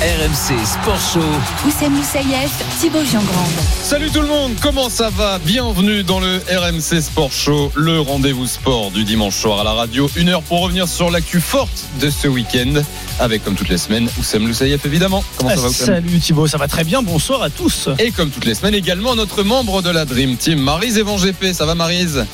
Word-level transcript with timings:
RMC 0.00 0.64
Sport 0.64 1.00
Show. 1.12 1.20
Oussem 1.66 1.92
Moussaïef, 1.92 2.52
Thibaut 2.80 3.02
Giangrande. 3.02 3.50
Salut 3.82 4.08
tout 4.10 4.20
le 4.20 4.28
monde, 4.28 4.52
comment 4.62 4.88
ça 4.88 5.10
va? 5.10 5.40
Bienvenue 5.40 6.04
dans 6.04 6.20
le 6.20 6.40
RMC 6.48 7.02
Sport 7.02 7.32
Show, 7.32 7.72
le 7.74 7.98
rendez-vous 7.98 8.46
sport 8.46 8.92
du 8.92 9.02
dimanche 9.02 9.34
soir 9.34 9.58
à 9.58 9.64
la 9.64 9.72
radio. 9.72 10.08
Une 10.14 10.28
heure 10.28 10.42
pour 10.42 10.60
revenir 10.60 10.86
sur 10.86 11.10
l'actu 11.10 11.40
forte 11.40 11.86
de 12.00 12.10
ce 12.10 12.28
week-end, 12.28 12.80
avec 13.18 13.42
comme 13.42 13.56
toutes 13.56 13.70
les 13.70 13.78
semaines, 13.78 14.08
Oussem 14.20 14.46
Loussaïef 14.46 14.86
évidemment. 14.86 15.24
Comment 15.36 15.50
ça 15.50 15.56
va 15.56 15.68
Oussem? 15.68 15.86
Salut 15.86 16.20
Thibaut, 16.20 16.46
ça 16.46 16.58
va 16.58 16.68
très 16.68 16.84
bien, 16.84 17.02
bonsoir 17.02 17.42
à 17.42 17.50
tous. 17.50 17.88
Et 17.98 18.12
comme 18.12 18.30
toutes 18.30 18.44
les 18.44 18.54
semaines 18.54 18.76
également, 18.76 19.16
notre 19.16 19.42
membre 19.42 19.82
de 19.82 19.90
la 19.90 20.04
Dream 20.04 20.36
Team, 20.36 20.60
Marise 20.60 20.96
Evan 20.96 21.16
GP. 21.18 21.52
Ça 21.52 21.66
va 21.66 21.74
Marise 21.74 22.24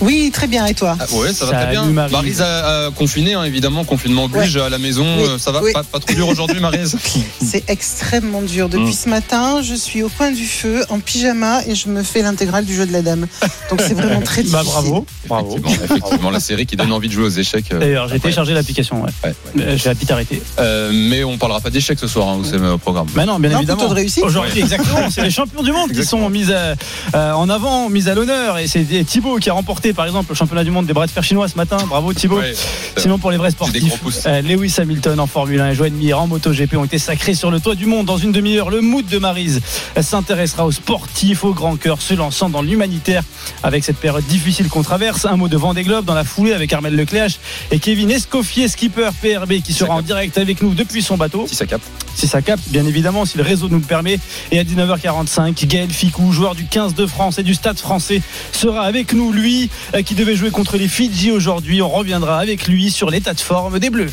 Oui, 0.00 0.30
très 0.32 0.46
bien, 0.46 0.64
et 0.66 0.74
toi 0.74 0.96
ah, 1.00 1.04
Ouais, 1.14 1.32
ça 1.32 1.44
va 1.46 1.50
Salut, 1.52 1.62
très 1.64 1.70
bien. 1.72 1.84
Maryse. 1.86 2.12
Maryse 2.12 2.40
a, 2.42 2.86
a 2.86 2.90
confiné, 2.92 3.34
hein, 3.34 3.42
évidemment, 3.44 3.84
confinement 3.84 4.24
oblige 4.24 4.56
à 4.56 4.68
la 4.68 4.78
maison. 4.78 5.04
Oui. 5.18 5.24
Euh, 5.28 5.38
Ça 5.38 5.50
va 5.50 5.60
Oui. 5.62 5.72
pas, 5.72 5.82
pas 5.82 5.98
trop 5.98 6.14
dur 6.14 6.28
aujourd'hui, 6.28 6.60
Maryse 6.60 6.96
C'est 7.44 7.68
extrêmement 7.68 8.42
dur. 8.42 8.68
Depuis 8.68 8.88
Mm. 8.88 8.92
ce 8.92 9.08
matin, 9.08 9.62
je 9.62 9.74
suis 9.74 10.02
au 10.02 10.08
coin 10.08 10.30
du 10.30 10.44
feu, 10.46 10.84
en 10.88 11.00
pyjama, 11.00 11.62
et 11.66 11.74
je 11.74 11.88
me 11.88 12.02
fais 12.02 12.22
l'intégrale 12.22 12.64
du 12.64 12.74
jeu 12.74 12.86
de 12.86 12.92
la 12.92 13.02
dame. 13.02 13.26
Donc 13.70 13.80
c'est 13.80 13.94
vraiment 13.94 14.20
très 14.20 14.42
difficile. 14.44 14.52
Bah 14.52 14.62
bravo, 14.64 15.06
bravo. 15.26 15.56
Effectivement, 15.58 15.84
effectivement, 15.96 16.30
la 16.30 16.40
série 16.40 16.66
qui 16.66 16.76
donne 16.76 16.92
envie 16.92 17.08
de 17.08 17.12
jouer 17.12 17.24
aux 17.24 17.28
échecs. 17.30 17.66
euh, 17.72 17.80
D'ailleurs, 17.80 18.08
j'ai 18.08 18.20
téléchargé 18.20 18.54
l'application, 18.54 19.02
ouais. 19.02 19.10
Ouais, 19.24 19.34
Euh, 19.58 19.76
J'ai 19.76 19.92
vite 19.94 20.10
arrêté. 20.10 20.40
Euh, 20.60 20.90
mais 20.92 21.24
on 21.24 21.38
parlera 21.38 21.60
pas 21.60 21.70
d'échecs 21.70 21.98
ce 21.98 22.06
soir, 22.06 22.28
hein, 22.28 22.36
Oussem, 22.40 22.64
au 22.64 22.78
programme. 22.78 23.06
Bah 23.14 23.26
non, 23.26 23.38
bien 23.40 23.50
Non, 23.50 23.58
évidemment. 23.58 23.78
plutôt 23.80 23.94
de 23.94 23.98
réussite. 23.98 24.22
Aujourd'hui, 24.24 24.60
exactement. 24.60 25.10
C'est 25.10 25.22
les 25.22 25.30
champions 25.30 25.62
du 25.62 25.72
monde 25.72 25.90
qui 25.92 26.04
sont 26.04 26.28
mis 26.30 26.52
à- 26.52 26.74
euh, 27.14 27.32
en 27.32 27.48
avant, 27.48 27.88
mis 27.88 28.08
à 28.08 28.14
l'honneur. 28.14 28.58
Et 28.58 28.68
c'est 28.68 28.84
Thibaut 29.04 29.38
qui 29.38 29.50
a 29.50 29.54
remporté, 29.54 29.77
par 29.94 30.06
exemple, 30.06 30.30
le 30.30 30.34
championnat 30.34 30.64
du 30.64 30.70
monde 30.70 30.86
des 30.86 30.92
bras 30.92 31.06
de 31.06 31.10
fer 31.10 31.22
chinois 31.22 31.48
ce 31.48 31.56
matin. 31.56 31.78
Bravo 31.88 32.12
Thibaut. 32.12 32.38
Ouais. 32.38 32.52
Sinon, 32.96 33.18
pour 33.18 33.30
les 33.30 33.36
vrais 33.36 33.48
des 33.48 33.54
sportifs, 33.54 34.00
euh, 34.26 34.42
Lewis 34.42 34.74
Hamilton 34.78 35.20
en 35.20 35.26
Formule 35.26 35.60
1 35.60 35.70
et 35.70 35.74
Joan 35.74 35.92
Mir 35.92 36.20
en 36.20 36.26
MotoGP 36.26 36.74
ont 36.74 36.84
été 36.84 36.98
sacrés 36.98 37.34
sur 37.34 37.50
le 37.50 37.60
toit 37.60 37.74
du 37.74 37.86
monde. 37.86 38.06
Dans 38.06 38.18
une 38.18 38.32
demi-heure, 38.32 38.70
le 38.70 38.80
mood 38.80 39.06
de 39.06 39.18
Marise 39.18 39.60
s'intéressera 40.00 40.66
aux 40.66 40.72
sportifs 40.72 41.44
au 41.44 41.54
grand 41.54 41.76
cœur, 41.76 42.00
se 42.02 42.14
lançant 42.14 42.48
dans 42.48 42.62
l'humanitaire 42.62 43.22
avec 43.62 43.84
cette 43.84 43.98
période 43.98 44.24
difficile 44.26 44.68
qu'on 44.68 44.82
traverse. 44.82 45.24
Un 45.24 45.36
mot 45.36 45.48
de 45.48 45.56
Vendée 45.56 45.84
Globe 45.84 46.04
dans 46.04 46.14
la 46.14 46.24
foulée 46.24 46.52
avec 46.52 46.72
Armel 46.72 46.96
Lecléache 46.96 47.38
et 47.70 47.78
Kevin 47.78 48.10
Escoffier, 48.10 48.68
skipper 48.68 49.10
PRB, 49.22 49.60
qui 49.62 49.72
sera 49.72 49.94
en 49.94 50.02
direct 50.02 50.38
avec 50.38 50.62
nous 50.62 50.74
depuis 50.74 51.02
son 51.02 51.16
bateau 51.16 51.46
Si 51.48 51.54
ça 51.54 51.66
capte. 51.66 51.86
si 52.14 52.26
ça 52.26 52.42
capte, 52.42 52.68
bien 52.68 52.84
évidemment, 52.86 53.24
si 53.24 53.36
le 53.38 53.44
réseau 53.44 53.68
nous 53.68 53.78
le 53.78 53.84
permet. 53.84 54.18
Et 54.50 54.58
à 54.58 54.64
19h45, 54.64 55.66
Gaël 55.66 55.90
Ficou, 55.90 56.32
joueur 56.32 56.54
du 56.54 56.64
15 56.66 56.94
de 56.94 57.06
France 57.06 57.38
et 57.38 57.42
du 57.42 57.54
Stade 57.54 57.78
français, 57.78 58.22
sera 58.52 58.82
avec 58.82 59.12
nous. 59.12 59.32
Lui, 59.32 59.67
euh, 59.94 60.02
qui 60.02 60.14
devait 60.14 60.36
jouer 60.36 60.50
contre 60.50 60.76
les 60.76 60.88
Fidji 60.88 61.30
aujourd'hui, 61.30 61.82
on 61.82 61.88
reviendra 61.88 62.38
avec 62.38 62.66
lui 62.66 62.90
sur 62.90 63.10
l'état 63.10 63.34
de 63.34 63.40
forme 63.40 63.78
des 63.78 63.90
Bleus. 63.90 64.10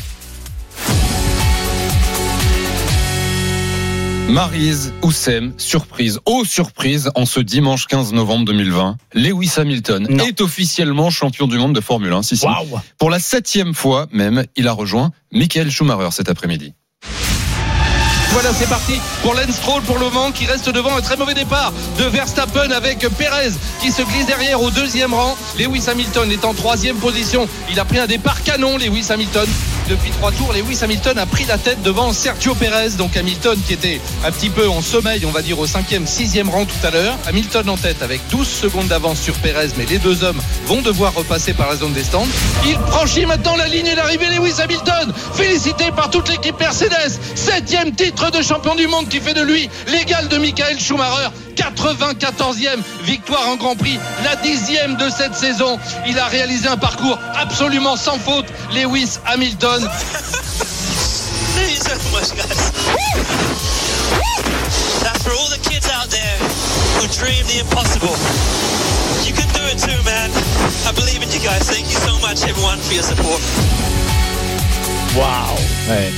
Marise, 4.28 4.92
Oussem, 5.02 5.52
surprise, 5.56 6.18
oh 6.26 6.44
surprise, 6.44 7.10
en 7.14 7.26
ce 7.26 7.38
dimanche 7.38 7.86
15 7.86 8.12
novembre 8.12 8.44
2020, 8.46 8.96
Lewis 9.14 9.52
Hamilton 9.56 10.06
Non. 10.10 10.24
est 10.24 10.40
officiellement 10.40 11.10
champion 11.10 11.46
du 11.46 11.58
monde 11.58 11.74
de 11.74 11.80
Formule 11.80 12.12
1. 12.12 12.22
Si, 12.22 12.36
si. 12.36 12.44
Waouh 12.44 12.80
Pour 12.98 13.08
la 13.08 13.20
septième 13.20 13.72
fois 13.72 14.08
même, 14.10 14.44
il 14.56 14.66
a 14.66 14.72
rejoint 14.72 15.12
Michael 15.30 15.70
Schumacher 15.70 16.08
cet 16.10 16.28
après-midi. 16.28 16.74
Voilà, 18.38 18.52
c'est 18.52 18.68
parti 18.68 19.00
pour 19.22 19.32
Lance 19.32 19.58
pour 19.86 19.98
le 19.98 20.04
moment 20.10 20.30
qui 20.30 20.44
reste 20.44 20.68
devant 20.68 20.94
un 20.94 21.00
très 21.00 21.16
mauvais 21.16 21.32
départ 21.32 21.72
de 21.98 22.04
Verstappen 22.04 22.70
avec 22.70 22.98
Perez 23.16 23.52
qui 23.80 23.90
se 23.90 24.02
glisse 24.02 24.26
derrière 24.26 24.60
au 24.60 24.70
deuxième 24.70 25.14
rang. 25.14 25.38
Lewis 25.58 25.84
Hamilton 25.88 26.30
est 26.30 26.44
en 26.44 26.52
troisième 26.52 26.96
position. 26.96 27.48
Il 27.70 27.80
a 27.80 27.86
pris 27.86 27.98
un 27.98 28.06
départ 28.06 28.42
canon, 28.42 28.76
Lewis 28.76 29.06
Hamilton. 29.08 29.48
Depuis 29.88 30.10
trois 30.10 30.32
tours, 30.32 30.52
Lewis 30.52 30.80
Hamilton 30.82 31.16
a 31.16 31.26
pris 31.26 31.44
la 31.44 31.58
tête 31.58 31.80
devant 31.82 32.12
Sergio 32.12 32.56
Perez. 32.56 32.90
Donc 32.98 33.16
Hamilton 33.16 33.56
qui 33.64 33.72
était 33.72 34.00
un 34.24 34.32
petit 34.32 34.50
peu 34.50 34.68
en 34.68 34.82
sommeil, 34.82 35.24
on 35.24 35.30
va 35.30 35.42
dire 35.42 35.60
au 35.60 35.66
cinquième, 35.66 36.08
sixième 36.08 36.50
rang 36.50 36.64
tout 36.64 36.86
à 36.86 36.90
l'heure. 36.90 37.16
Hamilton 37.26 37.68
en 37.68 37.76
tête 37.76 38.02
avec 38.02 38.20
12 38.30 38.48
secondes 38.48 38.88
d'avance 38.88 39.20
sur 39.20 39.34
Perez, 39.34 39.68
mais 39.78 39.86
les 39.86 39.98
deux 39.98 40.24
hommes 40.24 40.40
vont 40.66 40.82
devoir 40.82 41.14
repasser 41.14 41.52
par 41.52 41.68
la 41.68 41.76
zone 41.76 41.92
des 41.92 42.02
stands. 42.02 42.26
Il 42.64 42.76
franchit 42.88 43.26
maintenant 43.26 43.54
la 43.54 43.68
ligne 43.68 43.94
d'arrivée 43.94 44.26
Lewis 44.36 44.60
Hamilton, 44.60 45.12
félicité 45.34 45.92
par 45.94 46.10
toute 46.10 46.28
l'équipe 46.28 46.58
Mercedes. 46.58 47.20
Septième 47.36 47.92
titre 47.92 48.32
de 48.32 48.42
champion 48.42 48.74
du 48.74 48.88
monde 48.88 49.08
qui 49.08 49.20
fait 49.20 49.34
de 49.34 49.42
lui 49.42 49.70
l'égal 49.86 50.26
de 50.26 50.36
Michael 50.38 50.80
Schumacher. 50.80 51.28
94e 51.56 52.80
victoire 53.02 53.48
en 53.48 53.56
Grand 53.56 53.74
Prix, 53.76 53.98
la 54.24 54.36
dixième 54.36 54.96
de 54.96 55.08
cette 55.10 55.34
saison. 55.34 55.78
Il 56.06 56.18
a 56.18 56.26
réalisé 56.26 56.68
un 56.68 56.76
parcours 56.76 57.18
absolument 57.34 57.96
sans 57.96 58.18
faute. 58.18 58.46
Lewis 58.74 59.18
Hamilton. 59.26 59.88
Thank 61.54 61.70
you 61.70 61.76
so 61.76 61.94
much, 62.12 62.30
guys. 62.36 62.72
That's 65.02 65.22
for 65.24 65.32
all 65.32 65.48
the 65.48 65.58
kids 65.68 65.88
out 65.90 66.08
there 66.10 66.36
who 67.00 67.06
dream 67.18 67.44
the 67.46 67.60
impossible. 67.60 68.14
You 69.24 69.32
can 69.32 69.48
do 69.54 69.62
it 69.72 69.78
too, 69.78 70.02
man. 70.04 70.30
I 70.86 70.92
believe 70.92 71.22
in 71.22 71.30
you 71.32 71.40
guys. 71.40 71.68
Thank 71.68 71.86
you 71.90 71.98
so 71.98 72.18
much, 72.20 72.42
everyone, 72.48 72.78
for 72.78 72.94
your 72.94 73.02
support. 73.02 73.40
Waouh 75.16 75.56
Ouais. 75.88 76.12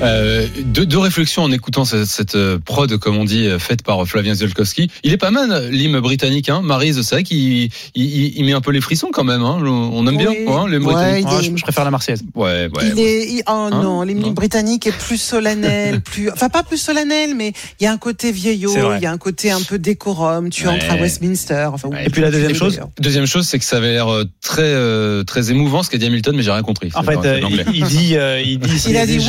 Euh, 0.00 0.46
deux, 0.64 0.86
deux 0.86 0.98
réflexions 0.98 1.42
en 1.42 1.50
écoutant 1.50 1.84
cette, 1.84 2.04
cette, 2.06 2.36
euh, 2.36 2.58
prod, 2.64 2.96
comme 2.98 3.16
on 3.16 3.24
dit, 3.24 3.46
euh, 3.46 3.58
faite 3.58 3.82
par 3.82 4.06
Flavien 4.06 4.32
Ziolkowski. 4.34 4.90
Il 5.02 5.12
est 5.12 5.16
pas 5.16 5.32
mal, 5.32 5.70
l'hymne 5.70 5.98
britannique, 5.98 6.48
hein. 6.48 6.60
Maryse, 6.62 7.02
c'est 7.02 7.14
vrai 7.16 7.24
qu'il 7.24 7.38
il, 7.64 7.70
il- 7.96 8.32
il 8.38 8.44
met 8.44 8.52
un 8.52 8.60
peu 8.60 8.70
les 8.70 8.80
frissons 8.80 9.08
quand 9.12 9.24
même. 9.24 9.42
Hein. 9.42 9.58
On 9.66 10.06
aime 10.06 10.16
bien, 10.16 10.32
quoi, 10.46 10.60
hein, 10.60 10.68
les 10.68 10.78
Ouais, 10.78 10.94
Ah, 10.96 11.18
est- 11.18 11.42
je, 11.42 11.56
je 11.56 11.62
préfère 11.62 11.84
la 11.84 11.90
Marseillaise. 11.90 12.22
Ouais, 12.36 12.68
ouais. 12.68 12.68
il 12.86 12.94
ouais. 12.94 13.00
est, 13.02 13.28
il- 13.32 13.42
oh 13.48 13.50
Hein? 13.50 13.70
non, 13.82 14.02
l'hymne 14.02 14.32
britannique 14.34 14.86
est 14.86 14.96
plus 14.96 15.20
solennel, 15.20 16.00
plus, 16.04 16.30
enfin 16.30 16.48
pas 16.48 16.62
plus 16.62 16.78
solennel, 16.78 17.34
mais 17.34 17.52
il 17.80 17.84
y 17.84 17.86
a 17.86 17.92
un 17.92 17.98
côté 17.98 18.30
vieillot, 18.30 18.72
il 18.96 19.02
y 19.02 19.06
a 19.06 19.10
un 19.10 19.18
côté 19.18 19.50
un 19.50 19.60
peu 19.60 19.78
décorum. 19.80 20.50
Tu 20.50 20.66
Ouais. 20.68 20.74
entres 20.74 20.90
à 20.90 20.94
Westminster. 20.96 21.68
Enfin, 21.72 21.88
Ouais. 21.88 22.02
où 22.04 22.06
Et 22.06 22.10
puis 22.10 22.22
la 22.22 22.30
deuxième 22.30 22.54
chose. 22.54 22.78
Deuxième 23.00 23.26
chose, 23.26 23.46
c'est 23.48 23.58
que 23.58 23.64
ça 23.64 23.78
avait 23.78 23.92
l'air 23.94 24.06
très, 24.42 24.62
euh, 24.62 25.24
très 25.24 25.50
émouvant 25.50 25.82
ce 25.82 25.90
qu'a 25.90 25.98
dit 25.98 26.06
Hamilton, 26.06 26.36
mais 26.36 26.42
j'ai 26.44 26.52
rien 26.52 26.62
compris. 26.62 26.90
En 26.94 27.02
fait, 27.02 27.18
euh, 27.24 27.40
il, 27.74 27.84
dit, 27.84 28.16
euh, 28.16 28.40
il 28.40 28.58
dit, 28.60 28.84
Il 28.88 28.96
a 28.96 29.06
des 29.06 29.16
dit 29.16 29.24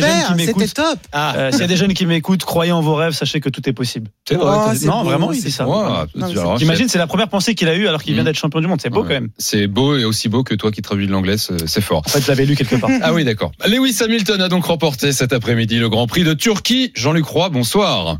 jeunes 0.00 0.10
wow, 0.10 0.16
qui- 0.16 0.24
s'il 0.26 0.30
y 0.30 0.32
a 0.32 0.36
des 0.36 0.46
jeunes 0.46 0.46
super, 0.46 0.62
qui 0.62 0.68
c'était 0.68 0.82
top. 0.82 0.98
Ah, 1.12 1.34
euh, 1.36 1.50
s'il 1.50 1.60
y 1.60 1.64
a 1.64 1.66
des 1.66 1.76
jeunes 1.76 1.94
qui 1.94 2.06
m'écoutent, 2.06 2.44
croyez 2.44 2.72
en 2.72 2.80
vos 2.80 2.94
rêves, 2.94 3.12
sachez 3.12 3.40
que 3.40 3.48
tout 3.48 3.68
est 3.68 3.72
possible. 3.72 4.08
c'est 4.28 4.34
vrai. 4.36 4.44
Oh, 4.46 4.72
non, 4.86 4.98
beau, 5.02 5.04
vraiment, 5.04 5.32
il 5.32 5.40
c'est 5.40 5.46
dit 5.46 5.52
ça. 5.52 5.66
mais 6.14 6.24
alors, 6.32 6.58
T'imagines, 6.58 6.88
c'est 6.88 6.98
la 6.98 7.06
première 7.06 7.28
pensée 7.28 7.54
qu'il 7.54 7.68
a 7.68 7.74
eue 7.74 7.86
alors 7.88 8.02
qu'il 8.02 8.14
vient 8.14 8.22
Mm. 8.22 8.26
d'être 8.26 8.36
champion 8.38 8.60
du 8.60 8.66
monde. 8.66 8.80
C'est 8.82 8.90
beau 8.90 9.00
Ouais. 9.02 9.08
quand 9.08 9.14
même. 9.14 9.28
C'est 9.38 9.66
beau 9.66 9.96
et 9.96 10.04
aussi 10.04 10.28
beau 10.28 10.42
que 10.44 10.54
toi 10.54 10.70
qui 10.70 10.82
traduis 10.82 11.06
de 11.06 11.12
l'anglais, 11.12 11.36
c'est 11.38 11.66
c'est 11.68 11.80
fort. 11.80 12.02
En 12.06 12.08
fait, 12.08 12.20
je 12.22 12.28
l'avais 12.28 12.46
lu 12.46 12.56
quelque 12.56 12.76
part. 12.76 12.90
Ah 13.02 13.12
oui, 13.12 13.24
d'accord. 13.24 13.52
Lewis 13.66 13.96
Hamilton 14.02 14.40
a 14.40 14.48
donc 14.48 14.64
remporté 14.64 15.12
cet 15.12 15.32
après-midi 15.32 15.76
le 15.78 15.88
Grand 15.88 16.06
Prix 16.06 16.24
de 16.24 16.32
Turquie. 16.34 16.92
Jean-Luc 16.94 17.24
Roy, 17.26 17.48
bonsoir. 17.50 18.18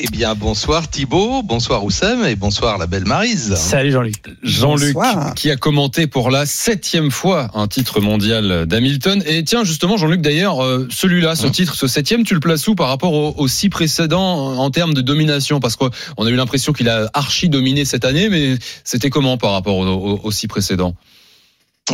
Eh 0.00 0.08
bien, 0.08 0.34
bonsoir 0.34 0.90
Thibaut, 0.90 1.42
bonsoir 1.44 1.84
Oussem 1.84 2.24
et 2.24 2.34
bonsoir 2.34 2.78
la 2.78 2.88
belle 2.88 3.04
Marise. 3.06 3.54
Salut 3.54 3.92
Jean-Luc. 3.92 4.16
Jean-Luc 4.42 4.96
qui 5.36 5.52
a 5.52 5.56
commenté 5.56 6.08
pour 6.08 6.32
la 6.32 6.46
septième 6.46 7.12
fois 7.12 7.48
un 7.54 7.68
titre 7.68 8.00
mondial 8.00 8.66
d'Hamilton. 8.66 9.22
Et 9.24 9.44
tiens, 9.44 9.62
justement, 9.62 9.96
Jean-Luc, 9.96 10.20
d'ailleurs, 10.20 10.64
euh, 10.64 10.88
celui-là, 10.90 11.36
ce 11.36 11.46
titre, 11.46 11.76
ce 11.76 11.86
septième, 11.86 12.24
tu 12.24 12.34
le 12.34 12.40
places 12.40 12.66
où 12.66 12.74
par 12.74 12.88
rapport 12.88 13.12
aux, 13.12 13.34
aux 13.38 13.46
six 13.46 13.68
précédents 13.68 14.58
en 14.58 14.70
termes 14.72 14.94
de 14.94 15.00
domination? 15.00 15.60
Parce 15.60 15.76
qu'on 15.76 15.86
a 15.90 16.28
eu 16.28 16.34
l'impression 16.34 16.72
qu'il 16.72 16.88
a 16.88 17.08
archi 17.14 17.48
dominé 17.48 17.84
cette 17.84 18.04
année, 18.04 18.28
mais 18.28 18.58
c'était 18.82 19.10
comment 19.10 19.38
par 19.38 19.52
rapport 19.52 19.76
aux, 19.76 19.86
aux- 19.86 20.20
aux 20.24 20.30
six 20.32 20.48
précédents 20.48 20.94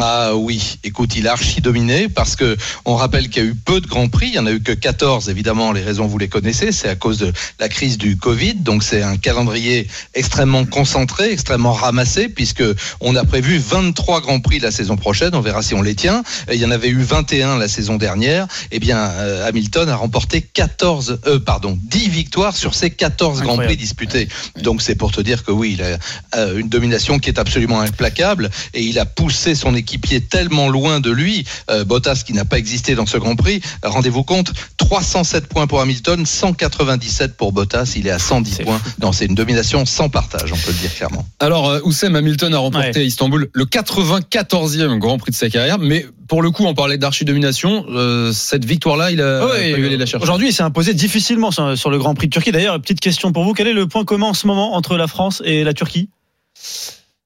Ah 0.00 0.35
oui, 0.35 0.79
écoute, 0.82 1.14
il 1.17 1.29
a 1.29 1.32
archi 1.32 1.61
dominé 1.61 2.08
parce 2.08 2.35
que 2.35 2.56
on 2.85 2.96
rappelle 2.96 3.29
qu'il 3.29 3.44
y 3.44 3.46
a 3.46 3.49
eu 3.49 3.55
peu 3.55 3.81
de 3.81 3.87
grands 3.87 4.08
prix, 4.08 4.29
il 4.29 4.35
y 4.35 4.38
en 4.38 4.46
a 4.46 4.50
eu 4.50 4.61
que 4.61 4.73
14 4.73 5.29
évidemment, 5.29 5.70
les 5.70 5.82
raisons 5.82 6.06
vous 6.06 6.19
les 6.19 6.29
connaissez, 6.29 6.73
c'est 6.73 6.88
à 6.88 6.96
cause 6.96 7.19
de 7.19 7.32
la 7.61 7.69
crise 7.69 7.96
du 7.96 8.17
Covid, 8.17 8.55
donc 8.55 8.82
c'est 8.82 9.02
un 9.02 9.17
calendrier 9.17 9.87
extrêmement 10.14 10.64
concentré, 10.64 11.31
extrêmement 11.31 11.73
ramassé 11.73 12.29
puisque 12.29 12.64
on 13.00 13.14
a 13.14 13.25
prévu 13.25 13.58
23 13.58 14.20
grands 14.20 14.41
prix 14.41 14.58
la 14.58 14.73
saison 14.73 14.96
prochaine, 14.96 15.35
on 15.35 15.41
verra 15.41 15.62
si 15.62 15.75
on 15.75 15.82
les 15.82 15.94
tient. 15.94 16.23
Et 16.50 16.55
il 16.55 16.61
y 16.61 16.67
en 16.67 16.73
avait 16.73 16.88
eu 16.88 17.02
21 17.02 17.58
la 17.58 17.69
saison 17.69 17.96
dernière. 17.96 18.49
Eh 18.73 18.81
bien 18.81 18.99
euh, 18.99 19.46
Hamilton 19.46 19.88
a 19.88 19.96
remporté 19.96 20.43
14 20.43 21.20
euh, 21.26 21.38
pardon, 21.38 21.79
10 21.82 22.08
victoires 22.08 22.56
sur 22.56 22.75
ces 22.75 22.91
14 22.91 23.43
grands 23.43 23.56
prix 23.56 23.76
disputés. 23.76 24.29
Donc 24.61 24.82
c'est 24.82 24.96
pour 24.96 25.12
te 25.12 25.20
dire 25.20 25.44
que 25.44 25.52
oui, 25.52 25.76
il 25.79 25.82
a 25.82 25.99
euh, 26.37 26.58
une 26.58 26.69
domination 26.69 27.20
qui 27.20 27.29
est 27.31 27.38
absolument 27.38 27.81
implacable 27.81 28.50
et 28.73 28.82
il 28.82 28.99
a 28.99 29.05
poussé 29.05 29.55
son 29.55 29.75
équipe 29.75 29.83
équipier 29.84 30.22
tellement 30.22 30.69
loin 30.70 31.00
de 31.00 31.10
lui, 31.10 31.44
euh, 31.70 31.84
Bottas 31.84 32.22
qui 32.26 32.32
n'a 32.32 32.46
pas 32.46 32.58
existé 32.58 32.94
dans 32.94 33.04
ce 33.04 33.19
Grand 33.19 33.36
Prix. 33.36 33.60
Rendez-vous 33.82 34.22
compte, 34.25 34.52
307 34.78 35.46
points 35.46 35.66
pour 35.66 35.81
Hamilton, 35.82 36.25
197 36.25 37.36
pour 37.36 37.52
Bottas. 37.52 37.92
Il 37.96 38.06
est 38.06 38.10
à 38.10 38.19
110 38.19 38.60
points. 38.64 38.81
Non, 39.02 39.12
c'est 39.12 39.26
une 39.26 39.34
domination 39.34 39.84
sans 39.84 40.08
partage, 40.08 40.50
on 40.52 40.56
peut 40.56 40.72
le 40.72 40.78
dire 40.78 40.94
clairement. 40.94 41.26
Alors, 41.38 41.69
euh, 41.69 41.81
Oussem 41.84 42.16
Hamilton 42.16 42.54
a 42.54 42.58
remporté 42.58 43.00
à 43.00 43.02
Istanbul 43.02 43.50
le 43.52 43.64
94e 43.66 44.98
Grand 44.98 45.19
Prix 45.19 45.32
de 45.32 45.36
sa 45.36 45.50
carrière, 45.50 45.78
mais 45.78 46.06
pour 46.28 46.40
le 46.40 46.50
coup, 46.50 46.64
on 46.64 46.72
parlait 46.75 46.96
d'archi-domination. 46.96 47.84
euh, 47.90 48.32
cette 48.32 48.64
victoire-là, 48.64 49.10
il 49.10 49.20
a, 49.20 49.46
Ouais, 49.46 49.72
pas 49.72 49.78
eu 49.78 49.86
aller 49.86 49.98
la 49.98 50.06
chercher. 50.06 50.22
Aujourd'hui, 50.22 50.48
il 50.48 50.52
s'est 50.54 50.62
imposé 50.62 50.94
difficilement 50.94 51.50
sur, 51.50 51.76
sur 51.76 51.90
le 51.90 51.98
Grand 51.98 52.14
Prix 52.14 52.28
de 52.28 52.32
Turquie. 52.32 52.52
D'ailleurs, 52.52 52.81
petite 52.81 53.00
question 53.00 53.32
pour 53.32 53.44
vous 53.44 53.52
quel 53.52 53.66
est 53.69 53.75
le 53.75 53.86
point 53.86 54.04
commun 54.06 54.28
en 54.28 54.34
ce 54.34 54.46
moment 54.46 54.75
entre 54.75 54.96
la 54.96 55.06
France 55.06 55.42
et 55.44 55.62
la 55.62 55.75
Turquie? 55.75 56.08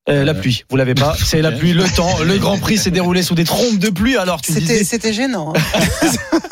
Euh, 0.08 0.24
la 0.24 0.32
pluie, 0.34 0.64
vous 0.70 0.76
l'avez 0.76 0.94
pas. 0.94 1.14
C'est 1.22 1.42
la 1.42 1.52
pluie, 1.52 1.72
le 1.74 1.84
temps. 1.84 2.18
Le 2.24 2.38
Grand 2.38 2.58
Prix 2.58 2.78
s'est 2.78 2.90
déroulé 2.90 3.22
sous 3.22 3.34
des 3.34 3.44
trompes 3.44 3.78
de 3.78 3.90
pluie. 3.90 4.16
Alors, 4.16 4.40
tu 4.40 4.52
C'était 4.52 4.66
disais, 4.66 4.84
c'était 4.84 5.12
gênant. 5.12 5.52
hein. 5.54 5.60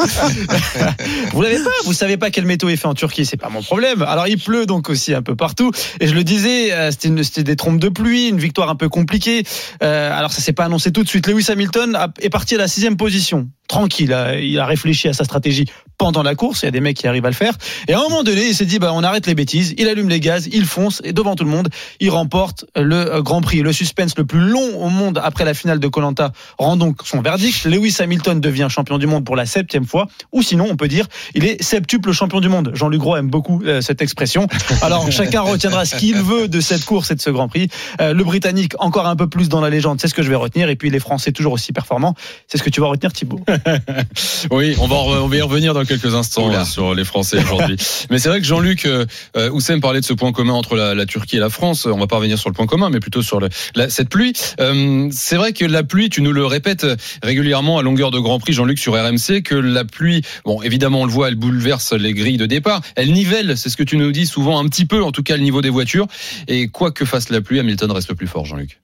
vous 1.33 1.43
l'avez 1.43 1.59
pas. 1.63 1.71
Vous 1.85 1.93
savez 1.93 2.17
pas 2.17 2.31
quelle 2.31 2.45
météo 2.47 2.69
il 2.69 2.77
fait 2.77 2.87
en 2.87 2.95
Turquie. 2.95 3.25
C'est 3.25 3.37
pas 3.37 3.49
mon 3.49 3.63
problème. 3.63 4.03
Alors, 4.03 4.27
il 4.29 4.39
pleut 4.39 4.67
donc 4.67 4.89
aussi 4.91 5.15
un 5.15 5.23
peu 5.23 5.35
partout. 5.37 5.71
Et 6.01 6.07
je 6.07 6.15
le 6.15 6.25
disais, 6.25 6.73
euh, 6.73 6.91
c'était 6.91 7.09
une- 7.09 7.23
c'était 7.25 7.45
des 7.45 7.57
trompes 7.57 7.79
de 7.81 7.89
pluie, 7.89 8.29
une 8.29 8.39
victoire 8.39 8.69
un 8.69 8.77
peu 8.77 8.89
compliquée. 8.89 9.45
Euh, 9.83 10.17
alors, 10.17 10.33
ça 10.33 10.43
s'est 10.43 10.53
pas 10.53 10.65
annoncé 10.65 10.93
tout 10.93 11.03
de 11.03 11.09
suite. 11.09 11.27
Lewis 11.27 11.47
Hamilton 11.51 11.95
a- 11.97 12.09
est 12.21 12.31
parti 12.31 12.55
à 12.57 12.59
la 12.59 12.69
sixième 12.69 12.97
position. 12.97 13.49
Tranquille. 13.69 14.15
Il 14.43 14.59
a 14.61 14.67
réfléchi 14.67 15.09
à 15.09 15.13
sa 15.13 15.25
stratégie 15.25 15.65
pendant 15.99 16.23
la 16.23 16.35
course. 16.37 16.63
Il 16.63 16.67
y 16.67 16.69
a 16.69 16.73
des 16.73 16.81
mecs 16.81 16.97
qui 16.97 17.09
arrivent 17.09 17.25
à 17.27 17.31
le 17.31 17.35
faire. 17.35 17.55
Et 17.89 17.95
à 17.95 17.99
un 17.99 18.03
moment 18.03 18.23
donné, 18.23 18.47
il 18.47 18.55
s'est 18.55 18.65
dit, 18.67 18.79
bah, 18.79 18.91
on 18.95 19.03
arrête 19.03 19.27
les 19.27 19.35
bêtises. 19.35 19.75
Il 19.79 19.89
allume 19.89 20.09
les 20.09 20.21
gaz, 20.21 20.49
il 20.53 20.65
fonce 20.67 21.01
et 21.05 21.13
devant 21.13 21.35
tout 21.35 21.45
le 21.45 21.51
monde, 21.51 21.69
il 21.99 22.11
remporte 22.11 22.65
le 22.77 23.21
Grand 23.23 23.41
Prix. 23.41 23.46
Le 23.55 23.73
suspense 23.73 24.17
le 24.17 24.25
plus 24.25 24.41
long 24.41 24.83
au 24.83 24.89
monde 24.89 25.21
après 25.23 25.45
la 25.45 25.55
finale 25.55 25.79
de 25.79 25.89
Colanta 25.89 26.33
rend 26.59 26.77
donc 26.77 27.01
son 27.05 27.21
verdict. 27.21 27.65
Lewis 27.65 27.97
Hamilton 28.01 28.41
devient 28.41 28.67
champion 28.69 28.99
du 28.99 29.07
monde 29.07 29.25
pour 29.25 29.37
la 29.37 29.47
septième 29.47 29.87
fois. 29.87 30.09
Ou 30.33 30.43
sinon, 30.43 30.67
on 30.69 30.77
peut 30.77 30.89
dire, 30.89 31.07
il 31.35 31.45
est 31.45 31.63
septuple 31.63 32.13
champion 32.13 32.41
du 32.41 32.49
monde. 32.49 32.73
Jean-Luc 32.75 33.01
Gros 33.01 33.17
aime 33.17 33.31
beaucoup 33.31 33.63
euh, 33.65 33.81
cette 33.81 34.03
expression. 34.03 34.47
Alors, 34.83 35.11
chacun 35.11 35.41
retiendra 35.43 35.85
ce 35.85 35.97
qu'il 35.97 36.17
veut 36.17 36.49
de 36.49 36.61
cette 36.61 36.85
course 36.85 37.11
et 37.11 37.15
de 37.15 37.21
ce 37.21 37.31
Grand 37.31 37.49
Prix. 37.49 37.69
Euh, 38.01 38.13
le 38.13 38.25
Britannique, 38.25 38.73
encore 38.79 39.07
un 39.07 39.17
peu 39.17 39.29
plus 39.29 39.49
dans 39.49 39.61
la 39.61 39.71
légende, 39.71 40.01
c'est 40.01 40.09
ce 40.09 40.15
que 40.15 40.23
je 40.23 40.29
vais 40.29 40.35
retenir. 40.35 40.69
Et 40.69 40.77
puis, 40.77 40.91
les 40.91 41.01
Français, 41.01 41.33
toujours 41.33 41.53
aussi 41.53 41.73
performants. 41.73 42.15
C'est 42.49 42.59
ce 42.59 42.63
que 42.63 42.71
tu 42.71 42.81
vas 42.81 42.89
retenir, 42.89 43.13
Thibaut. 43.13 43.41
Oui, 44.51 44.75
on 44.81 44.87
va, 44.87 44.97
on 44.97 45.33
y 45.33 45.41
revenir 45.41 45.75
dans 45.75 45.85
quelques 45.85 46.15
instants 46.15 46.49
là, 46.49 46.65
sur 46.65 46.95
les 46.95 47.05
Français 47.05 47.39
aujourd'hui. 47.39 47.77
mais 48.11 48.19
c'est 48.19 48.29
vrai 48.29 48.41
que 48.41 48.47
Jean-Luc 48.47 48.87
euh, 48.87 49.07
euh, 49.37 49.51
Oussem 49.51 49.81
parlait 49.81 50.01
de 50.01 50.05
ce 50.05 50.13
point 50.13 50.33
commun 50.33 50.55
entre 50.55 50.77
la, 50.77 50.95
la 50.95 51.07
Turquie 51.07 51.37
et 51.37 51.41
la 51.41 51.51
France. 51.51 51.87
On 51.87 51.99
va 51.99 52.07
pas 52.07 52.17
revenir 52.17 52.39
sur 52.39 52.49
le 52.49 52.55
point 52.55 52.67
commun, 52.67 52.91
mais 52.91 53.01
plutôt 53.01 53.23
sur 53.27 53.41
le, 53.41 53.49
la- 53.75 53.91
cette 53.91 54.09
pluie. 54.09 54.33
Euh, 54.61 55.09
c'est 55.11 55.37
vrai 55.37 55.53
que 55.53 55.65
la 55.65 55.83
pluie, 55.83 56.09
tu 56.09 56.23
nous 56.23 56.33
le 56.33 56.47
répètes 56.47 56.87
régulièrement 57.23 57.79
à 57.79 57.83
longueur 57.83 58.11
de 58.11 58.19
Grand 58.19 58.39
Prix, 58.39 58.53
Jean-Luc, 58.55 58.79
sur 58.79 58.95
RMC, 58.95 59.43
que 59.43 59.55
la 59.55 59.85
pluie, 59.85 60.23
bon, 60.45 60.63
évidemment, 60.63 61.03
on 61.03 61.05
le 61.07 61.13
voit, 61.13 61.29
elle 61.29 61.35
bouleverse 61.35 61.93
les 61.93 62.15
grilles 62.15 62.37
de 62.39 62.47
départ. 62.47 62.81
Elle 62.95 63.13
nivelle, 63.13 63.59
c'est 63.59 63.69
ce 63.69 63.77
que 63.77 63.83
tu 63.83 63.97
nous 63.97 64.13
dis 64.13 64.27
souvent, 64.27 64.59
un 64.59 64.69
petit 64.69 64.87
peu, 64.87 65.03
en 65.03 65.13
tout 65.13 65.23
cas, 65.23 65.37
le 65.37 65.43
niveau 65.43 65.61
des 65.63 65.71
voitures. 65.71 66.07
Et 66.49 66.69
quoi 66.69 66.91
que 66.93 67.05
fasse 67.05 67.29
la 67.31 67.41
pluie, 67.41 67.59
Hamilton 67.59 67.91
reste 67.91 68.09
le 68.09 68.15
plus 68.15 68.27
fort, 68.29 68.45
Jean-Luc. 68.45 68.81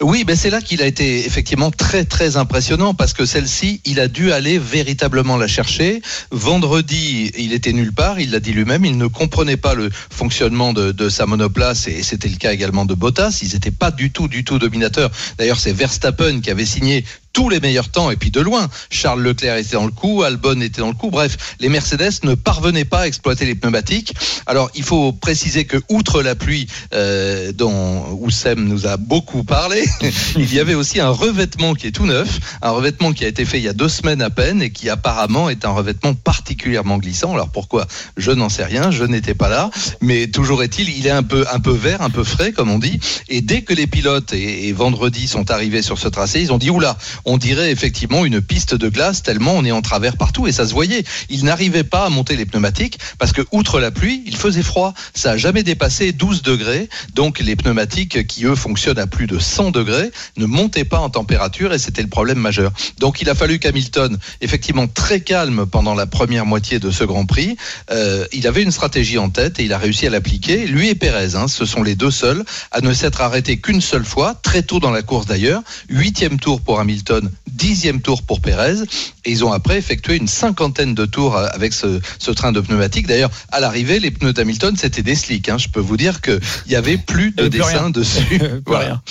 Oui, 0.00 0.22
ben 0.22 0.36
c'est 0.36 0.50
là 0.50 0.60
qu'il 0.60 0.80
a 0.80 0.86
été 0.86 1.26
effectivement 1.26 1.72
très 1.72 2.04
très 2.04 2.36
impressionnant 2.36 2.94
parce 2.94 3.12
que 3.12 3.26
celle-ci, 3.26 3.80
il 3.84 3.98
a 3.98 4.06
dû 4.06 4.30
aller 4.30 4.56
véritablement 4.56 5.36
la 5.36 5.48
chercher. 5.48 6.02
Vendredi, 6.30 7.32
il 7.36 7.52
était 7.52 7.72
nulle 7.72 7.92
part, 7.92 8.20
il 8.20 8.30
l'a 8.30 8.38
dit 8.38 8.52
lui-même, 8.52 8.84
il 8.84 8.96
ne 8.96 9.08
comprenait 9.08 9.56
pas 9.56 9.74
le 9.74 9.90
fonctionnement 9.90 10.72
de, 10.72 11.08
sa 11.08 11.26
monoplace 11.26 11.88
et 11.88 12.04
c'était 12.04 12.28
le 12.28 12.36
cas 12.36 12.52
également 12.52 12.84
de 12.84 12.94
Bottas. 12.94 13.40
Ils 13.42 13.54
n'étaient 13.54 13.72
pas 13.72 13.90
du 13.90 14.12
tout 14.12 14.28
du 14.28 14.44
tout 14.44 14.60
dominateurs. 14.60 15.10
D'ailleurs, 15.36 15.58
c'est 15.58 15.72
Verstappen 15.72 16.42
qui 16.42 16.52
avait 16.52 16.64
signé 16.64 17.04
tous 17.38 17.50
les 17.50 17.60
meilleurs 17.60 17.88
temps 17.88 18.10
et 18.10 18.16
puis 18.16 18.32
de 18.32 18.40
loin. 18.40 18.68
Charles 18.90 19.22
Leclerc 19.22 19.58
était 19.58 19.76
dans 19.76 19.84
le 19.84 19.92
coup, 19.92 20.24
Albon 20.24 20.60
était 20.60 20.80
dans 20.80 20.88
le 20.88 20.94
coup. 20.94 21.08
Bref, 21.08 21.54
les 21.60 21.68
Mercedes 21.68 22.24
ne 22.24 22.34
parvenaient 22.34 22.84
pas 22.84 23.02
à 23.02 23.06
exploiter 23.06 23.46
les 23.46 23.54
pneumatiques. 23.54 24.12
Alors, 24.46 24.72
il 24.74 24.82
faut 24.82 25.12
préciser 25.12 25.64
que 25.64 25.76
outre 25.88 26.20
la 26.20 26.34
pluie 26.34 26.66
euh, 26.94 27.52
dont 27.52 28.18
Oussem 28.22 28.64
nous 28.64 28.88
a 28.88 28.96
beaucoup 28.96 29.44
parlé, 29.44 29.84
il 30.36 30.52
y 30.52 30.58
avait 30.58 30.74
aussi 30.74 30.98
un 30.98 31.10
revêtement 31.10 31.74
qui 31.74 31.86
est 31.86 31.92
tout 31.92 32.06
neuf, 32.06 32.40
un 32.60 32.70
revêtement 32.70 33.12
qui 33.12 33.24
a 33.24 33.28
été 33.28 33.44
fait 33.44 33.58
il 33.58 33.64
y 33.64 33.68
a 33.68 33.72
deux 33.72 33.88
semaines 33.88 34.20
à 34.20 34.30
peine 34.30 34.60
et 34.60 34.70
qui 34.70 34.90
apparemment 34.90 35.48
est 35.48 35.64
un 35.64 35.70
revêtement 35.70 36.14
particulièrement 36.14 36.98
glissant. 36.98 37.34
Alors 37.34 37.50
pourquoi? 37.50 37.86
Je 38.16 38.32
n'en 38.32 38.48
sais 38.48 38.64
rien, 38.64 38.90
je 38.90 39.04
n'étais 39.04 39.34
pas 39.34 39.48
là, 39.48 39.70
mais 40.00 40.26
toujours 40.26 40.64
est-il, 40.64 40.88
il 40.88 41.06
est 41.06 41.10
un 41.10 41.22
peu 41.22 41.44
un 41.52 41.60
peu 41.60 41.70
vert, 41.70 42.02
un 42.02 42.10
peu 42.10 42.24
frais 42.24 42.50
comme 42.50 42.72
on 42.72 42.80
dit. 42.80 42.98
Et 43.28 43.42
dès 43.42 43.62
que 43.62 43.74
les 43.74 43.86
pilotes 43.86 44.32
et, 44.32 44.66
et 44.66 44.72
vendredi 44.72 45.28
sont 45.28 45.52
arrivés 45.52 45.82
sur 45.82 45.98
ce 45.98 46.08
tracé, 46.08 46.40
ils 46.40 46.52
ont 46.52 46.58
dit 46.58 46.70
oula, 46.70 46.98
on 47.28 47.36
dirait 47.36 47.70
effectivement 47.70 48.24
une 48.24 48.40
piste 48.40 48.74
de 48.74 48.88
glace 48.88 49.22
tellement 49.22 49.52
on 49.52 49.64
est 49.64 49.70
en 49.70 49.82
travers 49.82 50.16
partout 50.16 50.46
et 50.46 50.52
ça 50.52 50.66
se 50.66 50.72
voyait. 50.72 51.04
Ils 51.28 51.44
n'arrivaient 51.44 51.84
pas 51.84 52.06
à 52.06 52.08
monter 52.08 52.36
les 52.36 52.46
pneumatiques 52.46 52.98
parce 53.18 53.32
que 53.32 53.42
outre 53.52 53.80
la 53.80 53.90
pluie, 53.90 54.22
il 54.26 54.34
faisait 54.34 54.62
froid. 54.62 54.94
Ça 55.12 55.32
a 55.32 55.36
jamais 55.36 55.62
dépassé 55.62 56.12
12 56.12 56.42
degrés. 56.42 56.88
Donc 57.14 57.38
les 57.38 57.54
pneumatiques 57.54 58.26
qui 58.26 58.46
eux 58.46 58.54
fonctionnent 58.54 58.98
à 58.98 59.06
plus 59.06 59.26
de 59.26 59.38
100 59.38 59.72
degrés 59.72 60.10
ne 60.38 60.46
montaient 60.46 60.86
pas 60.86 61.00
en 61.00 61.10
température 61.10 61.74
et 61.74 61.78
c'était 61.78 62.00
le 62.00 62.08
problème 62.08 62.38
majeur. 62.38 62.72
Donc 62.98 63.20
il 63.20 63.28
a 63.28 63.34
fallu 63.34 63.58
qu'Hamilton, 63.58 64.16
effectivement 64.40 64.86
très 64.86 65.20
calme 65.20 65.66
pendant 65.66 65.94
la 65.94 66.06
première 66.06 66.46
moitié 66.46 66.78
de 66.78 66.90
ce 66.90 67.04
Grand 67.04 67.26
Prix, 67.26 67.56
euh, 67.90 68.24
il 68.32 68.46
avait 68.46 68.62
une 68.62 68.72
stratégie 68.72 69.18
en 69.18 69.28
tête 69.28 69.60
et 69.60 69.64
il 69.64 69.72
a 69.74 69.78
réussi 69.78 70.06
à 70.06 70.10
l'appliquer. 70.10 70.66
Lui 70.66 70.88
et 70.88 70.94
Pérez, 70.94 71.34
hein, 71.34 71.46
ce 71.46 71.66
sont 71.66 71.82
les 71.82 71.94
deux 71.94 72.10
seuls 72.10 72.42
à 72.70 72.80
ne 72.80 72.94
s'être 72.94 73.20
arrêtés 73.20 73.58
qu'une 73.58 73.82
seule 73.82 74.06
fois, 74.06 74.34
très 74.42 74.62
tôt 74.62 74.80
dans 74.80 74.90
la 74.90 75.02
course 75.02 75.26
d'ailleurs. 75.26 75.62
Huitième 75.90 76.40
tour 76.40 76.62
pour 76.62 76.80
Hamilton, 76.80 77.07
dixième 77.46 78.00
tour 78.00 78.22
pour 78.22 78.40
Pérez. 78.40 78.82
Et 79.24 79.30
ils 79.30 79.44
ont 79.44 79.52
après 79.52 79.78
effectué 79.78 80.16
une 80.16 80.28
cinquantaine 80.28 80.94
de 80.94 81.06
tours 81.06 81.36
euh, 81.36 81.46
avec 81.52 81.72
ce, 81.72 82.00
ce 82.18 82.30
train 82.30 82.52
de 82.52 82.60
pneumatiques. 82.60 83.06
D'ailleurs, 83.06 83.30
à 83.50 83.60
l'arrivée, 83.60 84.00
les 84.00 84.10
pneus 84.10 84.32
d'Hamilton, 84.32 84.76
c'était 84.76 85.02
des 85.02 85.14
slicks. 85.14 85.48
Hein. 85.48 85.58
Je 85.58 85.68
peux 85.68 85.80
vous 85.80 85.96
dire 85.96 86.20
qu'il 86.20 86.40
n'y 86.68 86.74
avait 86.76 86.98
plus 86.98 87.34
Il 87.36 87.44
y 87.44 87.48
de 87.48 87.48
avait 87.48 87.50
plus 87.50 87.58
dessin 87.58 87.90
dessus. 87.90 88.38
Plus 88.38 88.62
Voilà. 88.66 88.84
rien. 88.86 89.02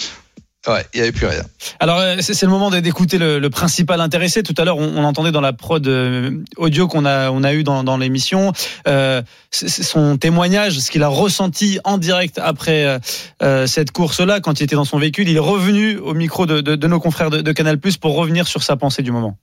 Ouais, 0.68 0.86
il 0.94 0.98
n'y 0.98 1.04
avait 1.04 1.12
plus 1.14 1.28
rien. 1.28 1.44
Alors 1.80 1.98
euh, 2.00 2.18
c'est 2.19 2.42
le 2.44 2.50
moment 2.52 2.69
d'écouter 2.69 3.18
le, 3.18 3.40
le 3.40 3.50
principal 3.50 4.02
intéressé. 4.02 4.44
Tout 4.44 4.54
à 4.58 4.66
l'heure, 4.66 4.78
on, 4.78 4.98
on 4.98 5.04
entendait 5.06 5.31
dans 5.31 5.40
la 5.42 5.54
prod 5.54 5.86
euh, 5.88 6.31
audio 6.58 6.88
qu'on 6.90 7.06
a 7.06 7.31
on 7.31 7.44
a 7.44 7.54
eu 7.54 7.64
dans, 7.64 7.86
dans 7.86 7.96
l'émission 7.98 8.52
euh, 8.88 9.22
son 9.52 10.18
témoignage, 10.18 10.78
ce 10.80 10.92
qu'il 10.92 11.04
a 11.04 11.08
ressenti 11.08 11.80
en 11.86 11.98
direct 11.98 12.38
après 12.44 13.00
euh, 13.42 13.66
cette 13.68 13.92
course-là, 13.92 14.42
quand 14.42 14.60
il 14.60 14.64
était 14.64 14.75
dans 14.75 14.84
son 14.86 14.98
véhicule. 15.00 15.30
Il 15.30 15.38
est 15.38 15.40
revenu 15.40 15.98
au 15.98 16.14
micro 16.14 16.46
de, 16.46 16.60
de- 16.60 16.75
de 16.75 16.88
nos 16.88 17.00
confrères 17.00 17.30
de, 17.30 17.40
de 17.42 17.52
Canal+ 17.54 17.78
pour 18.02 18.16
revenir 18.16 18.48
sur 18.48 18.62
sa 18.62 18.75
pensée 18.75 19.04
du 19.04 19.12
moment. 19.12 19.38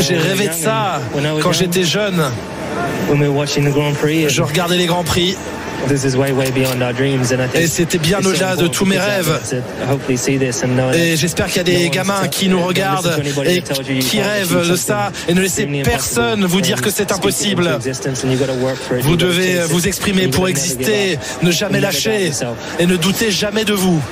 J'ai 0.00 0.16
rêvé 0.18 0.48
de 0.48 0.52
ça 0.52 1.00
quand 1.40 1.52
j'étais 1.52 1.84
jeune. 1.84 2.20
Je 4.28 4.42
regardais 4.42 4.76
les 4.76 4.86
Grands 4.86 5.04
Prix 5.04 5.36
et 7.54 7.66
c'était 7.66 7.98
bien 7.98 8.18
au-delà 8.24 8.56
de 8.56 8.66
tous 8.68 8.84
mes 8.84 8.98
rêves. 8.98 9.40
Et 10.94 11.16
j'espère 11.16 11.46
qu'il 11.46 11.56
y 11.56 11.60
a 11.60 11.64
des 11.64 11.90
gamins 11.90 12.28
qui 12.28 12.48
nous 12.48 12.62
regardent 12.62 13.20
et 13.44 13.62
qui 14.00 14.20
rêvent 14.20 14.68
de 14.68 14.76
ça 14.76 15.12
et 15.28 15.34
ne 15.34 15.40
laissez 15.40 15.66
personne 15.84 16.44
vous 16.44 16.60
dire 16.60 16.80
que 16.80 16.90
c'est 16.90 17.12
impossible. 17.12 17.78
Vous 19.00 19.16
devez 19.16 19.60
vous 19.68 19.86
exprimer 19.86 20.28
pour 20.28 20.48
exister, 20.48 21.18
ne 21.42 21.50
jamais 21.50 21.80
lâcher 21.80 22.30
et 22.78 22.86
ne 22.86 22.96
doutez 22.96 23.30
jamais 23.30 23.64
de 23.64 23.74
vous. 23.74 24.02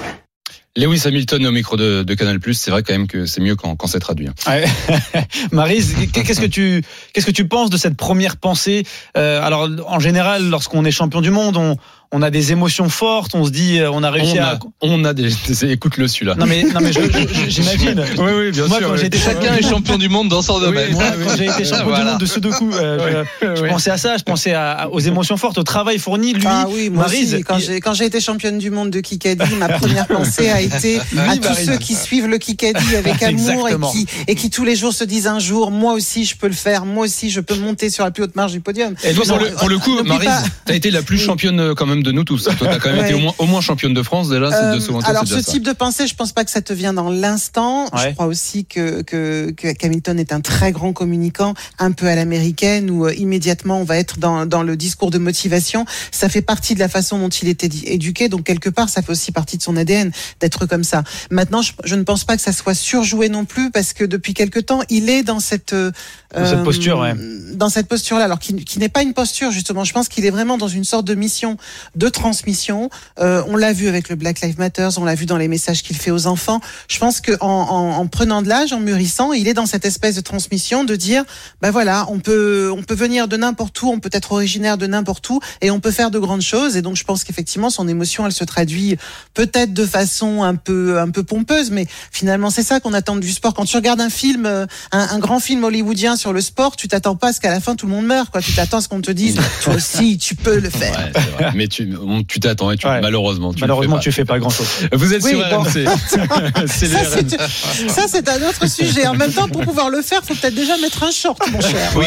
Lewis 0.77 1.03
Hamilton 1.05 1.47
au 1.47 1.51
micro 1.53 1.77
de, 1.77 2.05
de 2.05 2.15
Canal+, 2.15 2.39
c'est 2.53 2.71
vrai 2.71 2.83
quand 2.85 2.93
même 2.93 3.09
que 3.09 3.27
c'est 3.27 3.41
mieux 3.41 3.57
quand, 3.57 3.75
quand 3.75 3.89
c'est 3.89 3.99
traduit. 3.99 4.29
hein. 4.29 4.35
Ouais. 4.47 4.65
Maryse, 5.53 5.97
qu'est-ce 6.13 6.41
que 6.41 6.47
tu 6.47 6.83
qu'est-ce 7.13 7.27
que 7.27 7.33
tu 7.33 7.49
penses 7.49 7.71
de 7.71 7.77
cette 7.77 7.97
première 7.97 8.37
pensée? 8.37 8.85
Euh, 9.17 9.43
Alors 9.43 9.69
en 9.87 9.99
général, 9.99 10.49
lorsqu'on 10.49 10.85
est 10.85 10.93
champion 10.93 11.21
du 11.21 11.31
monde, 11.31 11.57
on 11.57 11.77
on 12.13 12.23
a 12.23 12.31
des 12.31 12.51
émotions 12.53 12.89
fortes, 12.89 13.35
on 13.35 13.45
se 13.45 13.51
dit 13.51 13.79
euh, 13.79 13.91
on 13.93 14.03
a 14.03 14.11
réussi 14.11 14.35
On 14.39 14.43
à 14.43 14.47
a, 14.47 14.59
on 14.81 15.05
a 15.05 15.15
des, 15.15 15.31
écoute-le 15.71 16.09
celui-là. 16.09 16.35
Non 16.37 16.47
mais 16.47 16.65
non 16.65 16.81
mais 16.81 16.93
je- 16.93 17.01
je- 17.01 17.49
j'imagine. 17.49 18.05
Oui, 18.19 18.33
oui, 18.37 18.51
bien 18.51 18.67
Moi, 18.67 18.79
sûr. 18.79 18.87
quand 18.89 18.93
oui. 18.95 18.99
j'ai 19.01 19.07
été 19.07 19.19
Chacun 19.19 19.55
est 19.55 19.63
champion 19.63 19.97
du 19.97 20.09
monde 20.09 20.29
dans 20.29 20.43
son 20.43 20.59
domaine. 20.59 20.91
Moi, 20.93 21.05
quand 21.25 21.37
j'ai 21.37 21.45
été 21.47 21.65
champion 21.65 21.95
du 21.97 22.03
monde 22.05 22.19
de 22.19 22.27
Sudoku, 22.27 22.71
euh, 22.75 23.25
je, 23.43 23.55
je 23.57 23.63
Oui. 23.63 23.69
pensais 23.69 23.91
à 23.91 23.97
ça, 23.99 24.17
je 24.17 24.25
pensais 24.25 24.55
à- 24.55 24.89
aux 24.91 24.99
émotions 24.99 25.37
fortes, 25.37 25.59
au 25.59 25.63
travail 25.63 25.99
fourni. 25.99 26.33
Lui, 26.33 26.43
Ah 26.47 26.67
oui, 26.69 26.91
moi 26.91 27.05
Maryse, 27.05 27.35
aussi, 27.35 27.43
quand 27.45 27.59
il- 27.59 27.95
j'ai 27.95 28.05
été 28.05 28.21
championne 28.21 28.59
du 28.59 28.71
monde 28.71 28.91
de 28.91 29.01
Kikadi, 29.01 29.55
ma 29.57 29.69
première 29.69 30.07
pensée 30.09 30.51
a 30.51 30.61
été 30.61 30.99
à 30.99 31.03
tous 31.05 31.15
Maryse. 31.17 31.67
ceux 31.67 31.77
qui 31.79 31.95
suivent 31.95 32.27
le 32.27 32.39
Kikadi 32.39 32.97
avec 32.97 33.23
amour 33.23 33.69
et 33.69 33.77
qui 33.93 34.07
et 34.27 34.35
qui 34.35 34.51
tous 34.51 34.65
les 34.65 34.75
jours 34.75 34.93
se 34.93 35.05
disent 35.05 35.27
un 35.29 35.39
jour, 35.39 35.71
moi 35.71 35.93
aussi 35.93 36.25
je 36.25 36.37
peux 36.37 36.49
le 36.49 36.53
faire, 36.55 36.85
moi 36.87 37.05
aussi 37.05 37.31
je 37.31 37.41
peux 37.41 37.55
monter 37.57 37.89
sur 37.89 38.03
la 38.05 38.11
plus 38.11 38.25
haute 38.25 38.35
marge 38.37 38.53
du 38.53 38.61
podium. 38.61 38.95
Et 39.05 39.13
Toi, 39.15 39.25
pour, 39.27 39.39
le, 39.39 39.51
pour 39.53 39.69
le 39.69 39.79
coup, 39.79 39.97
pas- 40.05 40.43
t'as 40.65 40.75
été 40.75 40.91
la 40.91 41.03
plus 41.03 41.19
championne 41.19 41.61
euh, 41.61 41.75
quand 41.75 41.87
même 41.87 42.00
même 42.01 42.03
de 42.03 42.13
nous 42.13 42.25
tous. 42.25 42.45
Toi, 42.45 42.55
t'as 42.59 42.79
quand 42.79 42.93
même 42.93 43.05
été 43.05 43.15
au 43.15 43.19
moins, 43.19 43.35
au 43.39 43.47
moins 43.47 43.61
championne 43.61 43.95
de 43.95 44.03
France 44.03 44.29
déjà. 44.29 44.47
Euh, 44.47 44.79
de 44.79 45.07
alors 45.07 45.23
ce 45.27 45.35
déjà 45.35 45.43
ça. 45.43 45.53
type 45.53 45.63
de 45.63 45.73
pensée, 45.73 46.07
je 46.07 46.15
pense 46.15 46.33
pas 46.33 46.45
que 46.45 46.51
ça 46.51 46.63
te 46.63 46.73
vient 46.73 46.93
dans 46.93 47.11
l'instant. 47.11 47.85
Ouais. 47.93 48.09
Je 48.09 48.15
crois 48.15 48.27
aussi 48.27 48.65
que, 48.65 49.03
que, 49.03 49.51
que 49.51 49.69
Hamilton 49.85 50.19
est 50.19 50.33
un 50.33 50.41
très 50.41 50.73
grand 50.73 50.93
communicant, 50.93 51.55
un 51.79 51.93
peu 51.93 52.07
à 52.07 52.15
l'américaine, 52.15 52.91
où 52.91 53.07
euh, 53.07 53.15
immédiatement 53.15 53.81
on 53.81 53.85
va 53.85 53.99
être 53.99 54.19
dans, 54.19 54.47
dans 54.47 54.63
le 54.63 54.77
discours 54.77 55.11
de 55.11 55.19
motivation. 55.19 55.85
Ça 56.11 56.29
fait 56.29 56.43
partie 56.43 56.75
de 56.75 56.81
la 56.81 56.89
façon 56.89 57.19
dont 57.19 57.29
il 57.29 57.49
était 57.49 57.69
éduqué, 57.85 58.29
donc 58.29 58.45
quelque 58.45 58.71
part 58.71 58.89
ça 58.89 59.03
fait 59.03 59.13
aussi 59.13 59.33
partie 59.33 59.57
de 59.57 59.63
son 59.63 59.77
ADN 59.77 60.11
d'être 60.41 60.67
comme 60.67 60.85
ça. 60.85 61.05
Maintenant, 61.31 61.63
je, 61.63 61.73
je 61.85 61.95
ne 61.95 62.03
pense 62.03 62.25
pas 62.25 62.37
que 62.37 62.43
ça 62.43 62.53
soit 62.53 62.75
surjoué 62.75 63.29
non 63.29 63.45
plus, 63.45 63.71
parce 63.71 63.93
que 63.93 64.05
depuis 64.05 64.35
quelque 64.35 64.61
temps, 64.61 64.81
il 64.89 65.11
est 65.11 65.23
dans 65.23 65.41
cette 65.41 65.73
euh, 65.73 65.91
Dans 66.35 66.47
cette 66.47 66.63
posture, 66.63 67.01
ouais. 67.01 67.15
dans 67.55 67.69
cette 67.69 67.89
posture-là, 67.89 68.25
alors 68.25 68.39
qui, 68.39 68.55
qui 68.65 68.79
n'est 68.79 68.89
pas 68.89 69.03
une 69.03 69.15
posture 69.15 69.51
justement. 69.51 69.83
Je 69.83 69.93
pense 69.93 70.09
qu'il 70.09 70.25
est 70.25 70.31
vraiment 70.31 70.59
dans 70.59 70.69
une 70.69 70.85
sorte 70.85 71.05
de 71.05 71.15
mission 71.15 71.57
de 71.97 72.09
transmission. 72.09 72.89
Euh, 73.19 73.43
on 73.49 73.57
l'a 73.57 73.73
vu 73.73 73.89
avec 73.89 74.09
le 74.09 74.15
Black 74.15 74.41
Lives 74.41 74.59
Matter, 74.59 74.89
on 74.97 75.05
l'a 75.05 75.17
vu 75.17 75.27
dans 75.27 75.37
les 75.37 75.49
messages 75.49 75.83
qu'il 75.83 75.97
fait 75.97 76.13
aux 76.13 76.29
enfants. 76.29 76.61
Je 76.89 76.99
pense 76.99 77.21
que 77.21 77.33
en, 77.41 77.47
en, 77.49 77.97
en 77.97 78.07
prenant 78.07 78.43
de 78.43 78.49
l'âge, 78.49 78.73
en 78.73 78.79
mûrissant, 78.79 79.33
il 79.33 79.49
est 79.49 79.55
dans 79.55 79.67
cette 79.67 79.85
espèce 79.85 80.15
de 80.15 80.21
transmission 80.21 80.85
de 80.85 80.95
dire, 80.95 81.25
ben 81.61 81.73
voilà, 81.73 82.07
on 82.09 82.21
peut 82.21 82.71
on 82.77 82.83
peut 82.85 82.95
venir 82.95 83.27
de 83.27 83.37
n'importe 83.37 83.83
où, 83.83 83.89
on 83.89 83.99
peut 83.99 84.11
être 84.13 84.31
originaire 84.31 84.79
de 84.79 84.87
n'importe 84.87 85.29
où, 85.31 85.41
et 85.63 85.73
on 85.73 85.81
peut 85.81 85.91
faire 85.91 86.13
de 86.13 86.19
grandes 86.21 86.43
choses. 86.43 86.77
Et 86.77 86.83
donc 86.83 86.97
je 86.97 87.05
pense 87.05 87.25
qu'effectivement 87.25 87.71
son 87.71 87.89
émotion, 87.89 88.25
elle 88.25 88.33
se 88.33 88.45
traduit 88.45 88.97
peut-être 89.35 89.73
de 89.75 89.85
façon 89.85 90.45
un 90.45 90.55
peu 90.55 91.01
un 91.01 91.11
peu 91.11 91.25
pompeuse, 91.25 91.73
mais 91.73 91.87
finalement 92.13 92.51
c'est 92.51 92.63
ça 92.63 92.79
qu'on 92.79 92.95
attend 92.95 93.17
du 93.17 93.33
sport. 93.33 93.53
Quand 93.53 93.65
tu 93.65 93.77
regardes 93.77 94.01
un 94.01 94.11
film, 94.11 94.47
euh, 94.47 94.67
un, 94.93 95.09
un 95.11 95.19
grand 95.19 95.41
film 95.41 95.65
hollywoodien 95.65 96.17
sur 96.21 96.33
le 96.33 96.41
sport, 96.41 96.77
tu 96.77 96.87
t'attends 96.89 97.17
pas 97.17 97.29
à 97.29 97.33
ce 97.33 97.41
qu'à 97.41 97.51
la 97.51 97.61
fin 97.61 97.75
tout 97.75 97.87
le 97.87 97.93
monde 97.93 98.07
meure, 98.07 98.31
quoi. 98.31 98.41
Tu 98.43 98.53
t'attends 98.53 98.79
à 98.79 98.81
ce 98.81 98.89
qu'on 98.89 99.01
te 99.01 99.11
dise, 99.11 99.37
toi 99.65 99.75
aussi, 99.75 100.19
tu 100.19 100.35
peux 100.37 100.59
le 100.59 100.71
faire. 100.71 100.93
Ouais, 100.93 101.13
c'est 101.15 101.31
vrai. 101.43 101.53
Mais 101.55 101.67
tu, 101.69 101.93
on- 102.07 102.23
tu 102.23 102.39
t'attends 102.41 102.71
et 102.71 102.77
tu, 102.77 102.87
Ouais. 102.87 103.01
malheureusement, 103.01 103.53
tu 103.55 103.61
Malheureusement, 103.61 103.99
tu 103.99 104.13
fais 104.13 104.21
fais 104.21 104.25
pas 104.25 104.39
grand 104.39 104.51
chose. 104.51 104.67
Vous 104.93 105.15
êtes 105.15 105.23
Oui, 105.23 105.31
sur 105.31 105.39
bon. 105.39 105.63
RMC. 105.63 105.85
Ça, 106.67 106.67
c'est, 106.67 106.89
ça, 107.89 108.03
c'est 108.09 108.29
un 108.29 108.49
autre 108.49 108.69
sujet. 108.69 109.07
En 109.07 109.15
même 109.15 109.33
temps, 109.33 109.49
pour 109.49 109.63
pouvoir 109.63 109.89
le 109.91 110.03
faire, 110.03 110.21
faut 110.25 110.35
peut-être 110.35 110.55
déjà 110.55 110.77
mettre 110.79 111.03
un 111.05 111.11
short, 111.11 111.41
mon 111.53 111.61
cher. 111.61 111.91
Oui, 111.97 112.07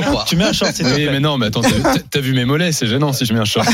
quoi. 0.00 0.24
Tu 0.26 0.36
mets 0.36 0.44
un 0.44 0.52
short, 0.52 0.72
c'est 0.74 0.84
Oui, 0.84 1.06
mais 1.10 1.20
non, 1.20 1.36
mais 1.38 1.46
attends, 1.46 1.60
t'as- 1.62 1.98
t'as 2.10 2.20
vu 2.20 2.32
mes 2.32 2.44
mollets, 2.44 2.72
c'est 2.72 2.86
gênant 2.86 3.12
si 3.12 3.24
je 3.26 3.32
mets 3.34 3.40
un 3.40 3.44
short. 3.44 3.68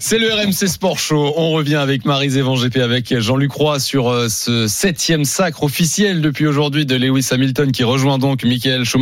C'est 0.00 0.18
le 0.18 0.32
RMC 0.32 0.66
Sport 0.68 0.98
Show. 0.98 1.34
On 1.36 1.50
revient 1.50 1.76
avec 1.76 2.04
Marie 2.04 2.30
Zévan 2.30 2.54
GP 2.56 2.78
avec 2.78 3.18
Jean-Luc 3.18 3.52
Roy 3.52 3.78
sur 3.80 4.08
euh, 4.08 4.28
ce 4.28 4.66
septième 4.68 5.24
sacre 5.24 5.62
officiel 5.64 6.20
depuis 6.20 6.46
aujourd'hui 6.46 6.86
de 6.86 6.96
Lewis 6.96 7.26
Hamilton 7.30 7.72
qui 7.72 7.84
rejoint 7.84 8.18
donc 8.18 8.44
Michael 8.44 8.84
Schumacher. 8.84 9.01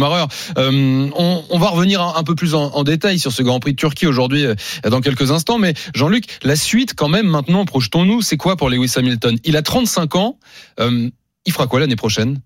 Euh, 0.58 1.08
on, 1.14 1.58
va 1.58 1.68
revenir 1.68 2.02
un, 2.02 2.24
peu 2.24 2.34
plus 2.34 2.54
en, 2.54 2.72
en 2.74 2.84
détail 2.84 3.18
sur 3.18 3.32
ce 3.32 3.42
Grand 3.42 3.60
Prix 3.60 3.72
de 3.72 3.76
Turquie 3.76 4.06
aujourd'hui 4.06 4.46
euh, 4.46 4.54
dans 4.84 5.00
quelques 5.00 5.30
instants. 5.30 5.58
Mais 5.58 5.74
Jean-Luc, 5.94 6.24
la 6.42 6.56
suite 6.56 6.94
quand 6.94 7.08
même 7.08 7.26
maintenant, 7.26 7.64
projetons-nous, 7.64 8.22
c'est 8.22 8.36
quoi 8.36 8.56
pour 8.56 8.70
Lewis 8.70 8.92
Hamilton? 8.96 9.38
Il 9.44 9.56
a 9.56 9.62
35 9.62 10.16
ans. 10.16 10.38
Euh, 10.78 11.10
il 11.46 11.52
fera 11.52 11.66
quoi 11.66 11.80
l'année 11.80 11.96
prochaine? 11.96 12.40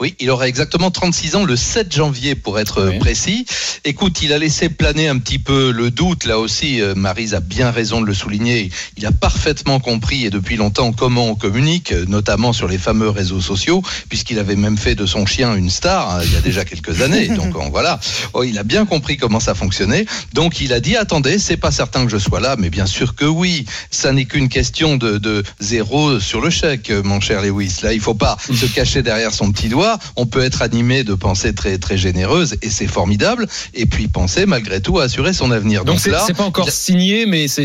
Oui, 0.00 0.14
il 0.18 0.30
aura 0.30 0.48
exactement 0.48 0.90
36 0.90 1.36
ans 1.36 1.44
le 1.44 1.56
7 1.56 1.94
janvier 1.94 2.34
pour 2.34 2.58
être 2.58 2.88
Oui. 2.88 2.98
précis. 2.98 3.44
Écoute, 3.84 4.22
il 4.22 4.32
a 4.32 4.38
laissé 4.38 4.70
planer 4.70 5.08
un 5.08 5.18
petit 5.18 5.38
peu 5.38 5.70
le 5.72 5.90
doute 5.90 6.24
là 6.24 6.38
aussi. 6.38 6.80
euh, 6.80 6.94
Maryse 6.94 7.34
a 7.34 7.40
bien 7.40 7.70
raison 7.70 8.00
de 8.00 8.06
le 8.06 8.14
souligner. 8.14 8.70
Il 8.96 9.04
a 9.04 9.12
parfaitement 9.12 9.78
compris 9.78 10.24
et 10.24 10.30
depuis 10.30 10.56
longtemps 10.56 10.92
comment 10.92 11.26
on 11.28 11.34
communique, 11.34 11.92
euh, 11.92 12.06
notamment 12.08 12.54
sur 12.54 12.66
les 12.66 12.78
fameux 12.78 13.10
réseaux 13.10 13.42
sociaux, 13.42 13.82
puisqu'il 14.08 14.38
avait 14.38 14.56
même 14.56 14.78
fait 14.78 14.94
de 14.94 15.04
son 15.04 15.26
chien 15.26 15.54
une 15.54 15.68
star 15.68 16.10
hein, 16.16 16.20
il 16.24 16.32
y 16.32 16.36
a 16.36 16.40
déjà 16.40 16.64
quelques 16.64 17.00
années. 17.02 17.28
Donc 17.28 17.54
on- 17.56 17.68
voilà, 17.68 18.00
Oh, 18.32 18.42
il 18.42 18.56
a 18.58 18.62
bien 18.62 18.86
compris 18.86 19.18
comment 19.18 19.38
ça 19.40 19.54
fonctionnait. 19.54 20.06
Donc 20.32 20.62
il 20.62 20.72
a 20.72 20.80
dit 20.80 20.96
attendez, 20.96 21.38
c'est 21.38 21.58
pas 21.58 21.70
certain 21.70 22.06
que 22.06 22.10
je 22.10 22.16
sois 22.18 22.40
là, 22.40 22.56
mais 22.58 22.70
bien 22.70 22.86
sûr 22.86 23.14
que 23.14 23.26
oui. 23.26 23.66
Ça 23.90 24.12
n'est 24.12 24.24
qu'une 24.24 24.48
question 24.48 24.96
de, 24.96 25.18
de 25.18 25.42
zéro 25.60 26.18
sur 26.20 26.40
le 26.40 26.48
chèque, 26.48 26.88
euh, 26.90 27.02
mon 27.02 27.20
cher 27.20 27.42
Lewis. 27.42 27.80
Là, 27.82 27.92
il 27.92 28.00
faut 28.00 28.14
pas 28.14 28.38
se 28.54 28.64
cacher 28.64 29.02
derrière 29.02 29.34
son 29.34 29.52
petit 29.52 29.68
doigt. 29.68 29.89
On 30.16 30.26
peut 30.26 30.42
être 30.42 30.62
animé 30.62 31.04
de 31.04 31.14
pensées 31.14 31.54
très 31.54 31.78
très 31.78 31.96
généreuses 31.96 32.56
et 32.62 32.70
c'est 32.70 32.86
formidable. 32.86 33.46
Et 33.74 33.86
puis 33.86 34.08
penser 34.08 34.46
malgré 34.46 34.80
tout 34.80 34.98
à 34.98 35.04
assurer 35.04 35.32
son 35.32 35.50
avenir. 35.50 35.84
Donc 35.84 36.00
c'est 36.00 36.10
là, 36.10 36.22
c'est 36.26 36.34
pas 36.34 36.44
encore 36.44 36.68
a- 36.68 36.70
signé, 36.70 37.26
mais 37.26 37.48
c'est 37.48 37.64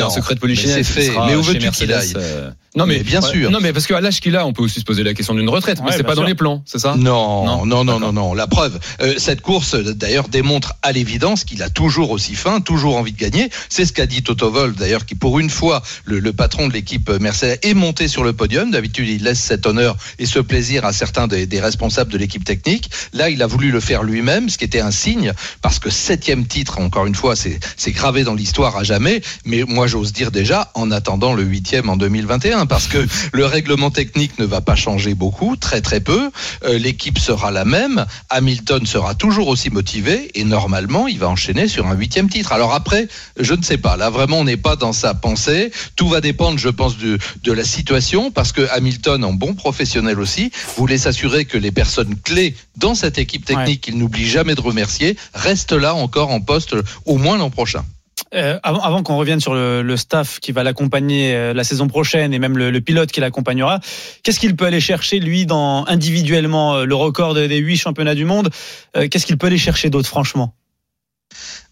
un 0.00 0.10
secret 0.10 0.34
de 0.34 0.40
polichinelle. 0.40 0.84
c'est 0.84 0.92
fait. 0.92 1.12
Mais 1.26 1.34
où 1.34 1.42
veux-tu 1.42 1.70
qu'il 1.70 1.92
aille 1.92 2.12
euh, 2.16 2.50
Non 2.76 2.86
mais, 2.86 2.98
Mais 2.98 3.02
bien 3.04 3.20
ouais, 3.20 3.30
sûr. 3.30 3.50
Non 3.50 3.58
mais 3.60 3.72
parce 3.72 3.86
qu'à 3.86 4.00
l'âge 4.00 4.20
qu'il 4.20 4.36
a, 4.36 4.46
on 4.46 4.52
peut 4.52 4.62
aussi 4.62 4.80
se 4.80 4.84
poser 4.84 5.02
la 5.02 5.14
question 5.14 5.34
d'une 5.34 5.48
retraite, 5.48 5.78
mais 5.80 5.86
Ouais, 5.90 5.96
c'est 5.96 6.02
pas 6.02 6.14
dans 6.14 6.24
les 6.24 6.34
plans, 6.34 6.62
c'est 6.66 6.78
ça? 6.78 6.94
Non, 6.96 7.64
Non, 7.66 7.84
non, 7.84 7.98
non, 7.98 8.12
non, 8.12 8.34
La 8.34 8.46
preuve, 8.46 8.78
euh, 9.00 9.14
cette 9.18 9.40
course 9.40 9.74
d'ailleurs 9.74 10.28
démontre 10.28 10.74
à 10.82 10.92
l'évidence 10.92 11.44
qu'il 11.44 11.62
a 11.62 11.70
toujours 11.70 12.10
aussi 12.10 12.34
faim, 12.34 12.60
toujours 12.60 12.96
envie 12.96 13.12
de 13.12 13.18
gagner. 13.18 13.50
C'est 13.68 13.84
ce 13.86 13.92
qu'a 13.92 14.06
dit 14.06 14.22
Toto 14.22 14.50
Wolff 14.50 14.76
d'ailleurs, 14.76 15.06
qui 15.06 15.14
pour 15.14 15.38
une 15.38 15.50
fois, 15.50 15.82
le, 16.04 16.18
le 16.18 16.32
patron 16.32 16.68
de 16.68 16.72
l'équipe 16.72 17.08
euh, 17.08 17.18
Mercedes 17.18 17.58
est 17.62 17.74
monté 17.74 18.08
sur 18.08 18.24
le 18.24 18.32
podium. 18.32 18.70
D'habitude, 18.70 19.08
il 19.08 19.22
laisse 19.24 19.40
cet 19.40 19.66
honneur 19.66 19.96
et 20.18 20.26
ce 20.26 20.38
plaisir 20.38 20.84
à 20.84 20.92
certains 20.92 21.26
des, 21.26 21.46
des 21.46 21.60
responsables 21.60 22.12
de 22.12 22.18
l'équipe 22.18 22.44
technique. 22.44 22.90
Là, 23.12 23.30
il 23.30 23.42
a 23.42 23.46
voulu 23.46 23.70
le 23.70 23.80
faire 23.80 24.02
lui-même, 24.02 24.48
ce 24.48 24.58
qui 24.58 24.64
était 24.64 24.80
un 24.80 24.90
signe, 24.90 25.32
parce 25.62 25.78
que 25.78 25.88
septième 25.90 26.46
titre, 26.46 26.78
encore 26.78 27.06
une 27.06 27.14
fois, 27.14 27.36
c'est 27.36 27.58
c'est 27.76 27.92
gravé 27.92 28.24
dans 28.24 28.34
l'histoire 28.34 28.76
à 28.76 28.84
jamais. 28.84 29.22
Mais 29.44 29.62
moi, 29.66 29.86
j'ose 29.86 30.12
dire 30.12 30.30
déjà, 30.30 30.70
en 30.74 30.90
attendant 30.90 31.34
le 31.34 31.42
huitième 31.42 31.88
en 31.88 31.96
2021, 31.96 32.65
parce 32.66 32.86
que 32.86 33.06
le 33.32 33.46
règlement 33.46 33.90
technique 33.90 34.38
ne 34.38 34.44
va 34.44 34.60
pas 34.60 34.76
changer 34.76 35.14
beaucoup, 35.14 35.56
très 35.56 35.80
très 35.80 36.00
peu. 36.00 36.30
Euh, 36.64 36.78
L'équipe 36.78 37.18
sera 37.18 37.50
la 37.50 37.64
même. 37.64 38.06
Hamilton 38.30 38.86
sera 38.86 39.14
toujours 39.14 39.48
aussi 39.48 39.70
motivé 39.70 40.30
et 40.34 40.44
normalement, 40.44 41.08
il 41.08 41.18
va 41.18 41.28
enchaîner 41.28 41.68
sur 41.68 41.86
un 41.86 41.94
huitième 41.94 42.28
titre. 42.28 42.52
Alors 42.52 42.72
après, 42.72 43.08
je 43.38 43.54
ne 43.54 43.62
sais 43.62 43.78
pas. 43.78 43.96
Là, 43.96 44.10
vraiment, 44.10 44.40
on 44.40 44.44
n'est 44.44 44.56
pas 44.56 44.76
dans 44.76 44.92
sa 44.92 45.14
pensée. 45.14 45.70
Tout 45.96 46.08
va 46.08 46.20
dépendre, 46.20 46.58
je 46.58 46.68
pense, 46.68 46.98
de, 46.98 47.18
de 47.42 47.52
la 47.52 47.64
situation 47.64 48.30
parce 48.30 48.52
que 48.52 48.68
Hamilton, 48.70 49.24
en 49.24 49.32
bon 49.32 49.54
professionnel 49.54 50.20
aussi, 50.20 50.50
voulait 50.76 50.98
s'assurer 50.98 51.44
que 51.44 51.58
les 51.58 51.72
personnes 51.72 52.16
clés 52.16 52.54
dans 52.76 52.94
cette 52.94 53.18
équipe 53.18 53.44
technique, 53.44 53.80
qu'il 53.82 53.98
n'oublie 53.98 54.26
jamais 54.26 54.54
de 54.54 54.60
remercier, 54.60 55.16
restent 55.34 55.72
là 55.72 55.94
encore 55.94 56.30
en 56.30 56.40
poste 56.40 56.76
au 57.04 57.16
moins 57.16 57.38
l'an 57.38 57.50
prochain. 57.50 57.84
Euh, 58.34 58.58
avant 58.64 58.80
avant 58.80 59.02
qu'on 59.02 59.16
revienne 59.16 59.40
sur 59.40 59.54
le, 59.54 59.82
le 59.82 59.96
staff 59.96 60.40
qui 60.40 60.50
va 60.50 60.64
l'accompagner 60.64 61.34
euh, 61.34 61.54
la 61.54 61.62
saison 61.62 61.86
prochaine 61.86 62.34
et 62.34 62.38
même 62.40 62.58
le, 62.58 62.70
le 62.70 62.80
pilote 62.80 63.12
qui 63.12 63.20
l'accompagnera, 63.20 63.78
qu'est-ce 64.22 64.40
qu'il 64.40 64.56
peut 64.56 64.64
aller 64.64 64.80
chercher 64.80 65.20
lui 65.20 65.46
dans 65.46 65.86
individuellement 65.86 66.74
euh, 66.74 66.84
le 66.84 66.94
record 66.96 67.34
des 67.34 67.56
huit 67.58 67.76
championnats 67.76 68.16
du 68.16 68.24
monde? 68.24 68.50
Euh, 68.96 69.06
Qu'est-ce 69.08 69.26
qu'il 69.26 69.38
peut 69.38 69.46
aller 69.46 69.58
chercher 69.58 69.90
d'autre 69.90 70.08
franchement? 70.08 70.54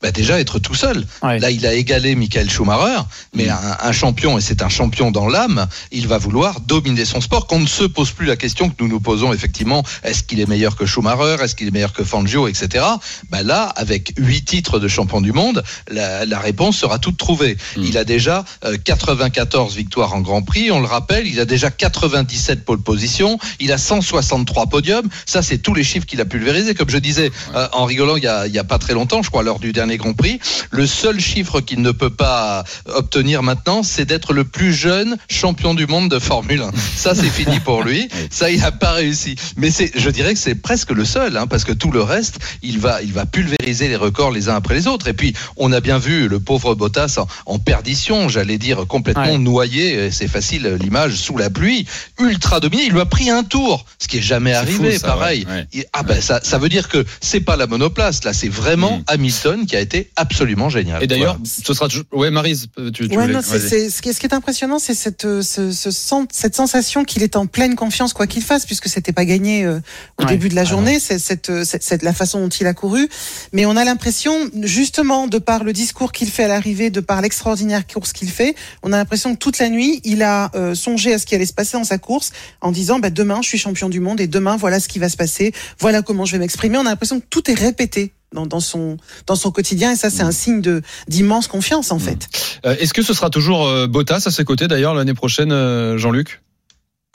Bah 0.02 0.10
déjà 0.10 0.38
être 0.38 0.58
tout 0.58 0.74
seul. 0.74 1.06
Ouais. 1.22 1.38
Là, 1.38 1.50
il 1.50 1.66
a 1.66 1.72
égalé 1.72 2.14
Michael 2.14 2.50
Schumacher, 2.50 3.00
mais 3.34 3.48
un, 3.48 3.58
un 3.80 3.92
champion, 3.92 4.36
et 4.36 4.40
c'est 4.42 4.60
un 4.60 4.68
champion 4.68 5.10
dans 5.10 5.28
l'âme, 5.28 5.66
il 5.92 6.08
va 6.08 6.18
vouloir 6.18 6.60
dominer 6.60 7.04
son 7.04 7.20
sport, 7.22 7.46
qu'on 7.46 7.60
ne 7.60 7.66
se 7.66 7.84
pose 7.84 8.10
plus 8.10 8.26
la 8.26 8.36
question 8.36 8.68
que 8.68 8.74
nous 8.80 8.88
nous 8.88 9.00
posons 9.00 9.32
effectivement, 9.32 9.82
est-ce 10.02 10.22
qu'il 10.22 10.40
est 10.40 10.46
meilleur 10.46 10.76
que 10.76 10.84
Schumacher, 10.84 11.42
est-ce 11.42 11.54
qu'il 11.54 11.68
est 11.68 11.70
meilleur 11.70 11.92
que 11.94 12.04
Fangio, 12.04 12.48
etc. 12.48 12.84
Bah 13.30 13.42
là, 13.42 13.62
avec 13.76 14.12
huit 14.18 14.44
titres 14.44 14.78
de 14.78 14.88
champion 14.88 15.20
du 15.22 15.32
monde, 15.32 15.62
la, 15.88 16.26
la 16.26 16.38
réponse 16.38 16.76
sera 16.76 16.98
toute 16.98 17.16
trouvée. 17.16 17.56
Il 17.76 17.96
a 17.96 18.04
déjà 18.04 18.44
euh, 18.64 18.76
94 18.76 19.74
victoires 19.74 20.14
en 20.14 20.20
Grand 20.20 20.42
Prix, 20.42 20.70
on 20.70 20.80
le 20.80 20.86
rappelle, 20.86 21.26
il 21.26 21.40
a 21.40 21.44
déjà 21.46 21.70
97 21.70 22.64
pole 22.64 22.82
positions, 22.82 23.38
il 23.60 23.72
a 23.72 23.78
163 23.78 24.66
podiums, 24.66 25.08
ça 25.24 25.40
c'est 25.42 25.58
tous 25.58 25.72
les 25.74 25.84
chiffres 25.84 26.06
qu'il 26.06 26.20
a 26.20 26.24
pulvérisés, 26.24 26.74
comme 26.74 26.90
je 26.90 26.98
disais 26.98 27.30
euh, 27.54 27.68
en 27.72 27.84
rigolant 27.84 28.16
il 28.16 28.24
y, 28.24 28.28
a, 28.28 28.46
il 28.46 28.54
y 28.54 28.58
a 28.58 28.64
pas 28.64 28.78
très 28.78 28.92
longtemps, 28.92 29.22
je 29.22 29.30
crois, 29.30 29.42
lors 29.54 29.60
du 29.60 29.72
dernier 29.72 29.98
Grand 29.98 30.14
Prix, 30.14 30.40
le 30.72 30.84
seul 30.84 31.20
chiffre 31.20 31.60
qu'il 31.60 31.80
ne 31.80 31.92
peut 31.92 32.10
pas 32.10 32.64
obtenir 32.86 33.44
maintenant, 33.44 33.84
c'est 33.84 34.04
d'être 34.04 34.32
le 34.32 34.42
plus 34.42 34.74
jeune 34.74 35.16
champion 35.30 35.74
du 35.74 35.86
monde 35.86 36.10
de 36.10 36.18
Formule 36.18 36.60
1. 36.62 36.72
Ça, 36.96 37.14
c'est 37.14 37.28
fini 37.28 37.60
pour 37.60 37.84
lui. 37.84 38.08
Ça, 38.30 38.50
il 38.50 38.58
n'a 38.60 38.72
pas 38.72 38.90
réussi. 38.92 39.36
Mais 39.56 39.70
c'est, 39.70 39.92
je 39.94 40.10
dirais 40.10 40.34
que 40.34 40.40
c'est 40.40 40.56
presque 40.56 40.90
le 40.90 41.04
seul, 41.04 41.36
hein, 41.36 41.46
parce 41.46 41.62
que 41.62 41.70
tout 41.72 41.92
le 41.92 42.02
reste, 42.02 42.38
il 42.62 42.80
va, 42.80 43.00
il 43.02 43.12
va 43.12 43.26
pulvériser 43.26 43.86
les 43.86 43.94
records 43.94 44.32
les 44.32 44.48
uns 44.48 44.56
après 44.56 44.74
les 44.74 44.88
autres. 44.88 45.06
Et 45.06 45.12
puis, 45.12 45.34
on 45.56 45.70
a 45.72 45.80
bien 45.80 45.98
vu 45.98 46.26
le 46.26 46.40
pauvre 46.40 46.74
Bottas 46.74 47.14
en, 47.18 47.28
en 47.46 47.58
perdition, 47.60 48.28
j'allais 48.28 48.58
dire 48.58 48.86
complètement 48.88 49.22
Ouais. 49.24 49.38
noyé. 49.38 50.10
C'est 50.10 50.26
facile, 50.26 50.78
l'image 50.80 51.14
sous 51.14 51.36
la 51.38 51.48
pluie, 51.48 51.86
ultra 52.18 52.58
dominé. 52.58 52.84
Il 52.86 52.92
lui 52.92 53.00
a 53.00 53.04
pris 53.06 53.30
un 53.30 53.44
tour, 53.44 53.84
ce 54.00 54.08
qui 54.08 54.18
est 54.18 54.22
jamais 54.22 54.50
C'est 54.50 54.56
arrivé. 54.56 54.92
fou, 54.94 54.98
ça, 54.98 55.06
pareil. 55.06 55.46
ouais, 55.48 55.52
ouais. 55.54 55.66
Et- 55.74 55.86
ah 55.92 56.02
ben 56.02 56.20
ça, 56.20 56.40
ça 56.42 56.58
veut 56.58 56.68
dire 56.68 56.88
que 56.88 57.04
c'est 57.20 57.40
pas 57.40 57.56
la 57.56 57.68
monoplace 57.68 58.24
là, 58.24 58.32
c'est 58.32 58.48
vraiment 58.48 58.98
Mm. 58.98 59.02
Hamilton 59.08 59.43
qui 59.66 59.76
a 59.76 59.80
été 59.80 60.10
absolument 60.16 60.68
génial. 60.68 61.02
Et 61.02 61.06
d'ailleurs, 61.06 61.38
ce 61.44 61.72
sera 61.74 61.88
toujours. 61.88 62.04
Ouais, 62.12 62.30
Marise, 62.30 62.66
tu, 62.76 62.92
tu 62.92 63.16
Ouais, 63.16 63.22
voulais- 63.24 63.34
non, 63.34 63.40
c'est, 63.42 63.90
ce, 63.90 64.00
qui 64.02 64.08
est, 64.08 64.12
ce 64.12 64.20
qui 64.20 64.26
est 64.26 64.34
impressionnant, 64.34 64.78
c'est 64.78 64.94
cette, 64.94 65.24
euh, 65.24 65.42
ce, 65.42 65.70
ce 65.72 65.90
cette 66.32 66.54
sensation 66.56 67.04
qu'il 67.04 67.22
est 67.22 67.36
en 67.36 67.46
pleine 67.46 67.74
confiance, 67.76 68.12
quoi 68.12 68.26
qu'il 68.26 68.42
fasse, 68.42 68.66
puisque 68.66 68.88
c'était 68.88 69.12
pas 69.12 69.24
gagné 69.24 69.64
euh, 69.64 69.80
au 70.18 70.22
Ouais. 70.24 70.28
début 70.30 70.48
de 70.48 70.54
la 70.54 70.62
Ah 70.62 70.64
journée, 70.64 70.98
c'est 71.00 71.18
cette, 71.18 71.50
euh, 71.50 71.64
cette, 71.64 71.82
cette- 71.82 72.02
la 72.02 72.12
façon 72.12 72.40
dont 72.40 72.48
il 72.48 72.66
a 72.66 72.74
couru. 72.74 73.08
Mais 73.52 73.66
on 73.66 73.76
a 73.76 73.84
l'impression, 73.84 74.34
justement, 74.62 75.26
de 75.26 75.38
par 75.38 75.64
le 75.64 75.72
discours 75.72 76.12
qu'il 76.12 76.28
fait 76.30 76.44
à 76.44 76.48
l'arrivée, 76.48 76.90
de 76.90 77.00
par 77.00 77.20
l'extraordinaire 77.20 77.86
course 77.86 78.12
qu'il 78.12 78.30
fait, 78.30 78.54
on 78.82 78.92
a 78.92 78.96
l'impression 78.96 79.34
que 79.34 79.38
toute 79.38 79.58
la 79.58 79.68
nuit, 79.68 80.00
il 80.04 80.22
a 80.22 80.50
euh, 80.54 80.74
songé 80.74 81.12
à 81.14 81.18
ce 81.18 81.26
qui 81.26 81.34
allait 81.34 81.46
se 81.46 81.52
passer 81.52 81.76
dans 81.76 81.84
sa 81.84 81.98
course, 81.98 82.30
en 82.60 82.72
disant, 82.72 82.98
bah, 82.98 83.10
demain, 83.10 83.40
je 83.42 83.48
suis 83.48 83.58
champion 83.58 83.88
du 83.88 84.00
monde, 84.00 84.20
et 84.20 84.26
demain, 84.26 84.56
voilà 84.56 84.80
ce 84.80 84.88
qui 84.88 84.98
va 84.98 85.08
se 85.08 85.16
passer, 85.16 85.52
voilà 85.78 86.02
comment 86.02 86.24
je 86.24 86.32
vais 86.32 86.38
m'exprimer. 86.38 86.78
On 86.78 86.82
a 86.86 86.90
l'impression 86.90 87.20
que 87.20 87.26
tout 87.28 87.50
est 87.50 87.54
répété 87.54 88.12
dans, 88.34 88.44
dans 88.46 88.60
son 88.60 88.98
dans 89.26 89.36
son 89.36 89.50
quotidien 89.50 89.92
et 89.92 89.96
ça 89.96 90.10
c'est 90.10 90.22
un 90.22 90.32
signe 90.32 90.60
de 90.60 90.82
d'immense 91.08 91.46
confiance 91.46 91.90
en 91.92 91.98
fait. 91.98 92.28
Euh, 92.66 92.76
Est-ce 92.78 92.92
que 92.92 93.02
ce 93.02 93.14
sera 93.14 93.30
toujours 93.30 93.66
euh, 93.66 93.86
Bottas 93.86 94.24
à 94.26 94.30
ses 94.30 94.44
côtés 94.44 94.68
d'ailleurs 94.68 94.94
l'année 94.94 95.14
prochaine, 95.14 95.52
euh, 95.52 95.96
Jean-Luc? 95.96 96.42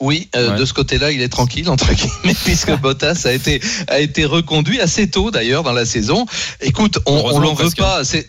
Oui, 0.02 0.28
euh, 0.34 0.52
Ouais. 0.52 0.58
de 0.58 0.64
ce 0.64 0.72
côté-là, 0.72 1.12
il 1.12 1.20
est 1.20 1.28
tranquille 1.28 1.68
entre 1.68 1.92
guillemets 1.92 2.34
puisque 2.44 2.74
Bottas 2.80 3.22
a 3.26 3.32
été 3.32 3.60
a 3.86 4.00
été 4.00 4.24
reconduit 4.24 4.80
assez 4.80 5.10
tôt 5.10 5.30
d'ailleurs 5.30 5.62
dans 5.62 5.72
la 5.74 5.84
saison. 5.84 6.24
Écoute, 6.62 6.98
on, 7.06 7.12
on 7.34 7.38
l'en 7.38 7.52
veut 7.54 7.70
pas. 7.76 8.02
C'est 8.02 8.28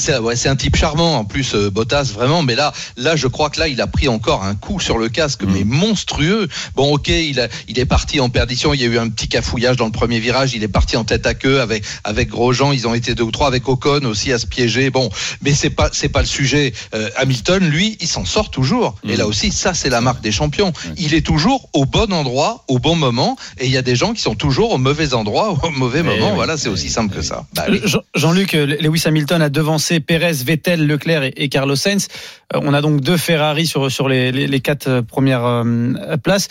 c'est 0.00 0.18
ouais, 0.18 0.46
un 0.46 0.56
type 0.56 0.76
charmant 0.76 1.18
en 1.18 1.24
plus 1.24 1.54
euh, 1.54 1.70
Bottas 1.70 2.10
vraiment 2.14 2.42
mais 2.42 2.54
là 2.54 2.72
là 2.96 3.14
je 3.16 3.26
crois 3.28 3.50
que 3.50 3.60
là 3.60 3.68
il 3.68 3.80
a 3.80 3.86
pris 3.86 4.08
encore 4.08 4.42
un 4.44 4.54
coup 4.54 4.80
sur 4.80 4.98
le 4.98 5.08
casque 5.08 5.42
Mm. 5.44 5.52
mais 5.52 5.64
monstrueux. 5.64 6.48
Bon 6.74 6.92
OK, 6.94 7.08
il 7.08 7.38
a 7.40 7.48
il 7.68 7.78
est 7.78 7.84
parti 7.86 8.20
en 8.20 8.30
perdition, 8.30 8.74
il 8.74 8.80
y 8.80 8.84
a 8.84 8.88
eu 8.88 8.98
un 8.98 9.08
petit 9.08 9.28
cafouillage 9.28 9.76
dans 9.76 9.86
le 9.86 9.92
premier 9.92 10.18
virage, 10.20 10.54
il 10.54 10.62
est 10.62 10.68
parti 10.68 10.96
en 10.96 11.04
tête 11.04 11.26
à 11.26 11.34
queue 11.34 11.60
avec 11.60 11.84
avec 12.04 12.28
Grosjean, 12.28 12.72
ils 12.72 12.86
ont 12.88 12.94
été 12.94 13.14
deux 13.14 13.22
ou 13.24 13.30
trois 13.30 13.46
avec 13.48 13.68
Ocon 13.68 14.04
aussi 14.04 14.32
à 14.32 14.38
se 14.38 14.46
piéger. 14.46 14.90
Bon, 14.90 15.08
mais 15.42 15.52
c'est 15.54 15.70
pas 15.70 15.90
c'est 15.92 16.08
pas 16.08 16.20
le 16.20 16.26
sujet. 16.26 16.72
Euh, 16.94 17.10
Hamilton 17.16 17.64
lui, 17.68 17.96
il 18.00 18.06
s'en 18.08 18.24
sort 18.24 18.50
toujours 18.50 18.96
et 19.04 19.14
Mm. 19.14 19.18
là 19.18 19.26
aussi 19.26 19.50
ça 19.52 19.74
c'est 19.74 19.90
la 19.90 20.00
marque 20.00 20.22
des 20.22 20.32
champions. 20.32 20.72
Il 20.96 21.14
est 21.14 21.24
toujours 21.26 21.68
au 21.72 21.84
bon 21.86 22.12
endroit 22.12 22.64
au 22.68 22.78
bon 22.78 22.96
moment 22.96 23.36
et 23.58 23.66
il 23.66 23.72
y 23.72 23.76
a 23.76 23.82
des 23.82 23.96
gens 23.96 24.12
qui 24.14 24.22
sont 24.22 24.34
toujours 24.34 24.72
au 24.72 24.78
mauvais 24.78 25.12
endroit 25.14 25.52
au 25.62 25.70
mauvais 25.70 26.02
moment. 26.02 26.28
oui. 26.30 26.34
Voilà, 26.34 26.56
c'est 26.56 26.68
aussi 26.68 26.88
simple 26.88 27.14
que 27.14 27.22
ça. 27.22 27.44
Bah 27.54 27.64
oui. 27.68 27.80
Jean- 27.84 28.02
Jean-Luc, 28.14 28.54
euh, 28.54 28.66
Lewis 28.80 29.02
Hamilton 29.04 29.42
a 29.42 29.48
devancé 29.48 29.89
Pérez, 29.98 30.44
Vettel, 30.44 30.86
Leclerc 30.86 31.32
et, 31.34 31.48
Carlos 31.48 31.74
Sainz. 31.74 32.06
Euh, 32.54 32.60
On 32.62 32.72
a 32.72 32.80
donc 32.80 33.00
deux 33.00 33.16
Ferrari 33.16 33.66
sur, 33.66 33.90
sur 33.90 34.08
les, 34.08 34.60
quatre 34.60 34.86
euh, 34.86 35.02
premières 35.02 35.44
euh, 35.44 36.16
places. 36.22 36.46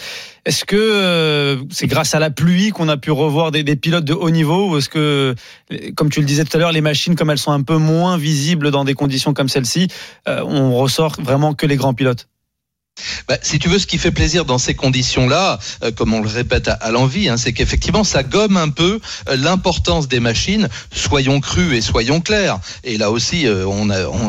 Est-ce 0.45 0.65
que 0.65 1.59
c'est 1.69 1.87
grâce 1.87 2.15
à 2.15 2.19
la 2.19 2.31
pluie 2.31 2.71
qu'on 2.71 2.89
a 2.89 2.97
pu 2.97 3.11
revoir 3.11 3.51
des, 3.51 3.63
des 3.63 3.75
pilotes 3.75 4.03
de 4.03 4.13
haut 4.13 4.31
niveau 4.31 4.71
ou 4.71 4.77
est-ce 4.77 4.89
que, 4.89 5.35
comme 5.95 6.09
tu 6.09 6.21
le 6.21 6.25
disais 6.25 6.43
tout 6.43 6.57
à 6.57 6.59
l'heure, 6.59 6.71
les 6.71 6.81
machines, 6.81 7.15
comme 7.15 7.29
elles 7.29 7.37
sont 7.37 7.51
un 7.51 7.61
peu 7.61 7.77
moins 7.77 8.17
visibles 8.17 8.71
dans 8.71 8.83
des 8.83 8.95
conditions 8.95 9.33
comme 9.33 9.49
celle-ci, 9.49 9.89
on 10.25 10.73
ressort 10.75 11.17
vraiment 11.19 11.53
que 11.53 11.67
les 11.67 11.75
grands 11.75 11.93
pilotes? 11.93 12.27
Bah, 13.27 13.37
si 13.41 13.59
tu 13.59 13.69
veux, 13.69 13.79
ce 13.79 13.87
qui 13.87 13.97
fait 13.97 14.11
plaisir 14.11 14.45
dans 14.45 14.57
ces 14.57 14.73
conditions-là, 14.73 15.59
euh, 15.83 15.91
comme 15.91 16.13
on 16.13 16.21
le 16.21 16.27
répète 16.27 16.67
à, 16.67 16.91
l'envie, 16.91 17.29
hein, 17.29 17.37
c'est 17.37 17.53
qu'effectivement, 17.53 18.03
ça 18.03 18.23
gomme 18.23 18.57
un 18.57 18.69
peu 18.69 18.99
euh, 19.29 19.35
l'importance 19.37 20.07
des 20.07 20.19
machines. 20.19 20.67
Soyons 20.93 21.39
crus 21.39 21.73
et 21.73 21.81
soyons 21.81 22.21
clairs. 22.21 22.59
Et 22.83 22.97
là 22.97 23.11
aussi, 23.11 23.47
euh, 23.47 23.65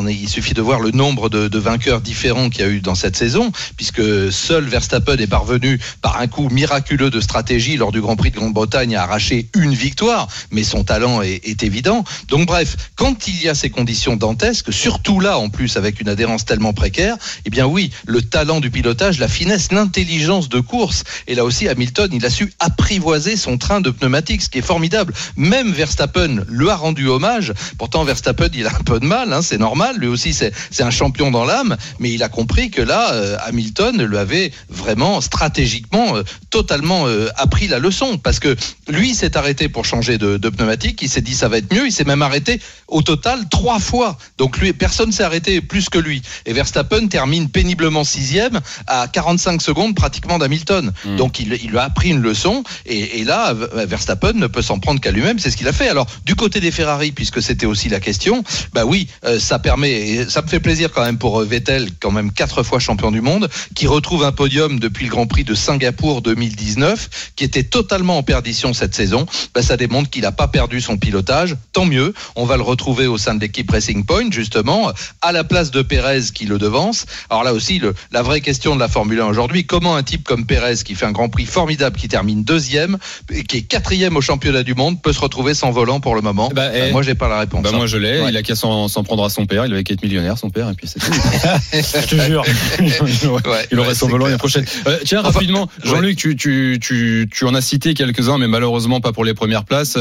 il 0.09 0.29
suffit 0.29 0.55
de 0.55 0.63
voir 0.63 0.81
le 0.81 0.91
nombre 0.91 1.29
de, 1.29 1.49
de 1.49 1.59
vainqueurs 1.59 2.01
différents 2.01 2.51
qu'il 2.51 2.63
y 2.63 2.65
a 2.65 2.69
eu 2.69 2.81
dans 2.81 2.95
cette 2.95 3.17
saison, 3.17 3.53
puisque 3.77 4.33
seul 4.33 4.65
Verstappen 4.65 5.17
est 5.17 5.27
parvenu 5.27 5.79
par 6.03 6.21
un 6.21 6.27
coup 6.27 6.49
miraculeux 6.51 7.11
de 7.11 7.21
stratégie 7.21 7.77
lors 7.77 7.93
du 7.93 8.01
Grand 8.01 8.17
Prix 8.17 8.31
de 8.31 8.37
Grande-Bretagne 8.37 8.97
à 8.97 9.03
arracher 9.03 9.49
une 9.57 9.75
victoire, 9.75 10.29
mais 10.51 10.63
son 10.63 10.85
talent 10.85 11.23
est, 11.23 11.41
est 11.45 11.63
évident. 11.63 12.05
Donc 12.29 12.47
bref, 12.47 12.77
quand 12.97 13.29
il 13.29 13.43
y 13.43 13.49
a 13.49 13.55
ces 13.55 13.71
conditions 13.71 14.17
dantesques, 14.17 14.73
surtout 14.73 15.21
là 15.21 15.39
en 15.39 15.49
plus 15.49 15.77
avec 15.77 16.01
une 16.01 16.09
adhérence 16.09 16.45
tellement 16.45 16.73
précaire, 16.73 17.17
eh 17.45 17.51
bien 17.51 17.67
oui, 17.67 17.91
le 18.07 18.23
talent 18.23 18.60
du 18.61 18.71
pilotage, 18.71 19.19
la 19.19 19.29
finesse, 19.29 19.73
l'intelligence 19.73 20.49
de 20.49 20.61
course. 20.61 21.05
Et 21.27 21.35
là 21.35 21.45
aussi, 21.45 21.69
Hamilton, 21.69 22.11
il 22.13 22.25
a 22.25 22.31
su 22.31 22.53
apprivoiser 22.59 23.37
son 23.37 23.59
train 23.59 23.81
de 23.81 23.91
pneumatiques, 23.91 24.43
ce 24.43 24.49
qui 24.49 24.59
est 24.59 24.63
formidable. 24.63 25.13
Même 25.37 25.73
Verstappen 25.73 26.45
lui 26.49 26.69
a 26.69 26.77
rendu 26.77 27.09
hommage. 27.09 27.53
Pourtant, 27.79 28.05
Verstappen, 28.05 28.49
il 28.55 28.67
a 28.67 28.71
un 28.71 28.85
peu 28.85 29.01
de 29.01 29.07
mal, 29.07 29.33
hein, 29.33 29.43
c'est 29.43 29.59
normal. 29.59 29.97
Lui 29.99 30.07
aussi, 30.07 30.33
c'est 30.35 30.53
un 30.83 30.91
champion 30.91 31.31
dans 31.31 31.45
l'âme. 31.45 31.77
Mais 31.99 32.11
il 32.13 32.23
a 32.23 32.29
compris 32.29 32.71
que 32.71 32.83
là, 32.83 33.13
euh, 33.13 33.37
Hamilton 33.45 34.03
lui 34.03 34.17
avait 34.17 34.53
vraiment 34.69 35.21
stratégiquement 35.21 36.17
euh, 36.17 36.23
totalement 36.51 37.07
euh, 37.07 37.29
appris 37.37 37.69
la 37.69 37.79
leçon. 37.79 38.19
Parce 38.19 38.39
que 38.39 38.57
lui, 38.89 39.15
s'est 39.15 39.37
arrêté 39.37 39.69
pour 39.69 39.85
changer 39.85 40.19
de, 40.19 40.37
de 40.37 40.49
pneumatique. 40.49 41.01
Il 41.03 41.09
s'est 41.09 41.21
dit, 41.21 41.35
ça 41.35 41.49
va 41.49 41.59
être 41.59 41.73
mieux. 41.75 41.87
Il 41.87 41.93
s'est 41.93 42.05
même 42.05 42.23
arrêté 42.23 42.61
au 42.89 43.03
total 43.03 43.49
trois 43.51 43.79
fois. 43.79 44.19
Donc 44.39 44.59
lui, 44.59 44.73
personne 44.73 45.13
s'est 45.13 45.25
arrêté 45.25 45.61
plus 45.61 45.89
que 45.89 45.99
lui. 45.99 46.23
Et 46.47 46.53
Verstappen 46.53 47.07
termine 47.09 47.49
péniblement 47.49 48.05
sixième 48.05 48.50
à 48.87 49.09
45 49.09 49.63
secondes 49.63 49.95
pratiquement 49.95 50.39
d'Hamilton. 50.39 50.93
Mm. 51.05 51.17
Donc 51.17 51.41
il, 51.41 51.53
il 51.63 51.71
lui 51.71 51.79
a 51.79 51.85
appris 51.85 52.11
une 52.11 52.21
leçon. 52.21 52.65
Et, 52.87 53.21
et 53.21 53.25
là, 53.25 53.55
Verstappen 53.55 54.33
ne 54.35 54.47
peut 54.47 54.63
s'en 54.63 54.79
prendre 54.79 55.01
qu'à 55.01 55.11
lui-même. 55.11 55.39
C'est 55.39 55.51
ce 55.51 55.57
qu'il 55.57 55.69
a 55.69 55.73
fait. 55.73 55.89
Alors 55.89 56.07
du 56.25 56.35
côté 56.35 56.61
des 56.61 56.71
Ferrari, 56.71 57.13
puisque 57.13 57.43
c'était 57.43 57.67
aussi 57.67 57.89
la 57.89 58.01
question, 58.01 58.43
bah 58.73 58.85
oui, 58.85 59.09
euh, 59.25 59.39
ça 59.39 59.59
permet. 59.59 59.91
Et 59.91 60.29
ça 60.29 60.43
me 60.43 60.49
fait 60.49 60.61
plaisir 60.61 60.91
quand 60.93 61.05
même 61.05 61.19
pour 61.19 61.41
euh, 61.41 61.45
Vettel, 61.45 61.91
quand 62.01 62.11
même 62.11 62.33
quatre 62.33 62.63
fois 62.63 62.79
champion 62.79 63.11
du 63.11 63.21
monde, 63.21 63.49
qui 63.75 63.87
retrouve 63.87 64.25
un 64.25 64.33
podium 64.33 64.79
depuis 64.79 65.05
le 65.05 65.11
Grand 65.11 65.27
Prix 65.27 65.45
de 65.45 65.55
Singapour 65.55 66.23
2019, 66.23 67.33
qui 67.37 67.45
était 67.45 67.63
totalement 67.63 68.19
en 68.19 68.23
perdition 68.23 68.73
cette 68.73 68.95
saison. 68.95 69.27
Bah, 69.55 69.63
ça 69.63 69.77
démontre 69.77 70.11
qu'il 70.11 70.23
n'a 70.23 70.33
pas 70.33 70.49
perdu 70.49 70.81
son 70.81 70.97
pilotage. 70.97 71.57
Tant 71.73 71.85
mieux. 71.85 72.15
On 72.37 72.45
va 72.45 72.57
le 72.57 72.63
retrouver 72.63 73.07
au 73.07 73.19
sein 73.19 73.35
de 73.35 73.41
l'équipe 73.41 73.71
Racing 73.71 74.05
Point, 74.05 74.31
justement, 74.31 74.93
à 75.23 75.33
la 75.33 75.45
place 75.45 75.71
de 75.71 75.83
Pérez 75.83 76.23
qui 76.35 76.47
le 76.47 76.59
devance. 76.59 77.07
Alors 77.29 77.45
là 77.45 77.53
aussi, 77.53 77.79
le, 77.79 77.95
la 78.13 78.23
vraie 78.23 78.40
question 78.41 78.75
de 78.75 78.81
la 78.81 78.89
Formule 78.89 79.21
1 79.21 79.27
aujourd'hui, 79.27 79.65
comment 79.65 79.97
un 79.97 80.03
type 80.03 80.25
comme 80.25 80.47
Pérez, 80.47 80.77
qui 80.85 80.95
fait 80.95 81.07
un 81.07 81.13
Grand 81.13 81.29
Prix 81.29 81.47
formidable, 81.47 81.97
qui 81.97 82.09
termine 82.09 82.45
deuxième, 82.45 82.99
et 83.33 83.45
qui 83.45 83.59
est 83.59 83.63
quatrième 83.63 84.17
au 84.17 84.21
championnat 84.21 84.63
du 84.63 84.75
monde, 84.75 85.01
peut 85.03 85.13
se 85.13 85.21
retrouver 85.21 85.55
sans 85.55 85.71
volant 85.71 86.01
pour 86.01 86.15
le 86.15 86.21
moment 86.23 86.51
Bah, 86.55 86.71
eh, 86.75 86.81
Bah, 86.81 86.87
Moi, 86.93 87.03
j'ai 87.03 87.15
pas 87.15 87.29
la 87.29 87.39
réponse. 87.41 87.63
Bah 87.63 87.71
hein. 87.73 87.77
moi 87.77 87.87
je 87.87 87.97
l'ai, 87.97 88.21
Ouais. 88.21 88.31
il 88.31 88.37
a 88.37 88.43
qu'à 88.43 88.55
s'en 88.55 88.89
prendre 89.05 89.25
à 89.25 89.31
son 89.31 89.47
père, 89.47 89.67
il 89.67 89.73
avait 89.73 89.85
qu'à 89.85 89.95
être 89.95 90.03
millionnaire 90.03 90.39
son 90.39 90.51
père 90.51 90.69
et 90.69 90.75
puis 90.75 90.87
c'est 90.89 90.99
tout. 91.01 91.13
Je 91.73 92.07
te 92.07 92.21
jure. 92.23 92.45
il 92.81 93.29
aurait, 93.29 93.49
Ouais, 93.49 93.67
il 93.73 93.79
aurait 93.79 93.89
ouais, 93.89 93.95
son 93.95 94.09
volant 94.09 94.27
l'année 94.27 94.39
prochaine. 94.39 94.65
Euh, 94.87 94.99
tiens 95.05 95.21
Enfin, 95.21 95.31
rapidement, 95.31 95.69
Jean-Luc, 95.85 96.17
tu, 96.17 96.37
tu, 96.37 96.79
tu, 96.81 97.29
tu 97.33 97.45
en 97.45 97.55
as 97.55 97.61
cité 97.61 97.95
quelques-uns 97.95 98.39
mais 98.39 98.49
malheureusement 98.49 99.01
pas 99.01 99.13
pour 99.13 99.25
les 99.25 99.35
premières 99.35 99.65
places. 99.65 99.99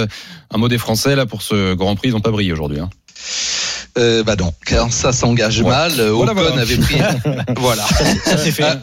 Un 0.51 0.57
mot 0.57 0.67
des 0.67 0.77
Français 0.77 1.15
là 1.15 1.25
pour 1.25 1.41
ce 1.41 1.73
Grand 1.73 1.95
Prix, 1.95 2.09
ils 2.09 2.11
n'ont 2.13 2.19
pas 2.21 2.31
brillé 2.31 2.51
aujourd'hui. 2.53 2.79
Hein. 2.79 2.89
Euh, 3.97 4.23
bah 4.23 4.35
non, 4.37 4.53
quand 4.67 4.91
ça 4.91 5.11
s'engage 5.11 5.61
Ouais. 5.61 5.69
mal. 5.69 5.91
euh, 5.99 6.11
Voilà, 6.11 6.31
Ocon 6.33 6.41
voilà. 6.41 6.61
avait 6.61 6.77
pris. 6.77 6.97
voilà. 7.57 7.83
Ça 8.23 8.37
c'est 8.37 8.51
fait. 8.51 8.77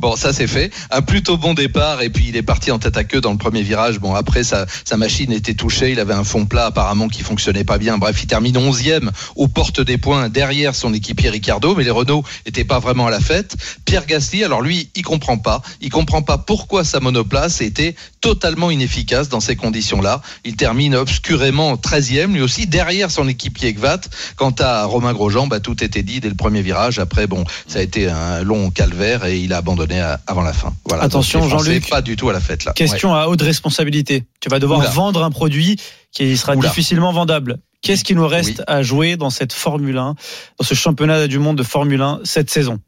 Bon, 0.00 0.16
ça 0.16 0.32
c'est 0.32 0.46
fait. 0.46 0.72
Un 0.90 1.02
plutôt 1.02 1.36
bon 1.36 1.52
départ 1.52 2.00
et 2.00 2.08
puis 2.08 2.28
il 2.28 2.36
est 2.36 2.42
parti 2.42 2.70
en 2.70 2.78
tête 2.78 2.96
à 2.96 3.04
queue 3.04 3.20
dans 3.20 3.32
le 3.32 3.36
premier 3.36 3.60
virage. 3.60 3.98
Bon, 3.98 4.14
après 4.14 4.44
sa, 4.44 4.66
machine 4.96 5.30
était 5.30 5.52
touchée, 5.52 5.92
il 5.92 6.00
avait 6.00 6.14
un 6.14 6.24
fond 6.24 6.46
plat 6.46 6.66
apparemment 6.66 7.08
qui 7.08 7.22
fonctionnait 7.22 7.64
pas 7.64 7.76
bien. 7.76 7.98
Bref, 7.98 8.18
il 8.22 8.26
termine 8.26 8.56
11e 8.56 9.10
aux 9.36 9.46
portes 9.46 9.82
des 9.82 9.98
points 9.98 10.30
derrière 10.30 10.74
son 10.74 10.94
équipier 10.94 11.28
Ricardo, 11.28 11.74
mais 11.74 11.84
les 11.84 11.90
Renault 11.90 12.24
n'étaient 12.46 12.64
pas 12.64 12.78
vraiment 12.78 13.08
à 13.08 13.10
la 13.10 13.20
fête. 13.20 13.56
Pierre 13.84 14.06
Gasly, 14.06 14.42
alors 14.42 14.62
lui, 14.62 14.88
il 14.94 15.02
comprend 15.02 15.36
pas. 15.36 15.60
Il 15.82 15.90
comprend 15.90 16.22
pas 16.22 16.38
pourquoi 16.38 16.82
sa 16.82 17.00
monoplace 17.00 17.60
était 17.60 17.94
totalement 18.22 18.70
inefficace 18.70 19.28
dans 19.28 19.40
ces 19.40 19.56
conditions-là. 19.56 20.22
Il 20.46 20.56
termine 20.56 20.94
obscurément 20.94 21.74
13e, 21.74 22.32
lui 22.32 22.40
aussi 22.40 22.66
derrière 22.66 23.10
son 23.10 23.28
équipier 23.28 23.74
Gvat. 23.74 24.00
Quant 24.36 24.54
à 24.60 24.84
Romain 24.84 25.12
Grosjean, 25.12 25.46
bah, 25.46 25.60
tout 25.60 25.84
était 25.84 26.02
dit 26.02 26.20
dès 26.20 26.30
le 26.30 26.34
premier 26.34 26.62
virage. 26.62 26.98
Après, 26.98 27.26
bon, 27.26 27.44
ça 27.66 27.80
a 27.80 27.82
été 27.82 28.08
un 28.08 28.42
long 28.42 28.70
calvaire 28.70 29.26
et 29.26 29.38
il 29.38 29.52
a 29.52 29.58
abandonné 29.58 29.89
à- 29.98 30.20
avant 30.28 30.42
la 30.42 30.52
fin. 30.52 30.72
Voilà. 30.86 31.02
Attention, 31.02 31.48
Jean-Luc. 31.48 31.88
Pas 31.88 32.02
du 32.02 32.14
tout 32.16 32.28
à 32.28 32.32
la 32.32 32.40
fête 32.40 32.64
là. 32.64 32.72
Question 32.72 33.14
à 33.14 33.26
haute 33.26 33.42
responsabilité. 33.42 34.24
Tu 34.40 34.48
vas 34.48 34.58
devoir 34.60 34.78
Oula. 34.80 34.90
vendre 34.90 35.24
un 35.24 35.30
produit 35.30 35.76
qui 36.12 36.36
sera 36.36 36.54
Oula. 36.54 36.68
difficilement 36.68 37.12
vendable. 37.12 37.58
Qu'est-ce 37.82 38.04
qui 38.04 38.14
nous 38.14 38.26
reste 38.28 38.58
Oui. 38.58 38.64
à 38.66 38.82
jouer 38.82 39.16
dans 39.16 39.30
cette 39.30 39.52
Formule 39.54 39.96
1, 39.98 40.14
dans 40.58 40.64
ce 40.66 40.74
championnat 40.74 41.26
du 41.26 41.38
monde 41.38 41.56
de 41.56 41.62
Formule 41.62 42.02
1 42.02 42.20
cette 42.24 42.50
saison? 42.50 42.78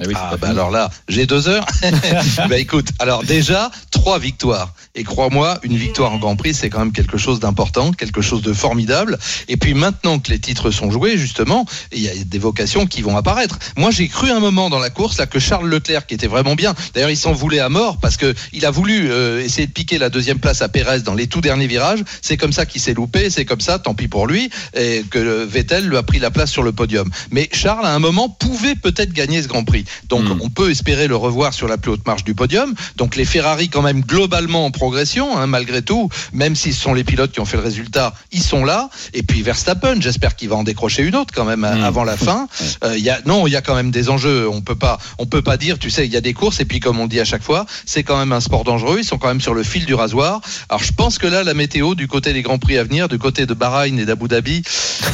Eh 0.00 0.06
oui, 0.06 0.14
Ah 0.16 0.36
bah 0.40 0.48
alors 0.48 0.70
là, 0.70 0.90
j'ai 1.08 1.26
deux 1.26 1.48
heures. 1.48 1.66
bah 2.48 2.58
écoute, 2.58 2.88
alors 2.98 3.24
déjà 3.24 3.70
trois 3.90 4.18
victoires. 4.18 4.72
Et 4.94 5.04
crois-moi, 5.04 5.58
une 5.62 5.76
victoire 5.76 6.12
en 6.12 6.18
Grand 6.18 6.36
Prix, 6.36 6.54
c'est 6.54 6.70
quand 6.70 6.80
même 6.80 6.92
quelque 6.92 7.18
chose 7.18 7.40
d'important, 7.40 7.92
quelque 7.92 8.20
chose 8.20 8.42
de 8.42 8.52
formidable. 8.52 9.18
Et 9.48 9.56
puis 9.56 9.74
maintenant 9.74 10.18
que 10.18 10.30
les 10.30 10.38
titres 10.38 10.70
sont 10.70 10.90
joués, 10.90 11.16
justement, 11.16 11.66
il 11.92 12.00
y 12.00 12.08
a 12.08 12.12
des 12.24 12.38
vocations 12.38 12.86
qui 12.86 13.02
vont 13.02 13.16
apparaître. 13.16 13.58
Moi, 13.76 13.90
j'ai 13.90 14.08
cru 14.08 14.30
un 14.30 14.40
moment 14.40 14.70
dans 14.70 14.78
la 14.78 14.90
course 14.90 15.18
là 15.18 15.26
que 15.26 15.38
Charles 15.38 15.68
Leclerc, 15.68 16.06
qui 16.06 16.14
était 16.14 16.26
vraiment 16.26 16.54
bien. 16.54 16.74
D'ailleurs, 16.94 17.10
il 17.10 17.16
s'en 17.16 17.32
voulait 17.32 17.60
à 17.60 17.68
mort 17.68 17.98
parce 17.98 18.16
que 18.16 18.34
il 18.52 18.66
a 18.66 18.70
voulu 18.70 19.10
euh, 19.10 19.44
essayer 19.44 19.66
de 19.66 19.72
piquer 19.72 19.98
la 19.98 20.10
deuxième 20.10 20.38
place 20.38 20.62
à 20.62 20.68
Pérez 20.68 21.00
dans 21.00 21.14
les 21.14 21.26
tout 21.26 21.40
derniers 21.40 21.66
virages. 21.66 22.04
C'est 22.22 22.36
comme 22.36 22.52
ça 22.52 22.66
qu'il 22.66 22.80
s'est 22.80 22.94
loupé. 22.94 23.30
C'est 23.30 23.44
comme 23.44 23.60
ça, 23.60 23.78
tant 23.78 23.94
pis 23.94 24.08
pour 24.08 24.26
lui, 24.26 24.50
et 24.74 25.04
que 25.10 25.44
Vettel 25.44 25.86
lui 25.88 25.96
a 25.96 26.02
pris 26.02 26.18
la 26.18 26.30
place 26.30 26.50
sur 26.50 26.62
le 26.62 26.72
podium. 26.72 27.10
Mais 27.30 27.48
Charles, 27.52 27.86
à 27.86 27.94
un 27.94 27.98
moment, 27.98 28.28
pouvait 28.28 28.74
peut-être 28.74 29.12
gagner 29.12 29.42
ce 29.42 29.48
Grand 29.48 29.64
Prix. 29.64 29.84
Donc, 30.08 30.24
Mm. 30.24 30.38
on 30.42 30.50
peut 30.50 30.70
espérer 30.70 31.06
le 31.08 31.16
revoir 31.16 31.54
sur 31.54 31.68
la 31.68 31.78
plus 31.78 31.90
haute 31.92 32.06
marche 32.06 32.24
du 32.24 32.34
podium. 32.34 32.74
Donc, 32.96 33.16
les 33.16 33.24
Ferrari, 33.24 33.68
quand 33.68 33.82
même, 33.82 34.00
globalement 34.02 34.64
en 34.66 34.70
progression, 34.70 35.36
hein, 35.38 35.46
malgré 35.46 35.82
tout, 35.82 36.08
même 36.32 36.54
si 36.56 36.72
ce 36.72 36.80
sont 36.80 36.94
les 36.94 37.04
pilotes 37.04 37.32
qui 37.32 37.40
ont 37.40 37.44
fait 37.44 37.56
le 37.56 37.62
résultat, 37.62 38.14
ils 38.32 38.42
sont 38.42 38.64
là. 38.64 38.90
Et 39.14 39.22
puis, 39.22 39.42
Verstappen, 39.42 39.96
j'espère 40.00 40.36
qu'il 40.36 40.48
va 40.48 40.56
en 40.56 40.64
décrocher 40.64 41.02
une 41.02 41.14
autre 41.16 41.32
quand 41.34 41.44
même 41.44 41.60
Mm. 41.60 41.84
avant 41.84 42.04
la 42.04 42.16
fin. 42.16 42.46
Euh, 42.84 42.96
il 42.96 43.02
y 43.02 43.10
a, 43.10 43.18
non, 43.26 43.46
il 43.46 43.52
y 43.52 43.56
a 43.56 43.60
quand 43.60 43.74
même 43.74 43.90
des 43.90 44.08
enjeux. 44.08 44.48
On 44.48 44.60
peut 44.60 44.76
pas, 44.76 44.98
on 45.18 45.26
peut 45.26 45.42
pas 45.42 45.56
dire, 45.56 45.78
tu 45.78 45.90
sais, 45.90 46.06
il 46.06 46.12
y 46.12 46.16
a 46.16 46.20
des 46.20 46.32
courses 46.32 46.60
et 46.60 46.64
puis 46.64 46.78
comme 46.80 47.00
on 47.00 47.06
dit 47.08 47.18
à 47.18 47.24
chaque 47.24 47.42
fois, 47.42 47.66
c'est 47.86 48.04
quand 48.04 48.16
même 48.16 48.30
un 48.32 48.40
sport 48.40 48.62
dangereux. 48.62 48.98
Ils 49.00 49.04
sont 49.04 49.18
quand 49.18 49.26
même 49.28 49.40
sur 49.40 49.52
le 49.54 49.62
fil 49.64 49.84
du 49.84 49.94
rasoir. 49.94 50.40
Alors, 50.68 50.82
je 50.82 50.92
pense 50.92 51.18
que 51.18 51.26
là, 51.26 51.42
la 51.42 51.54
météo 51.54 51.94
du 51.96 52.06
côté 52.06 52.32
des 52.32 52.42
grands 52.42 52.58
prix 52.58 52.78
à 52.78 52.84
venir, 52.84 53.08
du 53.08 53.18
côté 53.18 53.46
de 53.46 53.54
Bahreïn 53.54 53.98
et 53.98 54.04
d'Abu 54.04 54.28
Dhabi, 54.28 54.62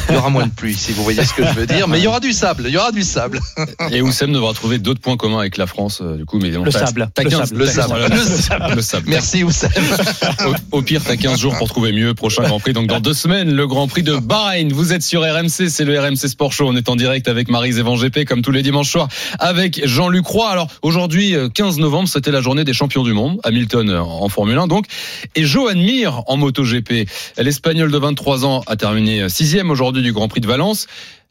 il 0.09 0.15
y 0.15 0.17
aura 0.17 0.29
moins 0.29 0.45
de 0.45 0.51
pluie, 0.51 0.75
si 0.75 0.91
vous 0.91 1.03
voyez 1.03 1.23
ce 1.25 1.33
que 1.33 1.43
je 1.45 1.51
veux 1.53 1.65
dire. 1.65 1.87
Mais 1.87 1.99
il 1.99 2.03
y 2.03 2.07
aura 2.07 2.19
du 2.19 2.33
sable. 2.33 2.65
Il 2.67 2.73
y 2.73 2.77
aura 2.77 2.91
du 2.91 3.03
sable. 3.03 3.39
Et 3.91 4.01
Oussem 4.01 4.31
devra 4.31 4.53
trouver 4.55 4.79
d'autres 4.79 5.01
points 5.01 5.17
communs 5.17 5.39
avec 5.39 5.57
la 5.57 5.67
France, 5.67 6.01
euh, 6.01 6.17
du 6.17 6.25
coup, 6.25 6.39
mais 6.39 6.49
Le 6.49 6.71
sable. 6.71 7.09
Le 7.17 7.23
15, 7.29 7.49
sable. 7.49 7.59
Le 7.59 7.65
sable. 7.67 7.87
Voilà, 7.89 8.07
Le 8.07 8.17
sable. 8.17 8.75
Le 8.75 8.81
sable. 8.81 9.05
Merci 9.07 9.43
Oussem. 9.43 9.69
Au, 10.71 10.77
au 10.77 10.81
pire, 10.81 11.01
t'as 11.03 11.15
15 11.15 11.39
jours 11.39 11.55
pour 11.57 11.67
trouver 11.67 11.91
mieux. 11.91 12.13
Prochain 12.13 12.43
Grand 12.43 12.59
Prix. 12.59 12.73
Donc, 12.73 12.87
dans 12.87 12.99
deux 12.99 13.13
semaines, 13.13 13.53
le 13.53 13.67
Grand 13.67 13.87
Prix 13.87 14.03
de 14.03 14.17
Bahreïn. 14.17 14.71
Vous 14.73 14.93
êtes 14.93 15.03
sur 15.03 15.21
RMC. 15.21 15.69
C'est 15.69 15.85
le 15.85 15.99
RMC 15.99 16.27
Sport 16.27 16.53
Show. 16.53 16.67
On 16.67 16.75
est 16.75 16.89
en 16.89 16.95
direct 16.95 17.27
avec 17.27 17.49
Marise 17.49 17.79
Evan 17.79 17.95
GP, 17.95 18.25
comme 18.25 18.41
tous 18.41 18.51
les 18.51 18.63
dimanches 18.63 18.89
soirs, 18.89 19.07
avec 19.39 19.85
Jean-Luc 19.85 20.25
Roy. 20.25 20.49
Alors, 20.49 20.69
aujourd'hui, 20.81 21.35
euh, 21.35 21.49
15 21.49 21.77
novembre, 21.77 22.09
c'était 22.09 22.31
la 22.31 22.41
journée 22.41 22.63
des 22.63 22.73
champions 22.73 23.03
du 23.03 23.13
monde. 23.13 23.39
Hamilton 23.43 23.89
euh, 23.89 24.01
en 24.01 24.29
Formule 24.29 24.57
1, 24.57 24.67
donc. 24.67 24.85
Et 25.35 25.43
Johan 25.43 25.75
Mir 25.75 26.23
en 26.27 26.37
MotoGP. 26.37 27.07
L'Espagnol 27.37 27.91
de 27.91 27.97
23 27.97 28.45
ans 28.45 28.63
a 28.67 28.75
terminé 28.75 29.21
euh, 29.21 29.29
sixième 29.29 29.69
aujourd'hui 29.69 30.01
du 30.01 30.13
Grand 30.13 30.27
Prix 30.27 30.41
de 30.41 30.47
Valence. 30.47 30.87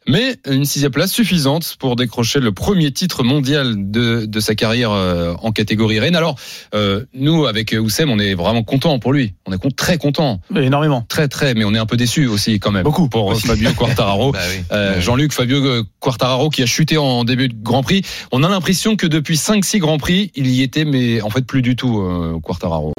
Mais 0.07 0.35
une 0.49 0.65
sixième 0.65 0.91
place 0.91 1.11
suffisante 1.11 1.77
pour 1.79 1.95
décrocher 1.95 2.39
le 2.39 2.51
premier 2.51 2.91
titre 2.91 3.23
mondial 3.23 3.73
de, 3.89 4.25
de 4.25 4.39
sa 4.39 4.53
carrière 4.53 4.91
euh, 4.91 5.33
en 5.41 5.51
catégorie 5.51 5.99
reine. 5.99 6.15
Alors, 6.15 6.35
euh, 6.75 7.05
nous, 7.15 7.45
avec 7.47 7.75
Oussem, 7.79 8.09
on 8.11 8.19
est 8.19 8.35
vraiment 8.35 8.61
content 8.63 8.99
pour 8.99 9.13
lui. 9.13 9.33
On 9.47 9.51
est 9.53 9.57
con- 9.57 9.69
très 9.75 9.97
content. 9.97 10.41
Énormément. 10.55 11.03
Très, 11.09 11.27
très, 11.27 11.55
mais 11.55 11.63
on 11.65 11.73
est 11.73 11.79
un 11.79 11.87
peu 11.87 11.97
déçu 11.97 12.27
aussi 12.27 12.59
quand 12.59 12.71
même. 12.71 12.83
Beaucoup. 12.83 13.09
Pour 13.09 13.31
euh, 13.31 13.35
Fabio 13.35 13.71
Quartararo. 13.77 14.31
Bah 14.31 14.39
oui. 14.49 14.63
Euh, 14.71 15.01
Jean-Luc 15.01 15.33
Fabio 15.33 15.57
euh, 15.65 15.83
Quartararo 15.99 16.49
qui 16.49 16.61
a 16.61 16.67
chuté 16.67 16.97
en 16.97 17.23
début 17.23 17.47
de 17.47 17.55
Grand 17.59 17.81
Prix. 17.81 18.03
On 18.31 18.43
a 18.43 18.49
l'impression 18.49 18.95
que 18.95 19.07
depuis 19.07 19.35
5-6 19.37 19.79
Grands 19.79 19.97
Prix, 19.97 20.31
il 20.35 20.47
y 20.47 20.61
était, 20.61 20.85
mais 20.85 21.21
en 21.21 21.29
fait 21.31 21.41
plus 21.45 21.61
du 21.63 21.75
tout, 21.75 21.99
euh, 22.01 22.39
Quartararo. 22.43 22.93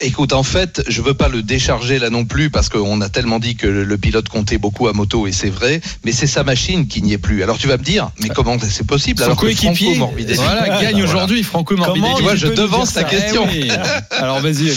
Écoute, 0.00 0.32
en 0.32 0.42
fait, 0.42 0.82
je 0.88 1.00
veux 1.02 1.14
pas 1.14 1.28
le 1.28 1.42
décharger 1.42 2.00
là 2.00 2.10
non 2.10 2.24
plus 2.24 2.50
parce 2.50 2.68
qu'on 2.68 3.00
a 3.00 3.08
tellement 3.08 3.38
dit 3.38 3.54
que 3.54 3.68
le, 3.68 3.96
pilote 3.96 4.28
comptait 4.28 4.58
beaucoup 4.58 4.88
à 4.88 4.92
moto 4.92 5.28
et 5.28 5.32
c'est 5.32 5.50
vrai, 5.50 5.80
mais 6.04 6.10
c'est 6.10 6.26
sa 6.26 6.42
machine 6.42 6.88
qui 6.88 7.00
n'y 7.00 7.12
est 7.12 7.18
plus. 7.18 7.44
Alors 7.44 7.58
tu 7.58 7.68
vas 7.68 7.76
me 7.76 7.84
dire, 7.84 8.10
mais 8.20 8.28
comment 8.28 8.56
c'est 8.58 8.86
possible 8.86 9.20
Son 9.20 9.26
alors 9.26 9.36
que 9.36 9.42
coéquipier, 9.42 9.94
Franco 9.94 10.12
Morbidelli- 10.12 10.34
voilà, 10.34 10.68
gagne 10.68 10.96
Voilà. 10.96 11.04
aujourd'hui 11.04 11.42
Franco 11.44 11.76
Morbidelli. 11.76 12.02
Comment 12.02 12.16
Tu 12.16 12.22
vois, 12.24 12.34
je 12.34 12.48
devance 12.48 12.92
ta 12.92 13.04
question. 13.04 13.46
Eh 13.52 13.62
oui. 13.62 13.70
Alors 14.10 14.40
vas-y. 14.40 14.72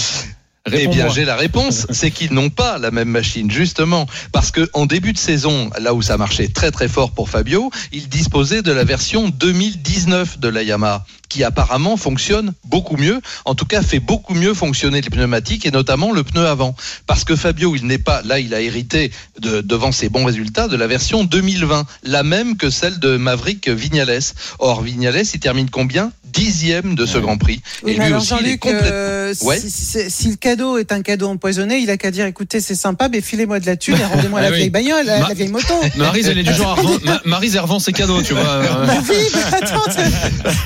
Eh 0.71 0.87
bien, 0.87 1.07
j'ai 1.09 1.25
la 1.25 1.35
réponse, 1.35 1.87
c'est 1.91 2.11
qu'ils 2.11 2.33
n'ont 2.33 2.49
pas 2.49 2.77
la 2.77 2.91
même 2.91 3.09
machine, 3.09 3.49
justement, 3.49 4.05
parce 4.31 4.51
que 4.51 4.69
en 4.73 4.85
début 4.85 5.13
de 5.13 5.17
saison, 5.17 5.69
là 5.79 5.93
où 5.93 6.01
ça 6.01 6.17
marchait 6.17 6.49
très 6.49 6.71
très 6.71 6.89
fort 6.89 7.11
pour 7.11 7.29
Fabio, 7.29 7.71
il 7.93 8.09
disposait 8.09 8.61
de 8.61 8.71
la 8.71 8.83
version 8.83 9.29
2019 9.29 10.39
de 10.39 10.49
la 10.49 10.63
Yamaha, 10.63 11.05
qui 11.29 11.43
apparemment 11.43 11.97
fonctionne 11.97 12.53
beaucoup 12.65 12.97
mieux, 12.97 13.19
en 13.45 13.55
tout 13.55 13.65
cas 13.65 13.81
fait 13.81 13.99
beaucoup 13.99 14.33
mieux 14.33 14.53
fonctionner 14.53 15.01
les 15.01 15.09
pneumatiques 15.09 15.65
et 15.65 15.71
notamment 15.71 16.11
le 16.11 16.23
pneu 16.23 16.45
avant, 16.47 16.75
parce 17.05 17.23
que 17.23 17.35
Fabio, 17.35 17.75
il 17.75 17.85
n'est 17.85 17.97
pas, 17.97 18.21
là, 18.23 18.39
il 18.39 18.53
a 18.53 18.61
hérité 18.61 19.11
de, 19.39 19.61
devant 19.61 19.91
ses 19.91 20.09
bons 20.09 20.25
résultats 20.25 20.67
de 20.67 20.75
la 20.75 20.87
version 20.87 21.23
2020, 21.23 21.85
la 22.03 22.23
même 22.23 22.55
que 22.57 22.69
celle 22.69 22.99
de 22.99 23.17
Maverick 23.17 23.67
Vignales. 23.69 24.19
Or, 24.59 24.81
Vignales, 24.81 25.23
il 25.33 25.39
termine 25.39 25.69
combien? 25.69 26.11
Dixième 26.33 26.93
de 26.95 27.05
ce 27.05 27.17
Grand 27.17 27.37
Prix. 27.37 27.61
Oui, 27.83 27.91
et 27.91 27.95
lui 27.95 28.03
alors 28.03 28.21
aussi, 28.21 28.33
il 28.33 28.35
est 28.37 28.39
Jean-Luc, 28.43 28.59
complètement. 28.59 28.87
euh, 28.91 29.33
Ouais. 29.41 29.59
si, 29.59 29.69
si- 29.71 30.09
si 30.11 30.29
le 30.29 30.35
cadeau 30.35 30.77
est 30.77 30.91
un 30.91 31.01
cadeau 31.01 31.27
empoisonné, 31.29 31.77
il 31.79 31.89
a 31.89 31.97
qu'à 31.97 32.11
dire 32.11 32.25
écoutez, 32.25 32.59
c'est 32.61 32.75
sympa, 32.75 33.09
mais 33.09 33.21
filez-moi 33.21 33.59
de 33.59 33.65
la 33.65 33.75
thune 33.75 33.95
et 33.99 34.05
rendez-moi 34.13 34.41
la 34.41 34.47
Ah 34.47 34.51
oui. 34.51 34.57
vieille 34.57 34.69
bagnole, 34.69 35.05
la, 35.05 35.19
Ma- 35.21 35.27
la 35.29 35.33
vieille 35.33 35.47
moto. 35.47 35.73
Maryse, 35.95 36.27
elle 36.27 36.37
est 36.37 36.43
du 36.43 36.53
genre 36.53 36.71
à 36.71 36.75
revendre, 36.75 36.99
Ma- 37.03 37.21
Maryse, 37.25 37.55
elle 37.55 37.61
revend 37.61 37.79
ses 37.79 37.91
cadeaux, 37.93 38.21
tu 38.21 38.33
vois. 38.33 38.43
euh. 38.47 38.85
Bah 38.87 38.93
oui, 39.09 39.15
mais 39.33 39.43
attends, 39.57 39.81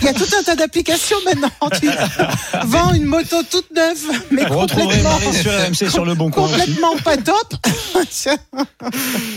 il 0.02 0.06
y 0.06 0.10
a 0.10 0.14
tout 0.14 0.28
un 0.38 0.44
tas 0.44 0.51
d'applications 0.56 1.18
maintenant. 1.26 1.50
Tu 1.82 1.90
vends 2.68 2.94
une 2.94 3.06
moto 3.06 3.38
toute 3.50 3.72
neuve, 3.76 3.98
mais 4.32 4.46
Vous 4.46 4.54
complètement, 4.56 5.10
Marie 5.20 5.34
sur 5.34 5.52
RMC 5.52 5.90
sur 5.90 6.06
le 6.06 6.14
bon 6.16 6.30
coin 6.30 6.44
aussi. 6.46 6.54
complètement 6.54 6.96
pas 7.04 7.18
top. 7.18 7.56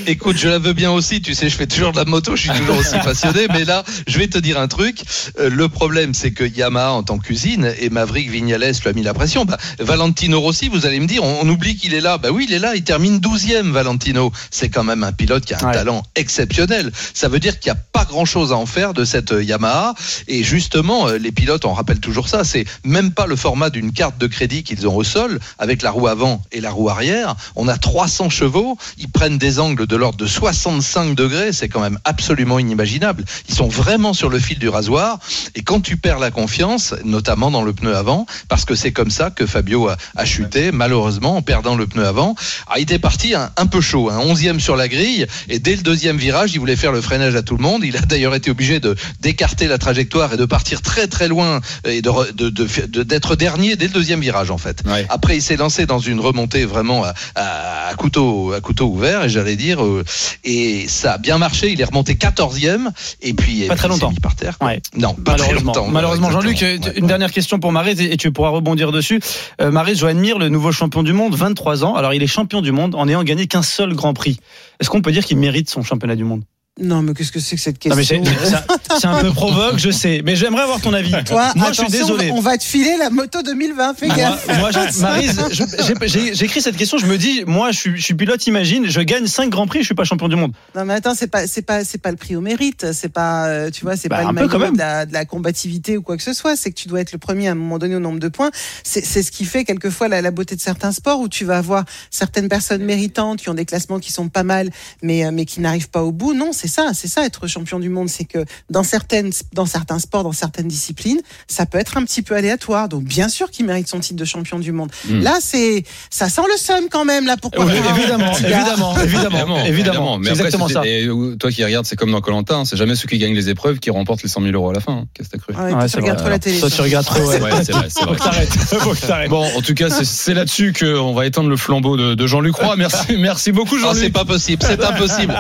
Écoute, 0.07 0.37
je 0.37 0.49
la 0.49 0.59
veux 0.59 0.73
bien 0.73 0.91
aussi. 0.91 1.21
Tu 1.23 1.35
sais, 1.35 1.49
je 1.49 1.57
fais 1.57 1.67
toujours 1.67 1.93
de 1.93 1.97
la 1.97 2.05
moto, 2.05 2.37
je 2.37 2.43
suis 2.51 2.59
toujours 2.59 2.77
aussi 2.79 2.99
passionné. 3.03 3.47
Mais 3.53 3.65
là, 3.65 3.85
je 4.07 4.19
vais 4.19 4.29
te 4.29 4.39
dire 4.39 4.59
un 4.59 4.69
truc. 4.69 5.03
Euh, 5.39 5.49
le 5.51 5.69
problème, 5.69 6.15
c'est 6.15 6.33
que 6.33 6.45
Yamaha 6.45 6.93
en 6.93 7.03
tant 7.03 7.19
qu'usine 7.19 7.73
et 7.81 7.91
Maverick 7.91 8.31
Vignales 8.31 8.73
lui 8.81 8.89
a 8.89 8.93
mis 8.93 9.03
la 9.03 9.15
pression. 9.15 9.45
Bah, 9.45 9.57
Valentino 9.79 10.41
Rossi, 10.41 10.69
vous 10.69 10.87
allez 10.87 11.01
me 11.01 11.07
dire, 11.07 11.23
on, 11.23 11.41
on 11.43 11.49
oublie 11.49 11.77
qu'il 11.77 11.95
est 11.95 12.01
là. 12.01 12.19
Bah 12.19 12.31
oui, 12.33 12.47
il 12.49 12.55
est 12.55 12.59
là. 12.59 12.75
Il 12.75 12.85
termine 12.85 13.19
12e, 13.19 13.71
Valentino. 13.71 14.33
C'est 14.51 14.69
quand 14.69 14.85
même 14.85 15.05
un 15.05 15.13
pilote 15.13 15.45
qui 15.45 15.55
a 15.55 15.59
un 15.63 15.65
Ouais. 15.69 15.73
talent 15.73 16.03
exceptionnel. 16.15 16.93
Ça 17.15 17.29
veut 17.29 17.39
dire 17.39 17.59
qu'il 17.59 17.73
n'y 17.73 17.79
a 17.79 17.81
pas 17.93 18.05
grand 18.05 18.25
chose 18.27 18.53
à 18.53 18.57
en 18.57 18.67
faire 18.67 18.93
de 18.93 19.05
cette 19.05 19.33
Yamaha. 19.39 19.95
Et 20.29 20.43
justement, 20.45 21.04
euh, 21.09 21.19
les 21.19 21.33
pilotes, 21.33 21.65
on 21.65 21.73
rappelle 21.73 22.01
toujours 22.01 22.29
ça. 22.29 22.45
C'est 22.45 22.65
même 22.85 23.13
pas 23.13 23.27
le 23.27 23.37
format 23.37 23.71
d'une 23.71 23.93
carte 23.93 24.19
de 24.19 24.27
crédit 24.27 24.63
qu'ils 24.63 24.87
ont 24.87 24.97
au 24.97 25.05
sol 25.05 25.39
avec 25.59 25.83
la 25.83 25.91
roue 25.91 26.09
avant 26.09 26.43
et 26.53 26.61
la 26.61 26.71
roue 26.71 26.89
arrière. 26.89 27.37
On 27.57 27.69
a 27.69 27.77
300 27.77 28.31
chevaux. 28.31 28.77
Ils 28.99 29.11
prennent 29.11 29.39
des 29.39 29.59
angles 29.59 29.87
de 29.87 29.97
l'ordre 29.97 30.19
de 30.19 30.27
65 30.27 31.15
degrés. 31.15 31.53
C'est 31.53 31.69
quand 31.69 31.81
même 31.81 31.99
absolument 32.05 32.59
inimaginable. 32.59 33.25
Ils 33.49 33.55
sont 33.55 33.69
vraiment 33.69 34.13
sur 34.13 34.29
le 34.29 34.39
fil 34.39 34.59
du 34.59 34.69
rasoir. 34.69 35.19
Et 35.55 35.63
quand 35.63 35.81
tu 35.81 35.97
perds 35.97 36.19
la 36.19 36.31
confiance, 36.31 36.95
notamment 37.05 37.51
dans 37.51 37.63
le 37.63 37.73
pneu 37.73 37.97
avant, 37.97 38.27
parce 38.49 38.65
que 38.65 38.75
c'est 38.75 38.93
comme 38.93 39.11
ça 39.11 39.31
que 39.31 39.47
Fabio 39.47 39.89
a, 39.89 39.97
a 40.17 40.25
chuté, 40.25 40.73
malheureusement, 40.73 41.37
en 41.37 41.43
perdant 41.43 41.77
le 41.77 41.87
pneu 41.87 42.07
avant. 42.07 42.35
Il 42.77 42.83
était 42.83 42.99
parti 42.99 43.35
un, 43.35 43.67
peu 43.67 43.81
chaud, 43.81 44.11
un 44.11 44.19
11e 44.21 44.59
sur 44.59 44.77
la 44.77 44.89
grille. 44.89 45.27
Et 45.49 45.59
dès 45.59 45.77
le 45.77 45.83
deuxième 45.83 46.17
virage, 46.17 46.53
il 46.55 46.59
voulait 46.59 46.77
faire 46.77 46.93
le 46.93 47.01
freinage 47.01 47.35
à 47.35 47.43
tout 47.43 47.57
le 47.57 47.63
monde. 47.63 47.83
Il 47.85 47.97
a 47.97 48.01
d'ailleurs 48.01 48.35
été 48.35 48.51
obligé 48.51 48.81
de 48.81 48.95
d'écarter 49.21 49.67
la 49.67 49.79
trajectoire 49.79 50.33
et 50.35 50.37
de 50.37 50.45
partir 50.45 50.83
très 50.83 50.94
très 51.09 51.29
loin 51.29 51.61
et 51.85 52.01
re- 52.01 52.33
de- 52.35 52.49
de- 52.51 52.67
de- 52.87 53.03
d'être 53.03 53.37
dernier 53.37 53.77
dès 53.77 53.87
le 53.87 53.93
deuxième 53.93 54.21
virage 54.21 54.51
en 54.51 54.59
fait. 54.59 54.83
Ouais. 54.87 55.07
Après, 55.09 55.37
il 55.37 55.43
s'est 55.43 55.57
lancé 55.57 55.87
dans 55.87 55.99
une 55.99 56.21
remontée 56.21 56.65
vraiment 56.65 57.05
à, 57.05 57.15
à- 57.35 57.89
à 57.91 57.95
couteau, 57.95 58.53
à 58.53 58.61
couteau 58.61 58.87
ouvert, 58.87 59.25
et 59.25 59.29
j'allais 59.29 59.57
dire, 59.57 59.85
euh, 59.85 60.05
et 60.45 60.87
ça 60.89 61.15
a 61.15 61.19
bien 61.19 61.39
marché. 61.39 61.71
Il 61.73 61.81
est 61.81 61.85
remonté 61.85 62.15
14e, 62.15 62.91
et 63.23 63.35
puis 63.35 63.63
et 63.63 63.67
Pas 63.67 63.75
puis 63.75 63.79
très 63.81 63.89
longtemps. 63.89 64.11
mis 64.11 64.21
par 64.21 64.35
terre. 64.37 64.57
Ouais. 64.61 64.81
Non, 64.97 65.15
pas 65.15 65.35
très 65.35 65.47
Malheureusement, 65.49 65.73
longtemps. 65.75 65.89
malheureusement 65.91 66.31
Jean-Luc, 66.31 66.63
euh, 66.63 66.79
une 66.97 67.07
dernière 67.07 67.33
question 67.33 67.59
pour 67.61 67.71
Marise 67.73 68.01
et 68.01 68.13
et 68.15 68.17
tu 68.17 68.31
pourras 68.33 68.51
rebondir 68.51 68.93
dessus. 68.93 69.21
Euh, 69.61 69.71
Marise, 69.73 69.99
Johan 69.99 70.15
Mir, 70.15 70.39
le 70.39 70.49
nouveau 70.49 70.71
champion 70.73 71.03
du 71.03 71.13
monde, 71.13 71.35
23 71.35 71.85
ans. 71.85 71.95
Alors, 71.97 72.15
il 72.15 72.23
est 72.23 72.27
champion 72.29 72.61
du 72.63 72.71
monde 72.71 72.95
en 72.95 73.07
n'ayant 73.07 73.25
gagné 73.25 73.47
qu'un 73.47 73.63
seul 73.63 73.95
Grand 73.95 74.15
Prix. 74.15 74.39
Est-ce 74.81 74.89
qu'on 74.91 75.03
peut 75.03 75.11
dire 75.13 75.25
qu'il 75.25 75.37
mérite 75.39 75.69
son 75.69 75.83
championnat 75.83 76.15
du 76.17 76.23
monde? 76.25 76.43
Non, 76.81 77.03
mais 77.03 77.15
qu'est-ce 77.15 77.31
que 77.31 77.39
c'est 77.39 77.55
que 77.55 77.63
cette 77.63 77.85
Non, 77.87 77.95
mais 77.95 78.05
question 78.05 78.25
c'est 78.99 79.07
un 79.07 79.21
peu 79.21 79.31
provoque, 79.31 79.79
je 79.79 79.91
sais. 79.91 80.23
Mais 80.25 80.35
j'aimerais 80.35 80.63
avoir 80.65 80.81
ton 80.81 80.93
avis. 80.93 81.13
Toi, 81.25 81.53
Moi, 81.55 81.69
je 81.71 81.83
suis 81.83 81.89
désolé. 81.91 82.33
on 82.33 82.41
va 82.41 82.59
te 82.59 82.65
filer 82.65 82.97
la 82.99 83.11
moto 83.11 83.43
2020, 83.43 83.95
fais 83.95 84.09
Moi, 84.09 84.17
gaffe. 84.17 84.49
moi, 84.59 84.71
j'ai- 84.73 86.09
j'ai- 86.09 86.35
j'écris 86.35 86.61
cette 86.61 86.77
question, 86.77 86.99
je 86.99 87.07
me 87.07 87.17
dis, 87.17 87.45
moi, 87.47 87.71
je 87.71 87.79
suis, 87.79 87.97
je 87.97 88.03
suis 88.03 88.15
pilote, 88.15 88.45
imagine, 88.49 88.87
je 88.89 89.01
gagne 89.03 89.29
5 89.29 89.51
grands 89.51 89.69
prix, 89.69 89.81
je 89.81 89.85
suis 89.87 89.95
pas 89.95 90.03
champion 90.03 90.29
du 90.29 90.35
monde. 90.35 90.53
Non 90.75 90.85
mais 90.85 90.95
attends, 90.95 91.15
c'est 91.15 91.29
pas 91.29 91.47
c'est 91.47 91.63
pas 91.63 91.85
c'est 91.85 91.99
pas 91.99 92.11
le 92.11 92.17
prix 92.17 92.35
au 92.35 92.41
mérite, 92.41 92.93
c'est 92.93 93.09
pas 93.13 93.47
euh, 93.47 93.71
tu 93.71 93.85
vois, 93.85 93.97
c'est 93.97 94.09
Bah, 94.09 94.17
pas 94.17 94.23
le 94.25 94.33
maillot 94.33 94.49
de 94.73 94.79
la, 94.79 95.07
de 95.07 95.13
la 95.13 95.25
combativité 95.25 95.97
ou 95.97 96.03
quoi 96.03 96.17
que 96.17 96.23
ce 96.25 96.33
soit, 96.33 96.57
c'est 96.57 96.71
que 96.71 96.75
tu 96.77 96.89
dois 96.89 97.01
être 97.01 97.13
le 97.13 97.19
premier 97.19 97.47
à 97.47 97.53
un 97.53 97.55
moment 97.55 97.79
donné 97.79 97.95
au 97.95 98.01
nombre 98.01 98.19
de 98.19 98.29
points. 98.29 98.51
C'est 98.83 99.05
c'est 99.05 99.23
ce 99.23 99.31
qui 99.31 99.45
fait 99.45 99.65
quelquefois 99.65 100.09
la, 100.09 100.21
la 100.21 100.33
beauté 100.33 100.57
de 100.57 100.61
certains 100.61 100.91
sports 100.91 101.21
où 101.21 101.29
tu 101.29 101.45
vas 101.45 101.59
avoir 101.59 101.85
certaines 102.11 102.49
personnes 102.49 102.83
méritantes 102.83 103.41
qui 103.41 103.49
ont 103.49 103.55
des 103.55 103.65
classements 103.65 104.01
qui 104.01 104.11
sont 104.11 104.29
pas 104.29 104.43
mal 104.43 104.71
mais 105.03 105.25
euh, 105.25 105.31
mais 105.33 105.45
qui 105.45 105.61
n'arrivent 105.61 105.91
pas 105.91 106.03
au 106.03 106.11
bout. 106.11 106.35
Non, 106.35 106.53
c'est 106.65 106.69
ça, 106.81 106.93
c'est 106.95 107.09
ça 107.09 107.27
être 107.27 107.47
champion 107.47 107.79
du 107.79 107.91
monde, 107.91 108.09
c'est 108.09 108.25
que 108.25 108.39
dans 108.71 108.83
certaines 108.85 109.31
dans 109.53 109.67
certains 109.67 109.99
sports, 109.99 110.23
dans 110.25 110.33
certaines 110.33 110.67
disciplines, 110.69 111.21
ça 111.47 111.67
peut 111.67 111.77
être 111.79 111.99
un 111.99 112.05
petit 112.05 112.23
peu 112.23 112.35
aléatoire. 112.37 112.89
Donc 112.89 113.05
bien 113.05 113.29
sûr 113.29 113.51
qu'il 113.51 113.67
mérite 113.67 113.87
son 113.87 114.01
titre 114.01 114.17
de 114.19 114.25
champion 114.25 114.59
du 114.59 114.73
monde. 114.73 114.91
Mm. 115.09 115.21
Là, 115.21 115.37
c'est 115.43 115.85
ça 116.09 116.31
sent 116.31 116.41
le 116.51 116.57
seum 116.59 116.85
quand 116.91 117.05
même 117.05 117.27
là 117.27 117.37
pourquoi 117.37 117.67
Oui, 117.67 117.73
un 117.77 117.95
évidemment, 117.97 118.33
évidemment, 118.39 118.97
évidemment, 118.99 119.65
évidemment, 119.67 120.19
Mais 120.19 120.27
C'est 120.27 120.31
après, 120.33 120.45
exactement 120.47 120.69
c'est- 120.69 120.75
ça. 120.75 120.87
et, 120.87 121.09
toi 121.39 121.51
qui 121.51 121.63
regardes, 121.65 121.85
c'est 121.85 121.97
comme 121.97 122.13
dans 122.13 122.21
Colantin, 122.23 122.65
c'est 122.65 122.77
jamais 122.77 122.95
ceux 122.97 123.09
qui 123.09 123.19
gagnent 123.19 123.35
les 123.35 123.51
épreuves 123.51 123.79
qui 123.79 123.91
remportent 123.91 124.23
les 124.23 124.29
100 124.31 124.41
000 124.41 124.55
euros 124.55 124.71
à 124.71 124.73
la 124.73 124.81
fin. 124.81 124.93
hein. 124.93 125.05
Qu'est-ce 125.13 125.29
que 125.29 125.37
t'as 125.37 125.43
cru? 125.43 125.55
Ouais, 125.55 125.83
tu 125.85 125.89
c'est 125.91 126.01
regardes 126.01 126.19
trop 126.21 126.29
la 126.31 126.39
télé. 126.39 126.59
Toi, 126.61 126.71
ça. 126.71 126.77
tu 126.77 126.83
regardes 126.83 127.05
trop, 127.07 127.21
ouais. 127.21 127.41
Ouais, 127.43 127.51
c'est 127.65 127.73
vrai, 127.73 127.89
c'est 127.91 128.01
Faut 128.01 128.07
vrai. 128.07 128.17
que 128.17 128.23
t'arrêtes. 128.23 128.49
Faut 128.55 128.91
que 128.95 129.07
t'arrêtes. 129.07 129.29
Bon, 129.31 129.45
en 129.55 129.61
tout 129.61 129.75
cas, 129.75 129.91
c'est- 129.91 130.05
c'est 130.05 130.33
là-dessus 130.35 130.73
qu'on 130.79 131.13
va 131.13 131.27
éteindre 131.27 131.51
le 131.51 131.57
flambeau 131.57 131.97
de, 131.97 132.15
de 132.15 132.27
Jean-Luc 132.27 132.55
Roy. 132.57 132.77
Merci, 132.77 133.17
merci 133.19 133.53
beaucoup, 133.53 133.77
Ah, 133.83 133.89
c'est 133.93 133.97
Jean-Luc. 134.01 134.13
pas 134.15 134.25
possible, 134.25 134.63
c'est 134.67 134.83
impossible. 134.83 135.35